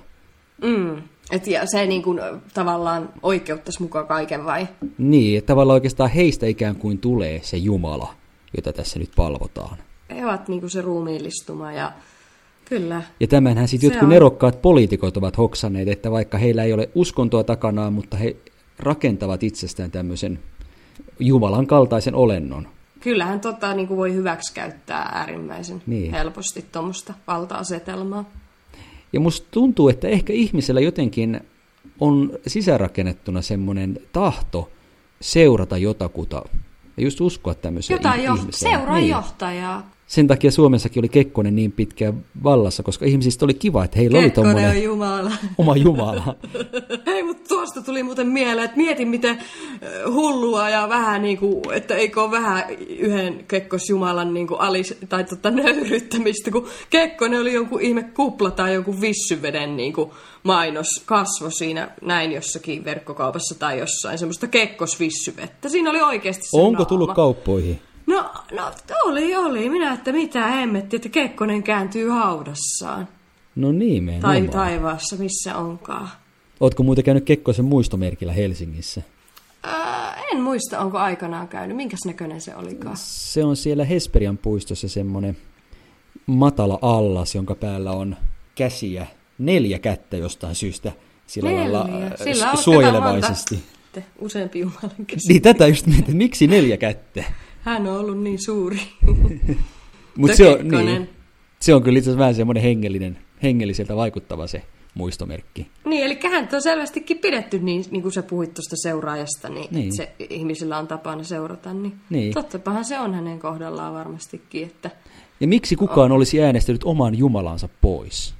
Mm. 0.63 1.03
Et 1.31 1.47
ja 1.47 1.67
se 1.67 1.87
niin 1.87 2.03
kuin, 2.03 2.21
tavallaan 2.55 3.09
oikeuttaisi 3.23 3.83
mukaan 3.83 4.07
kaiken 4.07 4.45
vai? 4.45 4.69
Niin, 4.99 5.39
että 5.39 5.47
tavallaan 5.47 5.75
oikeastaan 5.75 6.11
heistä 6.11 6.47
ikään 6.47 6.77
kuin 6.77 6.99
tulee 6.99 7.41
se 7.43 7.57
Jumala, 7.57 8.15
jota 8.57 8.73
tässä 8.73 8.99
nyt 8.99 9.11
palvotaan. 9.17 9.79
He 10.11 10.27
ovat 10.27 10.49
niin 10.49 10.61
kuin 10.61 10.71
se 10.71 10.83
ruumiillistuma 10.83 11.73
ja 11.73 11.93
kyllä. 12.65 13.03
Ja 13.21 13.27
tämänhän 13.27 13.69
sitten 13.69 13.89
jotkut 13.89 14.09
on... 14.09 14.13
erokkaat 14.13 14.63
poliitikot 14.63 15.17
ovat 15.17 15.39
hoksaneet, 15.39 15.89
että 15.89 16.11
vaikka 16.11 16.39
heillä 16.39 16.65
ei 16.65 16.73
ole 16.73 16.91
uskontoa 16.95 17.45
takanaan, 17.45 17.93
mutta 17.93 18.17
he 18.17 18.37
rakentavat 18.79 19.43
itsestään 19.43 19.91
tämmöisen 19.91 20.39
Jumalan 21.19 21.67
kaltaisen 21.67 22.15
olennon. 22.15 22.69
Kyllähän 23.01 23.41
tota 23.41 23.75
niin 23.75 23.89
kuin 23.89 23.99
voi 23.99 24.15
hyväksikäyttää 24.15 25.03
äärimmäisen 25.03 25.83
niin. 25.87 26.11
helposti 26.11 26.65
tuommoista 26.73 27.15
valta-asetelmaa. 27.27 28.25
Ja 29.13 29.21
musta 29.21 29.47
tuntuu, 29.51 29.89
että 29.89 30.09
ehkä 30.09 30.33
ihmisellä 30.33 30.81
jotenkin 30.81 31.41
on 32.01 32.31
sisärakennettuna 32.47 33.43
semmoinen 33.43 34.01
tahto 34.13 34.71
seurata 35.21 35.79
jotakuta 35.79 36.43
Ja 36.97 37.03
just 37.03 37.21
uskoa 37.21 37.55
tämmöisiä 37.55 37.97
Jotain 37.97 38.25
jo, 38.25 38.35
ihmisiä. 38.35 38.71
seuraa 38.71 38.97
Niin. 38.97 39.11
johtajaa. 39.11 39.91
Sen 40.07 40.27
takia 40.27 40.51
Suomessakin 40.51 41.01
oli 41.01 41.09
Kekkonen 41.09 41.57
niin 41.57 41.73
pitkään 41.73 42.25
vallassa, 42.45 42.83
koska 42.83 43.05
ihmisistä 43.05 43.45
oli 43.45 43.55
kiva, 43.55 43.85
että 43.85 43.99
heillä 43.99 44.19
oli 44.19 44.25
Kekkonen 44.25 44.51
on 44.51 44.55
tommonen 44.55 44.83
Jumala. 44.83 45.33
oma 45.59 45.77
Jumala. 45.77 46.37
Hei, 47.07 47.23
mutta 47.23 47.49
tuosta 47.49 47.83
tuli 47.83 48.03
muuten 48.03 48.27
mieleen, 48.27 48.65
että 48.65 48.77
mietin 48.77 49.09
miten 49.09 49.39
hullua 50.13 50.71
ja 50.71 50.89
vähän 50.89 51.23
niin 51.23 51.39
kuin, 51.39 51.63
että 51.73 51.95
eikö 51.95 52.23
ole 52.23 52.31
vähän 52.31 52.65
yhden 52.89 53.45
Kekkosjumalan 53.49 54.35
niin 54.35 54.47
kuin 54.47 54.61
alis, 54.61 54.95
tai 55.09 55.25
tota 55.25 55.51
nöyryttämistä, 55.51 56.51
kun 56.51 56.67
Kekkonen 56.91 57.41
oli 57.41 57.53
jonkun 57.53 57.81
ihme 57.81 58.03
kupla 58.03 58.51
tai 58.51 58.75
jonkun 58.75 59.01
vissyveden 59.01 59.77
niin 59.77 59.93
kuin 59.93 60.11
mainos 60.43 60.89
kasvo 61.07 61.51
siinä 61.51 61.91
näin 62.03 62.33
jossakin 62.33 62.85
verkkokaupassa 62.85 63.59
tai 63.59 63.79
jossain, 63.79 64.19
semmoista 64.19 64.47
kekkosvissyvettä. 64.47 65.69
Siinä 65.69 65.91
oli 65.91 66.01
oikeasti 66.01 66.43
se 66.43 66.57
Onko 66.57 66.73
naama. 66.73 66.85
tullut 66.85 67.15
kauppoihin? 67.15 67.81
No, 68.07 68.31
no, 68.53 68.73
oli, 69.05 69.37
oli. 69.37 69.69
Minä, 69.69 69.93
että 69.93 70.13
mitä 70.13 70.47
hemmetti, 70.47 70.97
että 70.97 71.09
Kekkonen 71.09 71.63
kääntyy 71.63 72.09
haudassaan. 72.09 73.09
No 73.57 73.73
niin, 73.73 74.05
me. 74.05 74.19
Tai 74.23 74.43
taivaassa, 74.49 75.17
missä 75.17 75.57
onkaan. 75.57 76.09
Ootko 76.61 76.83
muuten 76.83 77.05
käynyt 77.05 77.25
Kekkosen 77.25 77.65
muistomerkillä 77.65 78.33
Helsingissä? 78.33 79.03
Ää, 79.63 80.23
en 80.33 80.41
muista, 80.43 80.81
onko 80.81 80.99
aikanaan 80.99 81.49
käynyt. 81.49 81.77
Minkäs 81.77 82.01
näköinen 82.07 82.41
se 82.41 82.57
olikaan? 82.57 82.97
Se 82.99 83.45
on 83.45 83.57
siellä 83.57 83.85
Hesperian 83.85 84.39
puistossa 84.39 84.89
semmoinen 84.89 85.37
matala 86.27 86.79
allas, 86.83 87.35
jonka 87.35 87.55
päällä 87.55 87.91
on 87.93 88.17
käsiä, 88.55 89.07
neljä 89.39 89.79
kättä 89.79 90.17
jostain 90.17 90.55
syystä 90.55 90.93
sillä 91.27 91.53
lailla 91.57 91.85
Neljä. 91.87 92.07
äh, 92.07 92.13
Sillä 92.25 92.51
on 92.51 92.59
suojelevaisesti. 92.59 93.55
monta- 93.55 94.09
Useampi 94.19 94.59
Jumalan 94.61 95.07
käsi. 95.07 95.29
Niin 95.29 95.43
tätä 95.43 95.67
just 95.67 95.87
mietin, 95.87 96.17
miksi 96.17 96.47
neljä 96.47 96.77
kättä? 96.77 97.25
Hän 97.67 97.87
on 97.87 97.97
ollut 98.01 98.23
niin 98.23 98.45
suuri. 98.45 98.81
Mut 100.19 100.35
se, 100.35 100.49
on, 100.49 100.69
niin, 100.69 101.09
se 101.61 101.75
on 101.75 101.83
kyllä 101.83 101.99
itse 101.99 102.11
asiassa 102.11 102.19
vähän 102.19 102.35
semmoinen 102.35 102.63
hengellinen, 102.63 103.19
hengelliseltä 103.43 103.97
vaikuttava 103.97 104.47
se 104.47 104.63
muistomerkki. 104.95 105.71
Niin, 105.85 106.05
eli 106.05 106.19
hän 106.33 106.49
on 106.53 106.63
selvästikin 106.63 107.19
pidetty, 107.19 107.59
niin, 107.59 107.85
niin 107.91 108.03
kuin 108.03 108.13
sä 108.13 108.23
puhuit 108.23 108.55
tuosta 108.55 108.77
seuraajasta, 108.77 109.49
niin, 109.49 109.67
Niin. 109.71 109.97
se 109.97 110.13
ihmisillä 110.31 110.79
on 110.79 110.87
tapana 110.87 111.23
seurata. 111.23 111.75
Niin, 111.75 111.95
Niin. 112.11 112.35
Tottapahan 112.35 112.85
se 112.85 112.99
on 112.99 113.15
hänen 113.15 113.39
kohdallaan 113.39 113.95
varmastikin, 113.95 114.67
että 114.67 114.91
Ja 115.41 115.47
miksi 115.49 115.77
kukaan 115.77 116.13
olisi 116.13 116.43
äänestänyt 116.43 116.85
oman 116.85 117.19
Jumalansa 117.19 117.69
pois? 117.81 118.35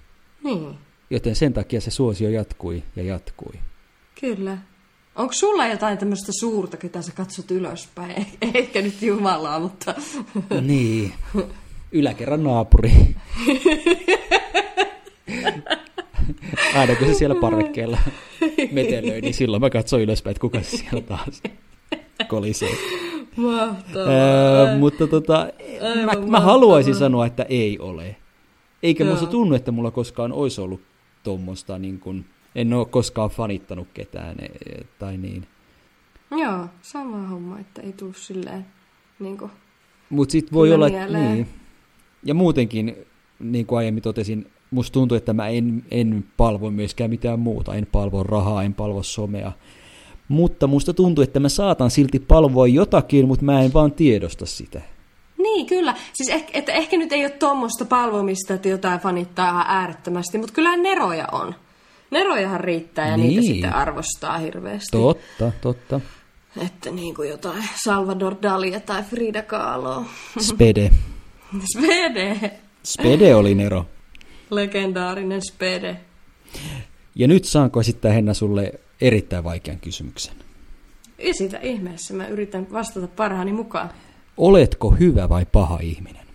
niin, 0.45 0.75
Joten 1.11 1.37
sen 1.37 1.53
takia 1.53 1.81
se 1.81 1.91
suosio 1.91 2.29
jatkui 2.31 2.83
ja 2.97 3.03
jatkui. 3.03 3.53
kyllä. 4.21 4.59
Onko 5.17 5.33
sulla 5.33 5.67
jotain 5.67 5.99
tämmöistä 5.99 6.33
suurta, 6.41 6.77
ketä 6.77 7.03
sä 7.03 7.13
katsot 7.13 7.51
ylöspäin? 7.51 8.27
Eh- 8.45 8.51
Ehkä 8.55 8.83
nyt 8.83 9.03
Jumalaa, 9.03 9.59
mutta 9.61 9.95
Niin. 10.61 11.13
Yläkerran 11.93 12.45
naapuri. 12.45 12.93
Aina 16.75 16.95
kun 16.95 17.07
se 17.09 17.15
siellä 17.15 17.35
parvekkeella 17.41 17.99
metelöi, 18.73 19.21
niin 19.21 19.35
silloin 19.35 19.61
mä 19.63 19.71
katsoin 19.71 20.03
ylöspäin, 20.03 20.31
että 20.33 20.41
kuka 20.41 20.63
se 20.63 20.77
siellä 20.77 21.01
taas 21.01 21.43
kolisee. 22.29 22.71
mahtavaa. 23.37 24.07
Öö, 24.13 24.77
mutta 24.79 25.07
tota, 25.07 25.47
Aivan 25.83 26.21
mä, 26.25 26.27
mä 26.31 26.41
haluaisin 26.41 26.95
sanoa, 26.95 27.27
että 27.27 27.47
ei 27.49 27.79
ole. 27.79 28.17
Eikä 28.83 29.05
Joo. 29.05 29.11
musta 29.13 29.27
tunnu, 29.27 29.55
että 29.55 29.73
mulla 29.73 29.91
koskaan 29.91 30.33
olisi 30.33 30.61
ollut 30.61 30.81
tuommoista, 31.23 31.79
niin 31.79 32.01
kun, 32.01 32.25
en 32.57 32.73
ole 32.73 32.87
koskaan 32.87 33.31
fanittanut 33.31 33.89
ketään 33.95 34.37
e- 34.41 34.85
tai 34.99 35.17
niin. 35.17 35.47
Joo, 36.31 36.67
sama 36.83 37.29
homma, 37.29 37.59
että 37.59 37.83
ei 37.83 37.93
tuu 37.93 38.13
silleen 38.13 38.67
niin 39.21 39.39
kuin, 39.39 39.51
Mutta 40.11 40.33
sitten 40.33 40.55
voi 40.55 40.67
Kyllä 40.67 40.75
olla, 40.75 40.87
että 40.87 40.99
mieleen. 41.01 41.35
niin. 41.35 41.49
Ja 42.25 42.35
muutenkin, 42.35 42.97
niin 43.41 43.67
kuin 43.67 43.79
aiemmin 43.79 44.03
totesin, 44.03 44.51
musta 44.71 44.93
tuntuu, 44.93 45.17
että 45.17 45.33
mä 45.33 45.49
en, 45.49 45.85
en 45.91 46.25
palvo 46.37 46.71
myöskään 46.71 47.11
mitään 47.11 47.39
muuta. 47.41 47.75
En 47.75 47.87
palvo 47.93 48.23
rahaa, 48.23 48.63
en 48.63 48.75
palvo 48.75 49.03
somea. 49.03 49.53
Mutta 50.29 50.67
musta 50.67 50.95
tuntuu, 50.95 51.25
että 51.25 51.41
mä 51.41 51.49
saatan 51.49 51.91
silti 51.91 52.19
palvoa 52.19 52.67
jotakin, 52.67 53.29
mutta 53.29 53.45
mä 53.45 53.61
en 53.61 53.73
vaan 53.75 53.93
tiedosta 53.93 54.47
sitä. 54.47 54.81
Niin, 55.39 55.67
kyllä. 55.67 55.95
Siis 56.13 56.29
ehkä, 56.29 56.59
että 56.59 56.73
ehkä 56.73 56.97
nyt 56.97 57.13
ei 57.13 57.25
ole 57.25 57.31
tuommoista 57.31 57.85
palvomista, 57.85 58.55
että 58.55 58.69
jotain 58.69 59.01
fanittaa 59.01 59.49
ihan 59.51 59.65
äärettömästi, 59.69 60.39
mutta 60.39 60.55
kyllähän 60.55 60.83
neroja 60.83 61.29
on. 61.33 61.55
Nerojahan 62.11 62.61
riittää 62.61 63.09
ja 63.09 63.17
niin. 63.17 63.29
niitä 63.29 63.43
sitten 63.43 63.75
arvostaa 63.75 64.39
hirveästi. 64.39 64.89
Totta, 64.91 65.53
totta. 65.61 66.01
Että 66.67 66.91
niin 66.91 67.15
kuin 67.15 67.29
jotain 67.29 67.65
Salvador 67.85 68.37
Dalia 68.43 68.81
tai 68.81 69.03
Frida 69.03 69.43
Kahloa. 69.43 70.05
Spede. 70.41 70.91
Spede. 71.77 72.61
Spede 72.85 73.35
oli 73.35 73.55
Nero. 73.55 73.87
Legendaarinen 74.51 75.41
Spede. 75.43 76.01
Ja 77.15 77.29
nyt 77.29 77.45
saanko 77.45 77.81
esittää 77.81 78.13
Henna 78.13 78.35
sulle 78.35 78.73
erittäin 79.01 79.45
vaikean 79.45 79.81
kysymyksen. 79.81 80.35
Esitä 81.19 81.59
ihmeessä, 81.59 82.15
mä 82.15 82.27
yritän 82.27 82.67
vastata 82.73 83.09
parhaani 83.09 83.53
mukaan. 83.53 83.91
Oletko 84.37 84.91
hyvä 84.91 85.29
vai 85.29 85.47
paha 85.53 85.79
ihminen? 85.83 86.27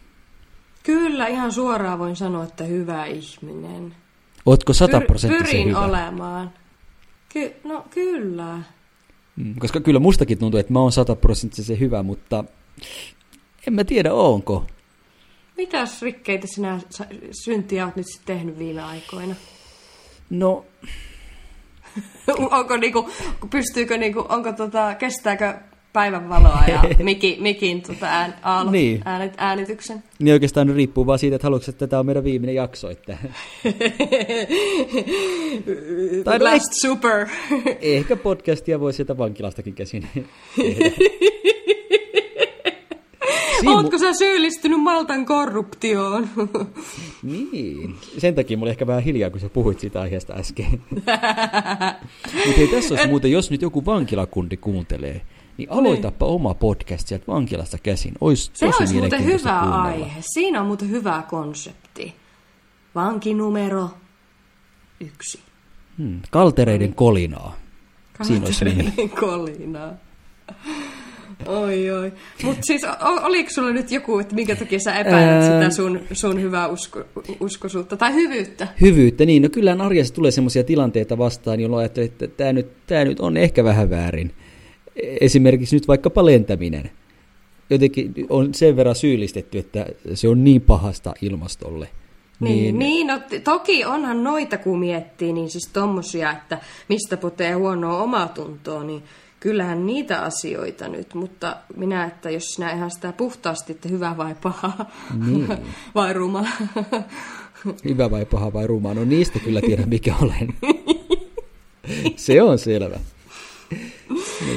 Kyllä, 0.83 1.27
ihan 1.27 1.51
suoraan 1.51 1.99
voin 1.99 2.15
sanoa, 2.15 2.43
että 2.43 2.63
hyvä 2.63 3.05
ihminen. 3.05 3.95
Ootko 4.45 4.73
sataprosenttisen 4.73 5.47
Pyrin 5.47 5.67
hyvä? 5.67 5.79
olemaan. 5.79 6.51
Ky- 7.29 7.53
no 7.63 7.85
kyllä. 7.89 8.57
Mm, 9.35 9.55
Koska 9.59 9.79
kyllä 9.79 9.99
mustakin 9.99 10.37
tuntuu, 10.37 10.59
että 10.59 10.73
mä 10.73 10.79
oon 10.79 10.91
sataprosenttisen 10.91 11.79
hyvä, 11.79 12.03
mutta 12.03 12.43
en 13.67 13.73
mä 13.73 13.83
tiedä 13.83 14.13
onko. 14.13 14.65
Mitäs 15.57 16.01
rikkeitä 16.01 16.47
sinä 16.55 16.79
syntiä 17.43 17.85
oot 17.85 17.95
nyt 17.95 18.07
sitten 18.07 18.35
tehnyt 18.37 18.59
viime 18.59 18.81
aikoina? 18.81 19.35
No, 20.29 20.65
onko 22.51 22.77
niinku, 22.77 23.09
pystyykö 23.49 23.97
niinku, 23.97 24.25
onko 24.29 24.53
tota, 24.53 24.95
kestääkö 24.95 25.53
päivänvaloa 25.93 26.63
ja 26.67 26.83
miki, 27.03 27.37
mikin 27.39 27.81
tota 27.81 28.05
ään, 28.05 28.33
aallot, 28.43 28.71
Niin. 28.71 29.01
äänet, 29.05 29.33
äänityksen? 29.37 30.03
niin 30.19 30.33
oikeastaan 30.33 30.67
nyt 30.67 30.75
riippuu 30.75 31.05
vaan 31.05 31.19
siitä, 31.19 31.35
että 31.35 31.45
haluatko, 31.45 31.71
että 31.71 31.87
tämä 31.87 31.99
on 31.99 32.05
meidän 32.05 32.23
viimeinen 32.23 32.55
jakso. 32.55 32.89
Että 32.89 33.17
Tai 36.23 36.39
Last 36.39 36.73
Super. 36.73 37.27
ehkä 37.81 38.15
podcastia 38.15 38.79
voi 38.79 38.93
sieltä 38.93 39.17
vankilastakin 39.17 39.73
käsin 39.73 40.07
tehdä. 40.13 40.91
Ootko 43.65 43.97
sä 43.97 44.13
syyllistynyt 44.13 44.81
Maltan 44.81 45.25
korruptioon? 45.25 46.29
niin, 47.23 47.95
sen 48.17 48.35
takia 48.35 48.57
mulla 48.57 48.71
ehkä 48.71 48.87
vähän 48.87 49.03
hiljaa, 49.03 49.29
kun 49.29 49.39
sä 49.39 49.49
puhuit 49.49 49.79
siitä 49.79 50.01
aiheesta 50.01 50.33
äsken. 50.33 50.81
Mutta 50.89 52.57
hei, 52.57 52.67
tässä 52.67 52.93
olisi 52.93 53.07
muuten, 53.07 53.31
jos 53.31 53.51
nyt 53.51 53.61
joku 53.61 53.85
vankilakundi 53.85 54.57
kuuntelee, 54.57 55.21
niin 55.57 55.71
aloitapa 55.71 56.25
oma 56.25 56.53
podcast 56.53 57.07
sieltä 57.07 57.25
vankilasta 57.27 57.77
käsin. 57.83 58.13
Ois 58.21 58.51
Se 58.53 58.65
olisi 58.65 58.93
muuten 58.93 59.25
hyvä 59.25 59.59
kuunnella. 59.59 59.81
aihe. 59.81 60.21
Siinä 60.33 60.61
on 60.61 60.67
muuten 60.67 60.89
hyvä 60.89 61.23
konsepti. 61.29 62.15
Vankinumero 62.95 63.89
yksi. 64.99 65.39
Hmm, 65.97 66.19
kaltereiden 66.31 66.95
kolinaa. 66.95 67.55
Siinä 68.21 68.45
olisi 68.45 68.65
nimi. 68.65 68.93
Kolinaa. 69.19 69.93
Oi, 71.45 71.91
oi. 71.91 72.13
Mutta 72.43 72.61
siis 72.63 72.81
oliko 73.23 73.49
sulla 73.49 73.69
nyt 73.71 73.91
joku, 73.91 74.19
että 74.19 74.35
minkä 74.35 74.55
takia 74.55 74.79
sä 74.79 74.95
epäilet 74.95 75.43
sitä 75.43 75.69
sun, 75.69 75.99
sun 76.13 76.41
hyvää 76.41 76.67
usko, 76.67 77.03
uskoisuutta 77.39 77.97
tai 77.97 78.13
hyvyyttä? 78.13 78.67
Hyvyyttä, 78.81 79.25
niin 79.25 79.43
no 79.43 79.49
kyllähän 79.49 79.81
arjessa 79.81 80.13
tulee 80.13 80.31
sellaisia 80.31 80.63
tilanteita 80.63 81.17
vastaan, 81.17 81.59
jolloin 81.59 81.79
ajattelee, 81.79 82.05
että 82.05 82.27
tämä 82.27 82.53
nyt, 82.53 82.67
tämä 82.87 83.03
nyt 83.05 83.19
on 83.19 83.37
ehkä 83.37 83.63
vähän 83.63 83.89
väärin. 83.89 84.33
Esimerkiksi 85.21 85.75
nyt 85.75 85.87
vaikkapa 85.87 86.25
lentäminen. 86.25 86.91
Jotenkin 87.69 88.13
on 88.29 88.53
sen 88.53 88.75
verran 88.75 88.95
syyllistetty, 88.95 89.57
että 89.57 89.85
se 90.13 90.27
on 90.27 90.43
niin 90.43 90.61
pahasta 90.61 91.13
ilmastolle. 91.21 91.87
Niin, 92.39 92.79
niin 92.79 93.07
no, 93.07 93.19
t- 93.19 93.43
toki 93.43 93.85
onhan 93.85 94.23
noita, 94.23 94.57
kun 94.57 94.79
miettii, 94.79 95.33
niin 95.33 95.49
siis 95.49 95.69
tommosia, 95.73 96.31
että 96.31 96.57
mistä 96.89 97.17
potee 97.17 97.53
huonoa 97.53 98.01
omatuntoa, 98.03 98.83
niin 98.83 99.03
kyllähän 99.39 99.85
niitä 99.85 100.21
asioita 100.21 100.87
nyt, 100.87 101.13
mutta 101.13 101.57
minä, 101.75 102.05
että 102.05 102.29
jos 102.29 102.43
sinä 102.43 102.71
ihan 102.71 102.91
sitä 102.91 103.13
puhtaasti, 103.13 103.71
että 103.71 103.89
hyvä 103.89 104.17
vai 104.17 104.35
paha, 104.43 104.85
Niin. 105.27 105.47
vai 105.95 106.13
ruma. 106.13 106.45
Hyvä 107.85 108.11
vai 108.11 108.25
paha 108.25 108.53
vai 108.53 108.67
ruma? 108.67 108.93
No 108.93 109.05
niistä 109.05 109.39
kyllä 109.39 109.61
tiedän, 109.61 109.89
mikä 109.89 110.15
olen. 110.21 110.53
se 112.15 112.41
on 112.41 112.59
selvä. 112.59 112.99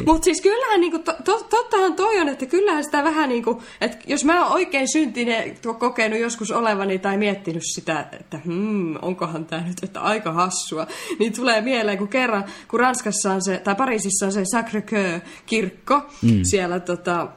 Mutta 0.06 0.24
siis 0.24 0.40
kyllähän, 0.40 0.80
niinku, 0.80 0.98
to, 0.98 1.16
to, 1.24 1.46
tottahan 1.50 1.94
toi 1.94 2.20
on, 2.20 2.28
että 2.28 2.46
kyllähän 2.46 2.84
sitä 2.84 3.04
vähän 3.04 3.28
niin 3.28 3.44
kuin, 3.44 3.58
että 3.80 3.98
jos 4.06 4.24
mä 4.24 4.44
oon 4.44 4.52
oikein 4.52 4.92
syntinen 4.92 5.56
tuo 5.62 5.74
kokenut 5.74 6.18
joskus 6.18 6.50
olevani 6.50 6.98
tai 6.98 7.16
miettinyt 7.16 7.62
sitä, 7.74 8.06
että 8.20 8.38
hmm, 8.44 8.96
onkohan 9.02 9.46
tämä 9.46 9.62
nyt 9.62 9.84
että 9.84 10.00
aika 10.00 10.32
hassua, 10.32 10.86
niin 11.18 11.32
tulee 11.32 11.60
mieleen, 11.60 11.98
kun 11.98 12.08
kerran, 12.08 12.44
kun 12.68 12.80
Ranskassa 12.80 13.32
on 13.32 13.42
se, 13.42 13.60
tai 13.64 13.74
Pariisissa 13.74 14.26
on 14.26 14.32
se 14.32 14.42
Sacré-Cœur-kirkko, 14.42 16.02
mm. 16.22 16.40
siellä 16.42 16.80
tota, 16.80 17.28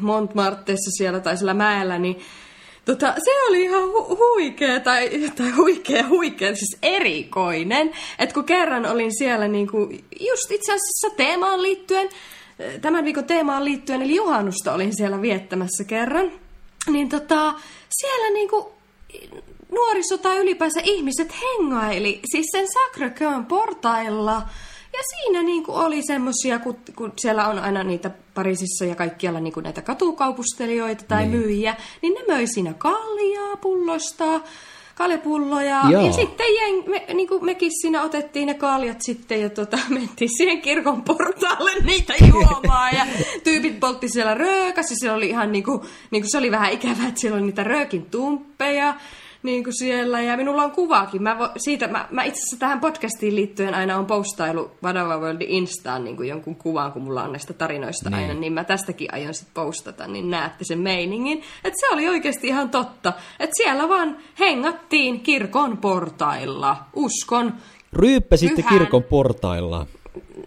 Montmartessa 0.00 0.90
siellä 0.90 1.20
tai 1.20 1.36
sillä 1.36 1.54
mäellä, 1.54 1.98
niin 1.98 2.16
Tota, 2.84 3.14
se 3.24 3.30
oli 3.48 3.62
ihan 3.62 3.82
hu- 3.82 4.18
huikea, 4.18 4.80
tai, 4.80 5.10
tai 5.36 5.50
huikea, 5.50 6.08
huikea, 6.08 6.54
siis 6.54 6.76
erikoinen. 6.82 7.92
Että 8.18 8.34
kun 8.34 8.44
kerran 8.44 8.86
olin 8.86 9.18
siellä 9.18 9.48
niinku, 9.48 9.88
just 10.20 10.50
itse 10.50 10.72
asiassa 10.72 11.10
teemaan 11.16 11.62
liittyen, 11.62 12.08
tämän 12.80 13.04
viikon 13.04 13.24
teemaan 13.24 13.64
liittyen, 13.64 14.02
eli 14.02 14.14
juhannusta 14.14 14.74
olin 14.74 14.96
siellä 14.96 15.22
viettämässä 15.22 15.84
kerran. 15.84 16.32
Niin 16.86 17.08
tota, 17.08 17.54
siellä 17.90 18.30
niinku 18.32 18.72
nuoriso 19.72 20.18
tai 20.18 20.38
ylipäänsä 20.38 20.80
ihmiset 20.84 21.34
hengaili, 21.42 22.20
siis 22.32 22.46
sen 22.52 22.66
Sacre 22.72 23.12
portailla. 23.48 24.42
Ja 24.92 24.98
siinä 25.02 25.42
niin 25.42 25.64
kuin 25.64 25.78
oli 25.78 26.02
semmoisia, 26.02 26.58
kun, 26.58 26.76
kun 26.96 27.12
siellä 27.16 27.48
on 27.48 27.58
aina 27.58 27.84
niitä 27.84 28.10
Pariisissa 28.34 28.84
ja 28.84 28.94
kaikkialla 28.94 29.40
niin 29.40 29.52
kuin 29.52 29.64
näitä 29.64 29.82
katukaupustelijoita 29.82 31.04
tai 31.08 31.26
niin. 31.26 31.30
myyjiä, 31.30 31.76
niin 32.02 32.14
ne 32.14 32.34
möi 32.34 32.46
siinä 32.46 32.74
kaljaa 32.74 33.56
pullosta, 33.56 34.40
kaljapulloja. 34.94 35.80
Joo. 35.90 36.06
Ja 36.06 36.12
sitten 36.12 36.46
jeng, 36.54 36.86
me, 36.86 37.06
niin 37.14 37.28
kuin 37.28 37.44
mekin 37.44 37.70
siinä 37.80 38.02
otettiin 38.02 38.46
ne 38.46 38.54
kaljat 38.54 38.98
sitten 39.00 39.40
ja 39.40 39.50
tota, 39.50 39.78
mentiin 39.88 40.30
siihen 40.36 40.62
kirkon 40.62 41.02
portaalle 41.02 41.72
niitä 41.84 42.14
juomaan. 42.32 42.94
ja 42.94 43.06
tyypit 43.44 43.80
poltti 43.80 44.08
siellä 44.08 44.34
röökäs 44.34 44.90
ja 44.90 44.96
se 45.00 45.12
oli 45.12 45.28
ihan 45.28 45.52
niin 45.52 45.64
kuin, 45.64 45.80
niin 46.10 46.22
kuin 46.22 46.30
se 46.30 46.38
oli 46.38 46.50
vähän 46.50 46.72
ikävää, 46.72 47.08
että 47.08 47.20
siellä 47.20 47.36
oli 47.36 47.46
niitä 47.46 47.64
röökin 47.64 48.06
tumppeja 48.10 48.94
niin 49.42 49.64
kuin 49.64 49.74
siellä. 49.78 50.22
Ja 50.22 50.36
minulla 50.36 50.62
on 50.62 50.70
kuvaakin. 50.70 51.22
Mä 51.22 51.38
vo, 51.38 51.48
siitä, 51.56 51.88
mä, 51.88 52.08
mä 52.10 52.24
itse 52.24 52.40
asiassa 52.40 52.56
tähän 52.58 52.80
podcastiin 52.80 53.36
liittyen 53.36 53.74
aina 53.74 53.98
on 53.98 54.06
postailu 54.06 54.70
Vadava 54.82 55.18
Worldin 55.18 55.50
Instaan 55.50 56.04
niin 56.04 56.16
kuin 56.16 56.28
jonkun 56.28 56.56
kuvan, 56.56 56.92
kun 56.92 57.02
mulla 57.02 57.22
on 57.22 57.32
näistä 57.32 57.52
tarinoista 57.52 58.10
niin. 58.10 58.20
aina, 58.20 58.34
niin 58.34 58.52
mä 58.52 58.64
tästäkin 58.64 59.14
aion 59.14 59.34
sitten 59.34 59.54
postata, 59.54 60.06
niin 60.06 60.30
näette 60.30 60.64
sen 60.64 60.78
meiningin. 60.78 61.42
Että 61.64 61.80
se 61.80 61.94
oli 61.94 62.08
oikeasti 62.08 62.48
ihan 62.48 62.70
totta. 62.70 63.12
Että 63.40 63.54
siellä 63.56 63.88
vaan 63.88 64.16
hengattiin 64.38 65.20
kirkon 65.20 65.78
portailla. 65.78 66.76
Uskon. 66.96 67.54
Ryyppäsitte 67.92 68.62
pyhän... 68.62 68.78
kirkon 68.78 69.02
portailla. 69.02 69.86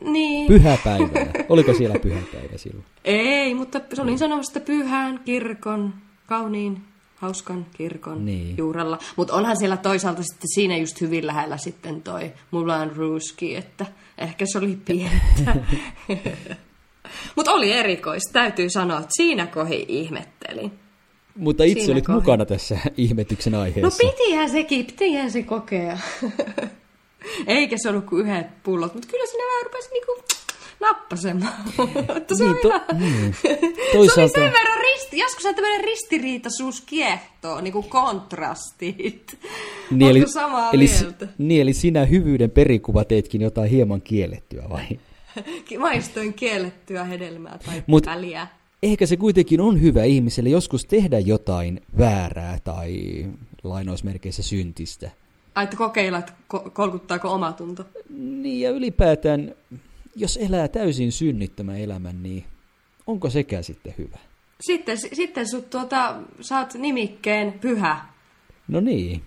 Niin. 0.01 0.47
Pyhäpäivänä. 0.47 1.31
Oliko 1.49 1.73
siellä 1.73 1.99
pyhäpäivä 1.99 2.57
silloin? 2.57 2.85
Ei, 3.05 3.53
mutta 3.53 3.81
se 3.93 4.01
olin 4.01 4.19
sanomassa 4.19 4.59
pyhän 4.59 5.19
kirkon, 5.25 5.93
kauniin 6.27 6.92
hauskan 7.23 7.65
kirkon 7.73 8.25
niin. 8.25 8.57
juurella. 8.57 8.99
Mutta 9.15 9.33
onhan 9.33 9.57
siellä 9.57 9.77
toisaalta 9.77 10.23
sitten 10.23 10.49
siinä 10.55 10.77
just 10.77 11.01
hyvin 11.01 11.27
lähellä 11.27 11.57
sitten 11.57 12.01
toi 12.01 12.31
Mulan 12.51 12.95
Ruski, 12.95 13.55
että 13.55 13.85
ehkä 14.17 14.45
se 14.45 14.57
oli 14.57 14.77
pientä. 14.85 15.55
Mutta 17.35 17.51
oli 17.51 17.71
erikoista, 17.71 18.33
täytyy 18.33 18.69
sanoa, 18.69 18.97
että 18.97 19.09
siinä 19.17 19.47
kohi 19.47 19.85
ihmettelin. 19.87 20.71
Mutta 21.35 21.63
itse 21.63 21.79
siinä 21.79 21.93
olit 21.93 22.05
kohi. 22.05 22.15
mukana 22.15 22.45
tässä 22.45 22.77
ihmetyksen 22.97 23.55
aiheessa. 23.55 24.03
No 24.03 24.11
pitihän 24.11 24.49
sekin, 24.49 24.85
pitihän 24.85 25.31
se 25.31 25.43
kokea. 25.43 25.97
Eikä 27.47 27.75
se 27.79 27.89
ollut 27.89 28.05
kuin 28.05 28.25
yhdet 28.25 28.63
pullot, 28.63 28.93
mutta 28.93 29.07
kyllä 29.07 29.25
sinne 29.25 29.43
vähän 29.43 29.65
rupesi 29.65 29.89
niinku 29.89 30.23
nappasemaan. 30.79 31.53
Mutta 32.13 32.35
se, 32.35 32.43
niin, 32.43 32.57
to, 32.61 32.67
ihan... 32.67 32.81
niin. 32.99 33.35
Toisaalta... 33.93 34.13
se 34.13 34.21
oli 34.21 34.29
sen 34.29 34.53
verran 34.53 34.72
risti, 35.13 35.19
joskus 35.19 35.45
on 35.45 35.55
tämmöinen 35.55 35.83
ristiriitaisuus 35.83 36.81
kiehtoo, 36.81 37.61
niin 37.61 37.73
kuin 37.73 37.89
kontrastit. 37.89 39.23
Niin, 39.91 40.11
eli, 40.11 40.29
samaa 40.29 40.71
eli, 40.71 40.89
mieltä? 41.01 41.27
Niin, 41.37 41.61
eli 41.61 41.73
sinä 41.73 42.05
hyvyyden 42.05 42.51
perikuva 42.51 43.05
teetkin 43.05 43.41
jotain 43.41 43.69
hieman 43.69 44.01
kiellettyä, 44.01 44.63
vai? 44.69 44.99
Maistoin 45.79 46.33
kiellettyä 46.33 47.03
hedelmää 47.03 47.59
tai 47.65 47.83
Mut 47.87 48.05
väliä. 48.05 48.47
Ehkä 48.83 49.05
se 49.05 49.17
kuitenkin 49.17 49.61
on 49.61 49.81
hyvä 49.81 50.03
ihmiselle 50.03 50.49
joskus 50.49 50.85
tehdä 50.85 51.19
jotain 51.19 51.81
väärää 51.97 52.59
tai 52.63 53.25
lainausmerkeissä 53.63 54.43
syntistä. 54.43 55.11
Ai, 55.55 55.63
että 55.63 55.77
kokeilla, 55.77 56.17
että 56.17 56.33
kolkuttaako 56.73 57.31
omatunto. 57.31 57.85
Niin, 58.09 58.61
ja 58.61 58.71
ylipäätään 58.71 59.55
jos 60.15 60.37
elää 60.37 60.67
täysin 60.67 61.11
synnittömän 61.11 61.77
elämän, 61.77 62.23
niin 62.23 62.43
onko 63.07 63.29
sekä 63.29 63.61
sitten 63.61 63.93
hyvä? 63.97 64.17
Sitten, 64.65 64.97
sitten 64.97 65.49
sut 65.49 65.69
tuota, 65.69 66.15
saat 66.41 66.73
nimikkeen 66.73 67.53
pyhä. 67.61 67.97
No 68.67 68.79
niin. 68.79 69.21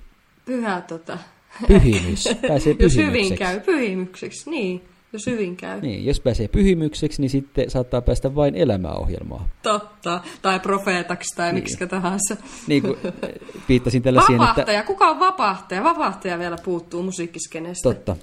Pyhä 0.44 0.80
tota. 0.80 1.18
Pyhimys. 1.66 2.28
Pääsee 2.48 2.76
jos 2.78 2.96
hyvin 2.96 3.38
käy, 3.38 3.60
pyhimykseksi, 3.60 4.50
niin. 4.50 4.82
Jos 5.12 5.26
hyvin 5.26 5.56
käy. 5.56 5.80
Niin, 5.80 6.06
jos 6.06 6.20
pääsee 6.20 6.48
pyhimykseksi, 6.48 7.20
niin 7.20 7.30
sitten 7.30 7.70
saattaa 7.70 8.00
päästä 8.00 8.34
vain 8.34 8.54
elämäohjelmaa. 8.54 9.48
Totta, 9.62 10.20
tai 10.42 10.60
profeetaksi 10.60 11.36
tai 11.36 11.52
niin. 11.52 11.54
miksi 11.54 11.86
tahansa. 11.86 12.36
Niin 12.66 12.82
kuin 12.82 12.96
viittasin 13.68 14.02
tällä 14.02 14.20
siihen, 14.20 14.42
että... 14.42 14.50
Vapahtaja, 14.50 14.82
kuka 14.82 15.08
on 15.08 15.20
vapahtaja? 15.20 15.84
Vapahtaja 15.84 16.38
vielä 16.38 16.56
puuttuu 16.64 17.02
musiikkiskenestä. 17.02 17.82
Totta, 17.82 18.16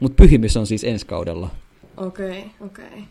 mutta 0.00 0.22
pyhimys 0.22 0.56
on 0.56 0.66
siis 0.66 0.84
ensi 0.84 1.06
kaudella. 1.06 1.50
Okei, 1.96 2.30
okay, 2.30 2.42
okei. 2.60 2.86
Okay. 2.86 3.02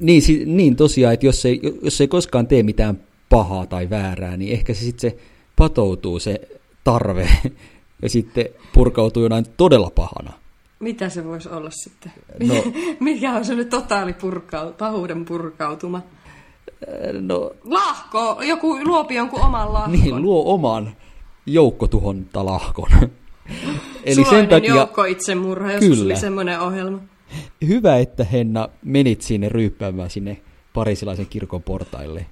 Niin, 0.00 0.22
si, 0.22 0.44
niin 0.44 0.76
tosiaan, 0.76 1.14
että 1.14 1.26
jos 1.26 1.46
ei, 1.46 1.60
jos 1.82 2.00
ei 2.00 2.08
koskaan 2.08 2.46
tee 2.46 2.62
mitään 2.62 3.00
pahaa 3.28 3.66
tai 3.66 3.90
väärää, 3.90 4.36
niin 4.36 4.52
ehkä 4.52 4.74
se 4.74 4.80
sitten 4.80 5.10
se 5.10 5.18
patoutuu 5.56 6.18
se 6.18 6.40
tarve 6.84 7.28
ja 8.02 8.08
sitten 8.08 8.46
purkautuu 8.72 9.22
jonain 9.22 9.46
todella 9.56 9.90
pahana. 9.94 10.32
Mitä 10.80 11.08
se 11.08 11.24
voisi 11.24 11.48
olla 11.48 11.70
sitten? 11.70 12.12
No, 12.46 12.54
Mikä 13.00 13.32
on 13.32 13.44
se 13.44 13.54
nyt 13.54 13.70
totaali 13.70 14.12
purkau, 14.12 14.72
pahuuden 14.72 15.24
purkautuma? 15.24 16.02
No, 17.20 17.52
Lahko! 17.64 18.42
Joku 18.42 18.78
luopi 18.84 19.14
jonkun 19.14 19.40
oman 19.40 19.72
lahkon. 19.72 19.92
Niin, 19.92 20.22
luo 20.22 20.54
oman 20.54 20.96
joukkotuhontalahkon. 21.46 22.90
Eli 24.04 24.24
sen 24.24 24.48
takia... 24.48 24.74
joukko 24.74 25.04
itsemurha, 25.04 25.72
jos 25.72 25.80
kyllä. 25.80 26.04
oli 26.04 26.16
semmoinen 26.16 26.60
ohjelma. 26.60 26.98
Hyvä, 27.66 27.98
että 27.98 28.24
Henna 28.24 28.68
menit 28.84 29.22
sinne 29.22 29.48
ryyppäämään 29.48 30.10
sinne 30.10 30.40
parisilaisen 30.74 31.26
kirkon 31.26 31.62
portaille. 31.62 32.26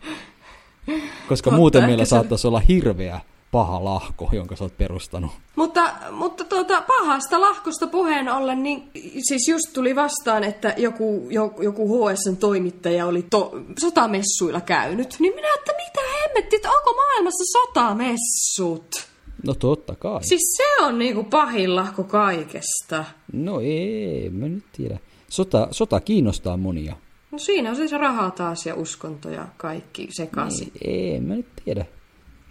Koska 1.29 1.51
Totta, 1.51 1.57
muuten 1.57 1.85
meillä 1.85 2.05
se... 2.05 2.09
saattaisi 2.09 2.47
olla 2.47 2.61
hirveä 2.61 3.21
paha 3.55 3.85
lahko, 3.85 4.31
jonka 4.33 4.57
sä 4.57 4.65
oot 4.65 4.79
perustanut. 4.79 5.31
Mutta, 5.57 5.93
mutta 6.11 6.45
tuota, 6.45 6.83
pahasta 6.83 7.41
lahkosta 7.41 7.87
puheen 7.87 8.29
ollen, 8.29 8.63
niin 8.63 8.91
siis 9.29 9.49
just 9.49 9.73
tuli 9.73 9.97
vastaan, 9.97 10.45
että 10.45 10.75
joku, 10.77 11.29
joku, 11.63 12.09
HSN 12.09 12.37
toimittaja 12.37 13.07
oli 13.07 13.27
to, 13.31 13.53
sotamessuilla 13.79 14.61
käynyt. 14.61 15.17
Niin 15.19 15.35
minä, 15.35 15.49
että 15.55 15.73
mitä 15.73 16.01
hemmettit, 16.21 16.67
onko 16.67 16.93
maailmassa 16.93 17.45
sotamessut? 17.53 19.14
No 19.47 19.55
totta 19.55 19.95
kai. 19.95 20.25
Siis 20.25 20.57
se 20.57 20.85
on 20.85 20.99
niinku 20.99 21.25
pahin 21.25 21.77
lahko 21.77 22.05
kaikesta. 22.05 23.05
No 23.33 23.61
ei, 23.61 24.31
mä 24.31 24.49
nyt 24.49 24.65
tiedä. 24.77 24.99
Sota, 25.29 25.69
sota 25.71 26.01
kiinnostaa 26.01 26.57
monia. 26.57 26.97
No 27.31 27.39
siinä 27.39 27.71
on 27.71 27.77
siis 27.77 27.93
rahaa 27.93 28.31
taas 28.31 28.67
ja 28.67 28.75
uskonto 28.75 29.31
ja 29.31 29.47
kaikki 29.57 30.09
sekaisin. 30.11 30.73
Ei, 30.85 31.13
ei, 31.13 31.21
mä 31.21 31.35
nyt 31.35 31.47
tiedä. 31.65 31.87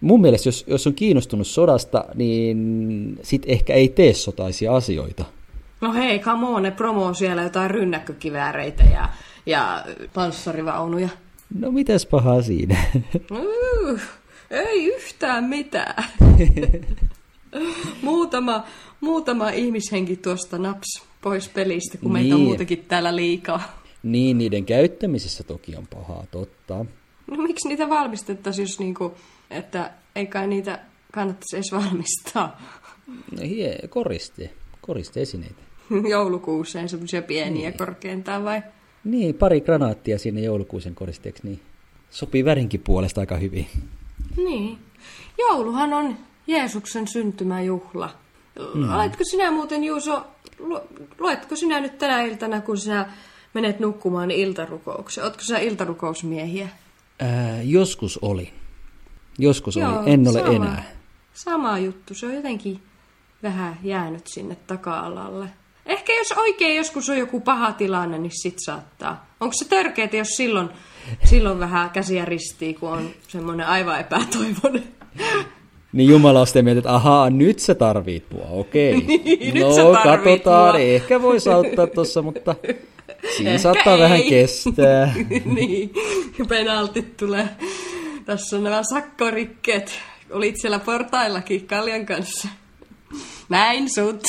Mun 0.01 0.21
mielestä, 0.21 0.47
jos, 0.47 0.63
jos 0.67 0.87
on 0.87 0.93
kiinnostunut 0.93 1.47
sodasta, 1.47 2.05
niin 2.15 3.19
sit 3.21 3.43
ehkä 3.45 3.73
ei 3.73 3.89
tee 3.89 4.13
sotaisia 4.13 4.75
asioita. 4.75 5.25
No 5.81 5.93
hei, 5.93 6.19
come 6.19 6.47
on, 6.47 6.63
ne 6.63 6.71
promoo 6.71 7.13
siellä 7.13 7.43
jotain 7.43 7.71
rynnäkkökivääreitä 7.71 8.83
ja, 8.83 9.09
ja 9.45 9.85
panssarivaunuja. 10.13 11.09
No 11.59 11.71
mitäs 11.71 12.05
pahaa 12.05 12.41
siinä? 12.41 12.77
Uh. 13.31 13.99
Ei 14.53 14.85
yhtään 14.85 15.43
mitään. 15.43 16.03
muutama, 18.01 18.63
muutama 19.01 19.49
ihmishenki 19.49 20.15
tuosta 20.15 20.57
naps 20.57 21.03
pois 21.21 21.49
pelistä, 21.49 21.97
kun 21.97 22.13
niin. 22.13 22.23
meitä 22.23 22.35
on 22.35 22.41
niin. 22.41 22.47
muutenkin 22.47 22.85
täällä 22.87 23.15
liikaa. 23.15 23.81
Niin, 24.03 24.37
niiden 24.37 24.65
käyttämisessä 24.65 25.43
toki 25.43 25.75
on 25.75 25.87
pahaa, 25.87 26.25
totta. 26.31 26.85
No 27.27 27.37
miksi 27.37 27.67
niitä 27.67 27.89
valmistettaisiin, 27.89 28.63
jos 28.63 28.79
niinku, 28.79 29.13
että 29.49 29.91
ei 30.15 30.27
kai 30.27 30.47
niitä 30.47 30.79
kannattaisi 31.11 31.55
edes 31.55 31.71
valmistaa? 31.71 32.61
No 33.07 33.41
hie, 33.43 33.79
koriste, 33.89 34.49
koristeesineitä. 34.81 35.61
Joulukuuseen 36.09 36.89
semmoisia 36.89 37.21
pieniä 37.21 37.69
niin. 37.69 37.77
korkeintaan 37.77 38.43
vai? 38.43 38.61
Niin, 39.03 39.35
pari 39.35 39.61
granaattia 39.61 40.19
sinne 40.19 40.41
joulukuusen 40.41 40.95
koristeeksi, 40.95 41.47
niin 41.47 41.59
sopii 42.09 42.45
värinkin 42.45 42.81
puolesta 42.81 43.21
aika 43.21 43.37
hyvin. 43.37 43.67
Niin. 44.37 44.79
Jouluhan 45.39 45.93
on 45.93 46.17
Jeesuksen 46.47 47.07
syntymäjuhla. 47.07 48.09
Mm. 48.73 48.93
Oletko 48.93 49.23
sinä 49.23 49.51
muuten, 49.51 49.83
Juuso, 49.83 50.27
luetko 51.19 51.55
sinä 51.55 51.79
nyt 51.79 51.97
tänä 51.97 52.21
iltana, 52.21 52.61
kun 52.61 52.77
sinä 52.77 53.13
menet 53.53 53.79
nukkumaan 53.79 54.31
iltarukouksen? 54.31 55.23
Oletko 55.23 55.41
sinä 55.41 55.59
iltarukousmiehiä? 55.59 56.69
Ää, 57.19 57.61
joskus 57.61 58.19
oli. 58.21 58.53
Joskus 59.37 59.75
Joo, 59.75 59.99
oli, 59.99 60.11
en 60.11 60.27
ole 60.27 60.39
sama, 60.39 60.53
enää. 60.53 60.83
Sama 61.33 61.79
juttu, 61.79 62.13
se 62.13 62.25
on 62.25 62.33
jotenkin 62.33 62.81
vähän 63.43 63.77
jäänyt 63.83 64.27
sinne 64.27 64.55
taka-alalle. 64.55 65.49
Ehkä 65.85 66.13
jos 66.13 66.31
oikein 66.31 66.77
joskus 66.77 67.09
on 67.09 67.17
joku 67.17 67.39
paha 67.39 67.71
tilanne, 67.71 68.17
niin 68.17 68.41
sit 68.41 68.57
saattaa. 68.65 69.25
Onko 69.43 69.53
se 69.53 69.65
törkeää, 69.65 70.09
jos 70.13 70.27
silloin, 70.27 70.69
silloin 71.23 71.59
vähän 71.59 71.89
käsiä 71.89 72.25
ristii, 72.25 72.73
kun 72.73 72.89
on 72.89 73.09
semmoinen 73.27 73.67
aivan 73.67 73.99
epätoivoinen? 73.99 74.83
Niin 75.93 76.09
Jumala 76.09 76.39
on 76.39 76.47
sitten 76.47 76.65
mieltä, 76.65 76.79
että 76.79 76.95
ahaa, 76.95 77.29
nyt 77.29 77.59
se 77.59 77.75
tarvii 77.75 78.19
tuo, 78.19 78.47
okei. 78.51 78.93
Niin, 79.01 79.53
nyt 79.53 79.63
no, 79.63 79.75
sä 79.75 80.03
tarvit 80.03 80.23
katsotaan, 80.23 80.75
mua. 80.75 80.79
ehkä 80.79 81.21
voisi 81.21 81.49
auttaa 81.49 81.87
tuossa, 81.87 82.21
mutta 82.21 82.55
siinä 83.37 83.49
Ehkä 83.49 83.61
saattaa 83.61 83.95
ei. 83.95 83.99
vähän 84.01 84.23
kestää. 84.23 85.13
niin, 85.55 85.91
penaltit 86.49 87.17
tulee. 87.17 87.49
Tässä 88.25 88.57
on 88.57 88.63
nämä 88.63 88.83
sakkorikkeet. 88.83 89.91
Olit 90.31 90.55
siellä 90.61 90.79
portaillakin 90.79 91.67
Kaljan 91.67 92.05
kanssa. 92.05 92.47
Näin 93.49 93.89
sut. 93.89 94.23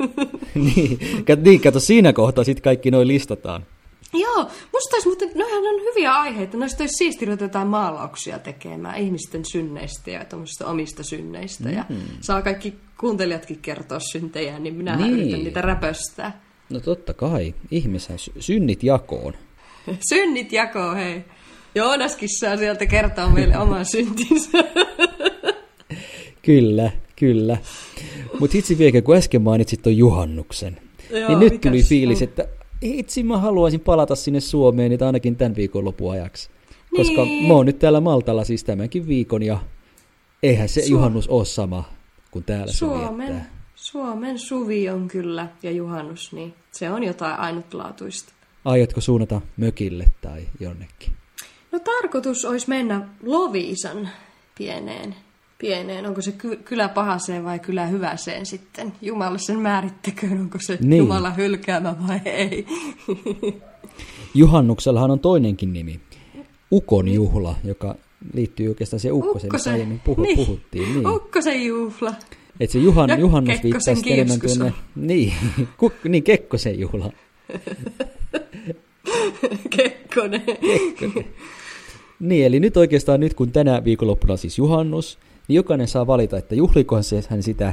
niin, 0.54 0.98
kat- 1.00 1.40
niin, 1.44 1.60
kato, 1.60 1.80
siinä 1.80 2.12
kohtaa 2.12 2.44
sitten 2.44 2.62
kaikki 2.62 2.90
noin 2.90 3.08
listataan. 3.08 3.66
Joo, 4.12 4.50
musta 4.72 4.96
olisi 4.96 5.08
muuten, 5.08 5.30
noihän 5.34 5.58
on 5.74 5.80
hyviä 5.80 6.12
aiheita. 6.14 6.56
Noista 6.56 6.82
olisi 6.82 6.96
siisti 6.96 7.24
ruveta 7.24 7.44
jotain 7.44 7.68
maalauksia 7.68 8.38
tekemään 8.38 8.98
ihmisten 8.98 9.44
synneistä 9.44 10.10
ja 10.10 10.24
omista 10.64 11.02
synneistä. 11.02 11.70
Ja 11.70 11.84
saa 12.20 12.42
kaikki 12.42 12.74
kuuntelijatkin 13.00 13.58
kertoa 13.62 13.98
syntejä, 14.00 14.58
niin 14.58 14.74
minä 14.74 14.96
Niin. 14.96 15.06
niin. 15.10 15.20
yritän 15.20 15.44
niitä 15.44 15.60
räpöstää. 15.60 16.42
No 16.70 16.80
totta 16.80 17.14
kai, 17.14 17.54
ihmishän 17.70 18.18
sy- 18.18 18.32
synnit 18.40 18.82
jakoon. 18.82 19.34
Synnit 20.08 20.52
jakoo, 20.52 20.94
hei. 20.94 21.24
Joonaskin 21.74 22.28
saa 22.40 22.56
sieltä 22.56 22.86
kertoa 22.86 23.28
meille 23.28 23.58
oman 23.58 23.84
syntinsä. 23.92 24.58
Kyllä, 26.42 26.90
kyllä. 27.16 27.56
Mutta 28.40 28.58
itse 28.58 28.78
vielä, 28.78 29.02
kun 29.02 29.16
äsken 29.16 29.42
mainitsit 29.42 29.82
tuon 29.82 29.96
juhannuksen, 29.96 30.80
Joo, 31.10 31.28
niin 31.28 31.38
nyt 31.38 31.60
tuli 31.60 31.82
fiilis, 31.82 32.18
on? 32.18 32.24
että 32.28 32.48
itse 32.82 33.22
mä 33.22 33.38
haluaisin 33.38 33.80
palata 33.80 34.14
sinne 34.14 34.40
Suomeen 34.40 34.90
nyt 34.90 35.02
ainakin 35.02 35.36
tämän 35.36 35.54
viikon 35.56 35.84
lopuajaksi. 35.84 36.50
Koska 36.96 37.24
Niin. 37.24 37.48
mä 37.48 37.54
oon 37.54 37.66
nyt 37.66 37.78
täällä 37.78 38.00
Maltalla 38.00 38.44
siis 38.44 38.64
tämänkin 38.64 39.08
viikon 39.08 39.42
ja 39.42 39.58
eihän 40.42 40.68
se 40.68 40.80
Su- 40.80 40.90
juhannus 40.90 41.28
ole 41.28 41.44
sama 41.44 41.84
kuin 42.30 42.44
täällä 42.44 42.72
se 42.72 42.78
Suomen, 42.78 43.28
viettää. 43.28 43.50
Suomen 43.74 44.38
suvi 44.38 44.88
on 44.88 45.08
kyllä 45.08 45.48
ja 45.62 45.70
juhannus, 45.70 46.32
niin 46.32 46.54
se 46.72 46.90
on 46.90 47.02
jotain 47.04 47.38
ainutlaatuista. 47.40 48.32
Aiotko 48.64 49.00
suunnata 49.00 49.40
mökille 49.56 50.06
tai 50.20 50.42
jonnekin? 50.60 51.12
No 51.72 51.78
tarkoitus 51.78 52.44
olisi 52.44 52.68
mennä 52.68 53.08
Loviisan 53.22 54.08
pieneen. 54.58 55.14
Pieneen. 55.62 56.06
Onko 56.06 56.22
se 56.22 56.32
ky- 56.32 56.56
kylä 56.56 56.88
pahaseen 56.88 57.44
vai 57.44 57.58
kylä 57.58 57.86
hyväseen 57.86 58.46
sitten? 58.46 58.92
Jumala 59.02 59.38
sen 59.38 59.58
määrittäköön, 59.58 60.40
onko 60.40 60.58
se 60.60 60.72
Niin. 60.72 60.90
niin. 60.90 60.98
Jumala 60.98 61.30
hylkäämä 61.30 61.94
vai 62.08 62.20
ei. 62.24 62.66
Juhannuksellahan 64.34 65.10
on 65.10 65.20
toinenkin 65.20 65.72
nimi. 65.72 66.00
Ukon 66.72 67.08
juhla, 67.08 67.54
joka 67.64 67.94
liittyy 68.34 68.68
oikeastaan 68.68 69.00
siihen 69.00 69.14
ukkoseen, 69.14 69.52
mistä 69.52 69.70
aiemmin 69.70 70.00
puhu, 70.00 70.22
niin. 70.22 70.36
puhuttiin. 70.36 70.94
Niin. 70.94 71.08
Ukkosen 71.08 71.64
juhla. 71.66 72.14
Et 72.60 72.70
se 72.70 72.78
juhan, 72.78 73.08
Ja 73.10 73.18
juhannus 73.18 73.62
viittasi 73.62 74.12
enemmän 74.12 74.40
tuonne... 74.40 74.72
Niin, 74.96 75.32
ku, 75.78 75.92
niin, 76.08 76.22
Kekkosen 76.22 76.80
juhla. 76.80 77.12
Kekkonen. 79.76 80.42
Niin, 82.20 82.46
eli 82.46 82.60
nyt 82.60 82.76
oikeastaan 82.76 83.20
nyt 83.20 83.34
kun 83.34 83.52
tänä 83.52 83.84
viikonloppuna 83.84 84.32
on 84.32 84.38
siis 84.38 84.58
juhannus, 84.58 85.18
niin 85.48 85.56
jokainen 85.56 85.88
saa 85.88 86.06
valita, 86.06 86.38
että 86.38 86.54
juhlikohan 86.54 87.04
se 87.04 87.24
hän 87.28 87.42
sitä 87.42 87.72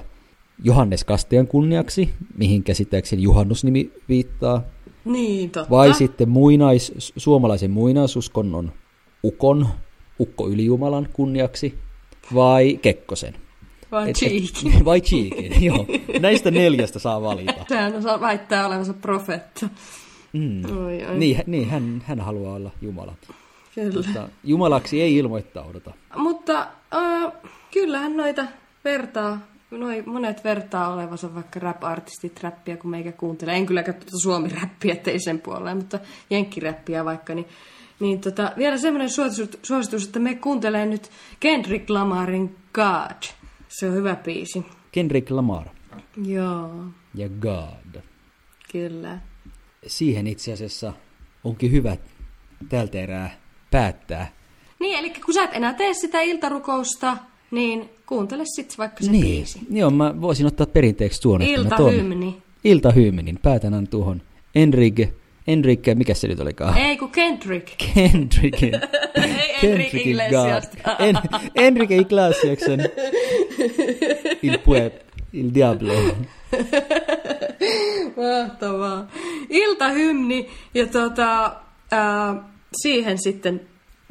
Johannes 0.64 1.04
Kastian 1.04 1.48
kunniaksi, 1.48 2.10
mihin 2.38 2.64
käsittääkseni 2.64 3.22
juhannusnimi 3.22 3.92
viittaa, 4.10 4.62
Niin, 5.06 5.50
totta. 5.50 5.70
vai 5.70 5.94
sitten 5.94 6.30
muinais, 6.30 6.94
suomalaisen 7.18 7.72
muinaisuskonnon 7.72 8.72
ukon, 9.24 9.68
ukko 10.20 10.48
ylijumalan 10.50 11.08
kunniaksi, 11.14 11.76
vai 12.36 12.80
Kekkosen. 12.82 13.34
vai 13.92 14.14
Cheekin. 14.14 14.86
Vai 14.86 15.02
Cheekin, 15.02 15.64
joo. 15.64 15.86
Näistä 16.20 16.52
neljästä 16.52 17.00
saa 17.00 17.22
valita. 17.22 17.66
Sehän 17.70 17.96
osaa 17.96 18.20
väittää 18.22 18.68
olevansa 18.68 18.94
profeetta. 18.94 19.70
Mm. 20.34 20.62
Oi, 20.86 21.06
oi. 21.06 21.18
Niin, 21.18 21.44
niin 21.48 21.70
hän, 21.70 22.04
hän 22.06 22.20
haluaa 22.20 22.56
olla 22.56 22.72
Jumala. 22.82 23.14
Kyllä. 23.76 23.94
Mutta 23.96 24.30
Jumalaksi 24.44 25.02
ei 25.02 25.16
ilmoittauduta. 25.18 25.92
Mutta 26.18 26.68
äh, 26.96 27.32
kyllähän 27.74 28.18
noita 28.18 28.46
vertaa, 28.84 29.40
noi 29.72 30.02
monet 30.02 30.44
vertaa 30.44 30.94
olevansa 30.94 31.36
vaikka 31.36 31.60
rap-artistit 31.60 32.44
räppiä, 32.44 32.78
kun 32.78 32.92
meikä 32.92 33.12
kuuntelee. 33.12 33.56
En 33.56 33.66
kyllä 33.66 33.84
katso 33.84 34.00
tuota 34.00 34.18
suomi-räppiä, 34.24 34.94
ettei 34.94 35.20
sen 35.20 35.42
puoleen, 35.42 35.78
mutta 35.78 36.00
jenkkiräppiä 36.30 37.06
vaikka. 37.06 37.36
Niin, 37.36 37.48
niin 38.00 38.22
tota, 38.22 38.52
vielä 38.58 38.78
semmoinen 38.78 39.10
suositus, 39.10 39.60
suositus, 39.64 40.06
että 40.06 40.20
me 40.20 40.36
kuuntelee 40.36 40.86
nyt 40.86 41.10
Kendrick 41.40 41.90
Lamarin 41.90 42.56
God. 42.74 43.24
Se 43.68 43.88
on 43.88 43.94
hyvä 43.94 44.16
biisi. 44.16 44.66
Kendrick 44.92 45.32
Lamar 45.32 45.68
Joo, 46.26 46.86
ja 47.16 47.30
God. 47.30 48.02
kyllä. 48.72 49.20
Siihen 49.88 50.28
itse 50.28 50.54
asiassa 50.54 50.94
onkin 51.44 51.72
hyvä 51.72 51.98
tältä 52.70 52.98
erää 52.98 53.32
päättää. 53.72 54.32
Niin, 54.80 55.00
eli 55.00 55.10
kun 55.10 55.34
sä 55.34 55.44
et 55.44 55.54
enää 55.54 55.74
tee 55.74 55.94
sitä 55.94 56.22
iltarukousta, 56.22 57.18
niin 57.52 57.90
kuuntele 58.06 58.44
sitten 58.46 58.78
vaikka 58.78 59.04
se 59.04 59.12
niin, 59.12 59.24
biisi. 59.24 59.60
joo, 59.72 59.90
mä 59.90 60.22
voisin 60.22 60.46
ottaa 60.46 60.68
perinteeksi 60.68 61.22
tuon. 61.22 61.42
Iltahymni. 61.42 62.38
Iltahymnin. 62.64 63.40
Päätän 63.44 63.88
tuohon 63.88 64.22
Enrique, 64.56 65.14
Enrique, 65.48 65.96
mikä 65.96 66.14
se 66.14 66.28
nyt 66.28 66.40
olikaan? 66.40 66.78
Ei 66.78 66.98
kun 66.98 67.12
Kendrick. 67.12 67.68
Kendrickin. 67.96 68.74
Ei 69.16 69.70
Enrique. 69.72 70.30
God. 70.30 70.96
En, 71.00 71.16
Enrique 71.56 71.98
Iglesiaksen 71.98 72.80
Il 74.44 74.58
Pue, 74.58 74.92
Il 75.34 75.54
Diablo. 75.54 75.94
Mahtavaa. 78.18 79.08
Iltahymni 79.50 80.50
ja 80.74 80.88
tota, 80.88 81.56
ää, 81.92 82.36
siihen 82.82 83.18
sitten, 83.18 83.62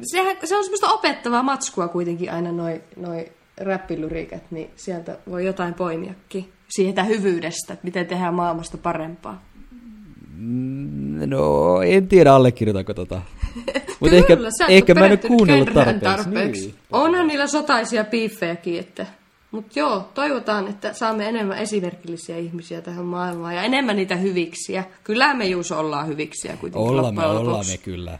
sehän, 0.01 0.37
se 0.43 0.57
on 0.57 0.63
semmoista 0.63 0.91
opettavaa 0.91 1.43
matskua 1.43 1.87
kuitenkin 1.87 2.31
aina 2.31 2.51
noi, 2.51 2.81
noi 2.95 3.31
räppilyriikat, 3.57 4.43
niin 4.51 4.69
sieltä 4.75 5.17
voi 5.29 5.45
jotain 5.45 5.73
poimiakin. 5.73 6.51
Siitä 6.69 7.03
hyvyydestä, 7.03 7.73
että 7.73 7.85
miten 7.85 8.07
tehdään 8.07 8.33
maailmasta 8.33 8.77
parempaa. 8.77 9.41
No, 11.25 11.81
en 11.81 12.07
tiedä 12.07 12.33
allekirjoitanko 12.33 12.93
tota. 12.93 13.21
Mutta 13.99 14.15
ehkä, 14.15 14.37
ehkä 14.69 14.93
mä 14.93 15.05
en 15.05 15.11
ole 15.11 15.17
kuunnellut 15.17 15.69
genreen 15.69 15.99
tarpeeksi. 15.99 16.65
Niin. 16.65 16.75
Onhan 16.91 17.27
niillä 17.27 17.47
sotaisia 17.47 18.03
piiffejäkin, 18.03 18.79
että... 18.79 19.05
Mutta 19.51 19.79
joo, 19.79 20.09
toivotaan, 20.13 20.67
että 20.67 20.93
saamme 20.93 21.29
enemmän 21.29 21.57
esimerkillisiä 21.57 22.37
ihmisiä 22.37 22.81
tähän 22.81 23.05
maailmaan 23.05 23.55
ja 23.55 23.63
enemmän 23.63 23.95
niitä 23.95 24.15
hyviksiä. 24.15 24.83
Kyllä 25.03 25.33
me 25.33 25.45
Juuso 25.45 25.79
ollaan 25.79 26.07
hyviksiä 26.07 26.57
kuitenkin 26.57 26.89
Ollaan 26.89 27.15
me, 27.15 27.25
ollaan 27.25 27.65
me 27.71 27.77
kyllä. 27.77 28.19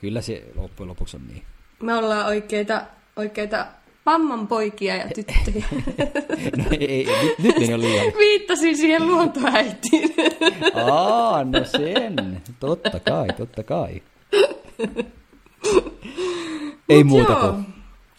Kyllä 0.00 0.20
se 0.20 0.42
loppujen 0.56 0.88
lopuksi 0.88 1.16
on 1.16 1.22
niin. 1.28 1.42
Me 1.82 1.94
ollaan 1.94 2.26
oikeita, 2.26 2.82
oikeita 3.16 3.66
mamman 4.06 4.46
poikia 4.48 4.96
ja 4.96 5.04
tyttöjä. 5.14 5.64
No 6.56 6.64
ei, 6.70 7.08
ei, 7.08 7.22
nyt, 7.24 7.38
nyt 7.38 7.54
meni 7.58 7.70
jo 7.70 7.78
liian. 7.78 8.06
Viittasin 8.18 8.76
siihen 8.76 9.06
luontoäitiin. 9.06 10.14
Aa, 10.92 11.44
no 11.44 11.64
sen. 11.64 12.42
Totta 12.60 13.00
kai, 13.00 13.28
totta 13.36 13.62
kai. 13.62 14.02
Ei 16.88 17.04
muuta 17.04 17.34
kuin. 17.34 17.66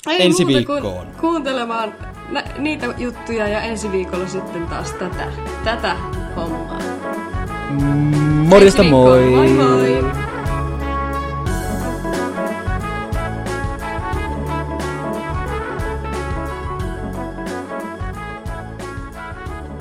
Ei 0.08 0.26
ensi 0.26 0.46
muuta 0.46 0.58
viikkoon. 0.58 0.82
kuin 0.82 1.08
kuuntelemaan 1.22 1.96
nä- 2.30 2.44
niitä 2.58 2.94
juttuja 2.98 3.48
ja 3.48 3.62
ensi 3.62 3.92
viikolla 3.92 4.28
sitten 4.28 4.68
taas 4.68 4.92
tätä, 4.92 5.32
tätä 5.64 5.96
hommaa. 6.36 6.80
Morjesta 8.48 8.84
moi! 8.84 9.20
Moi 9.26 9.50
moi! 9.50 10.31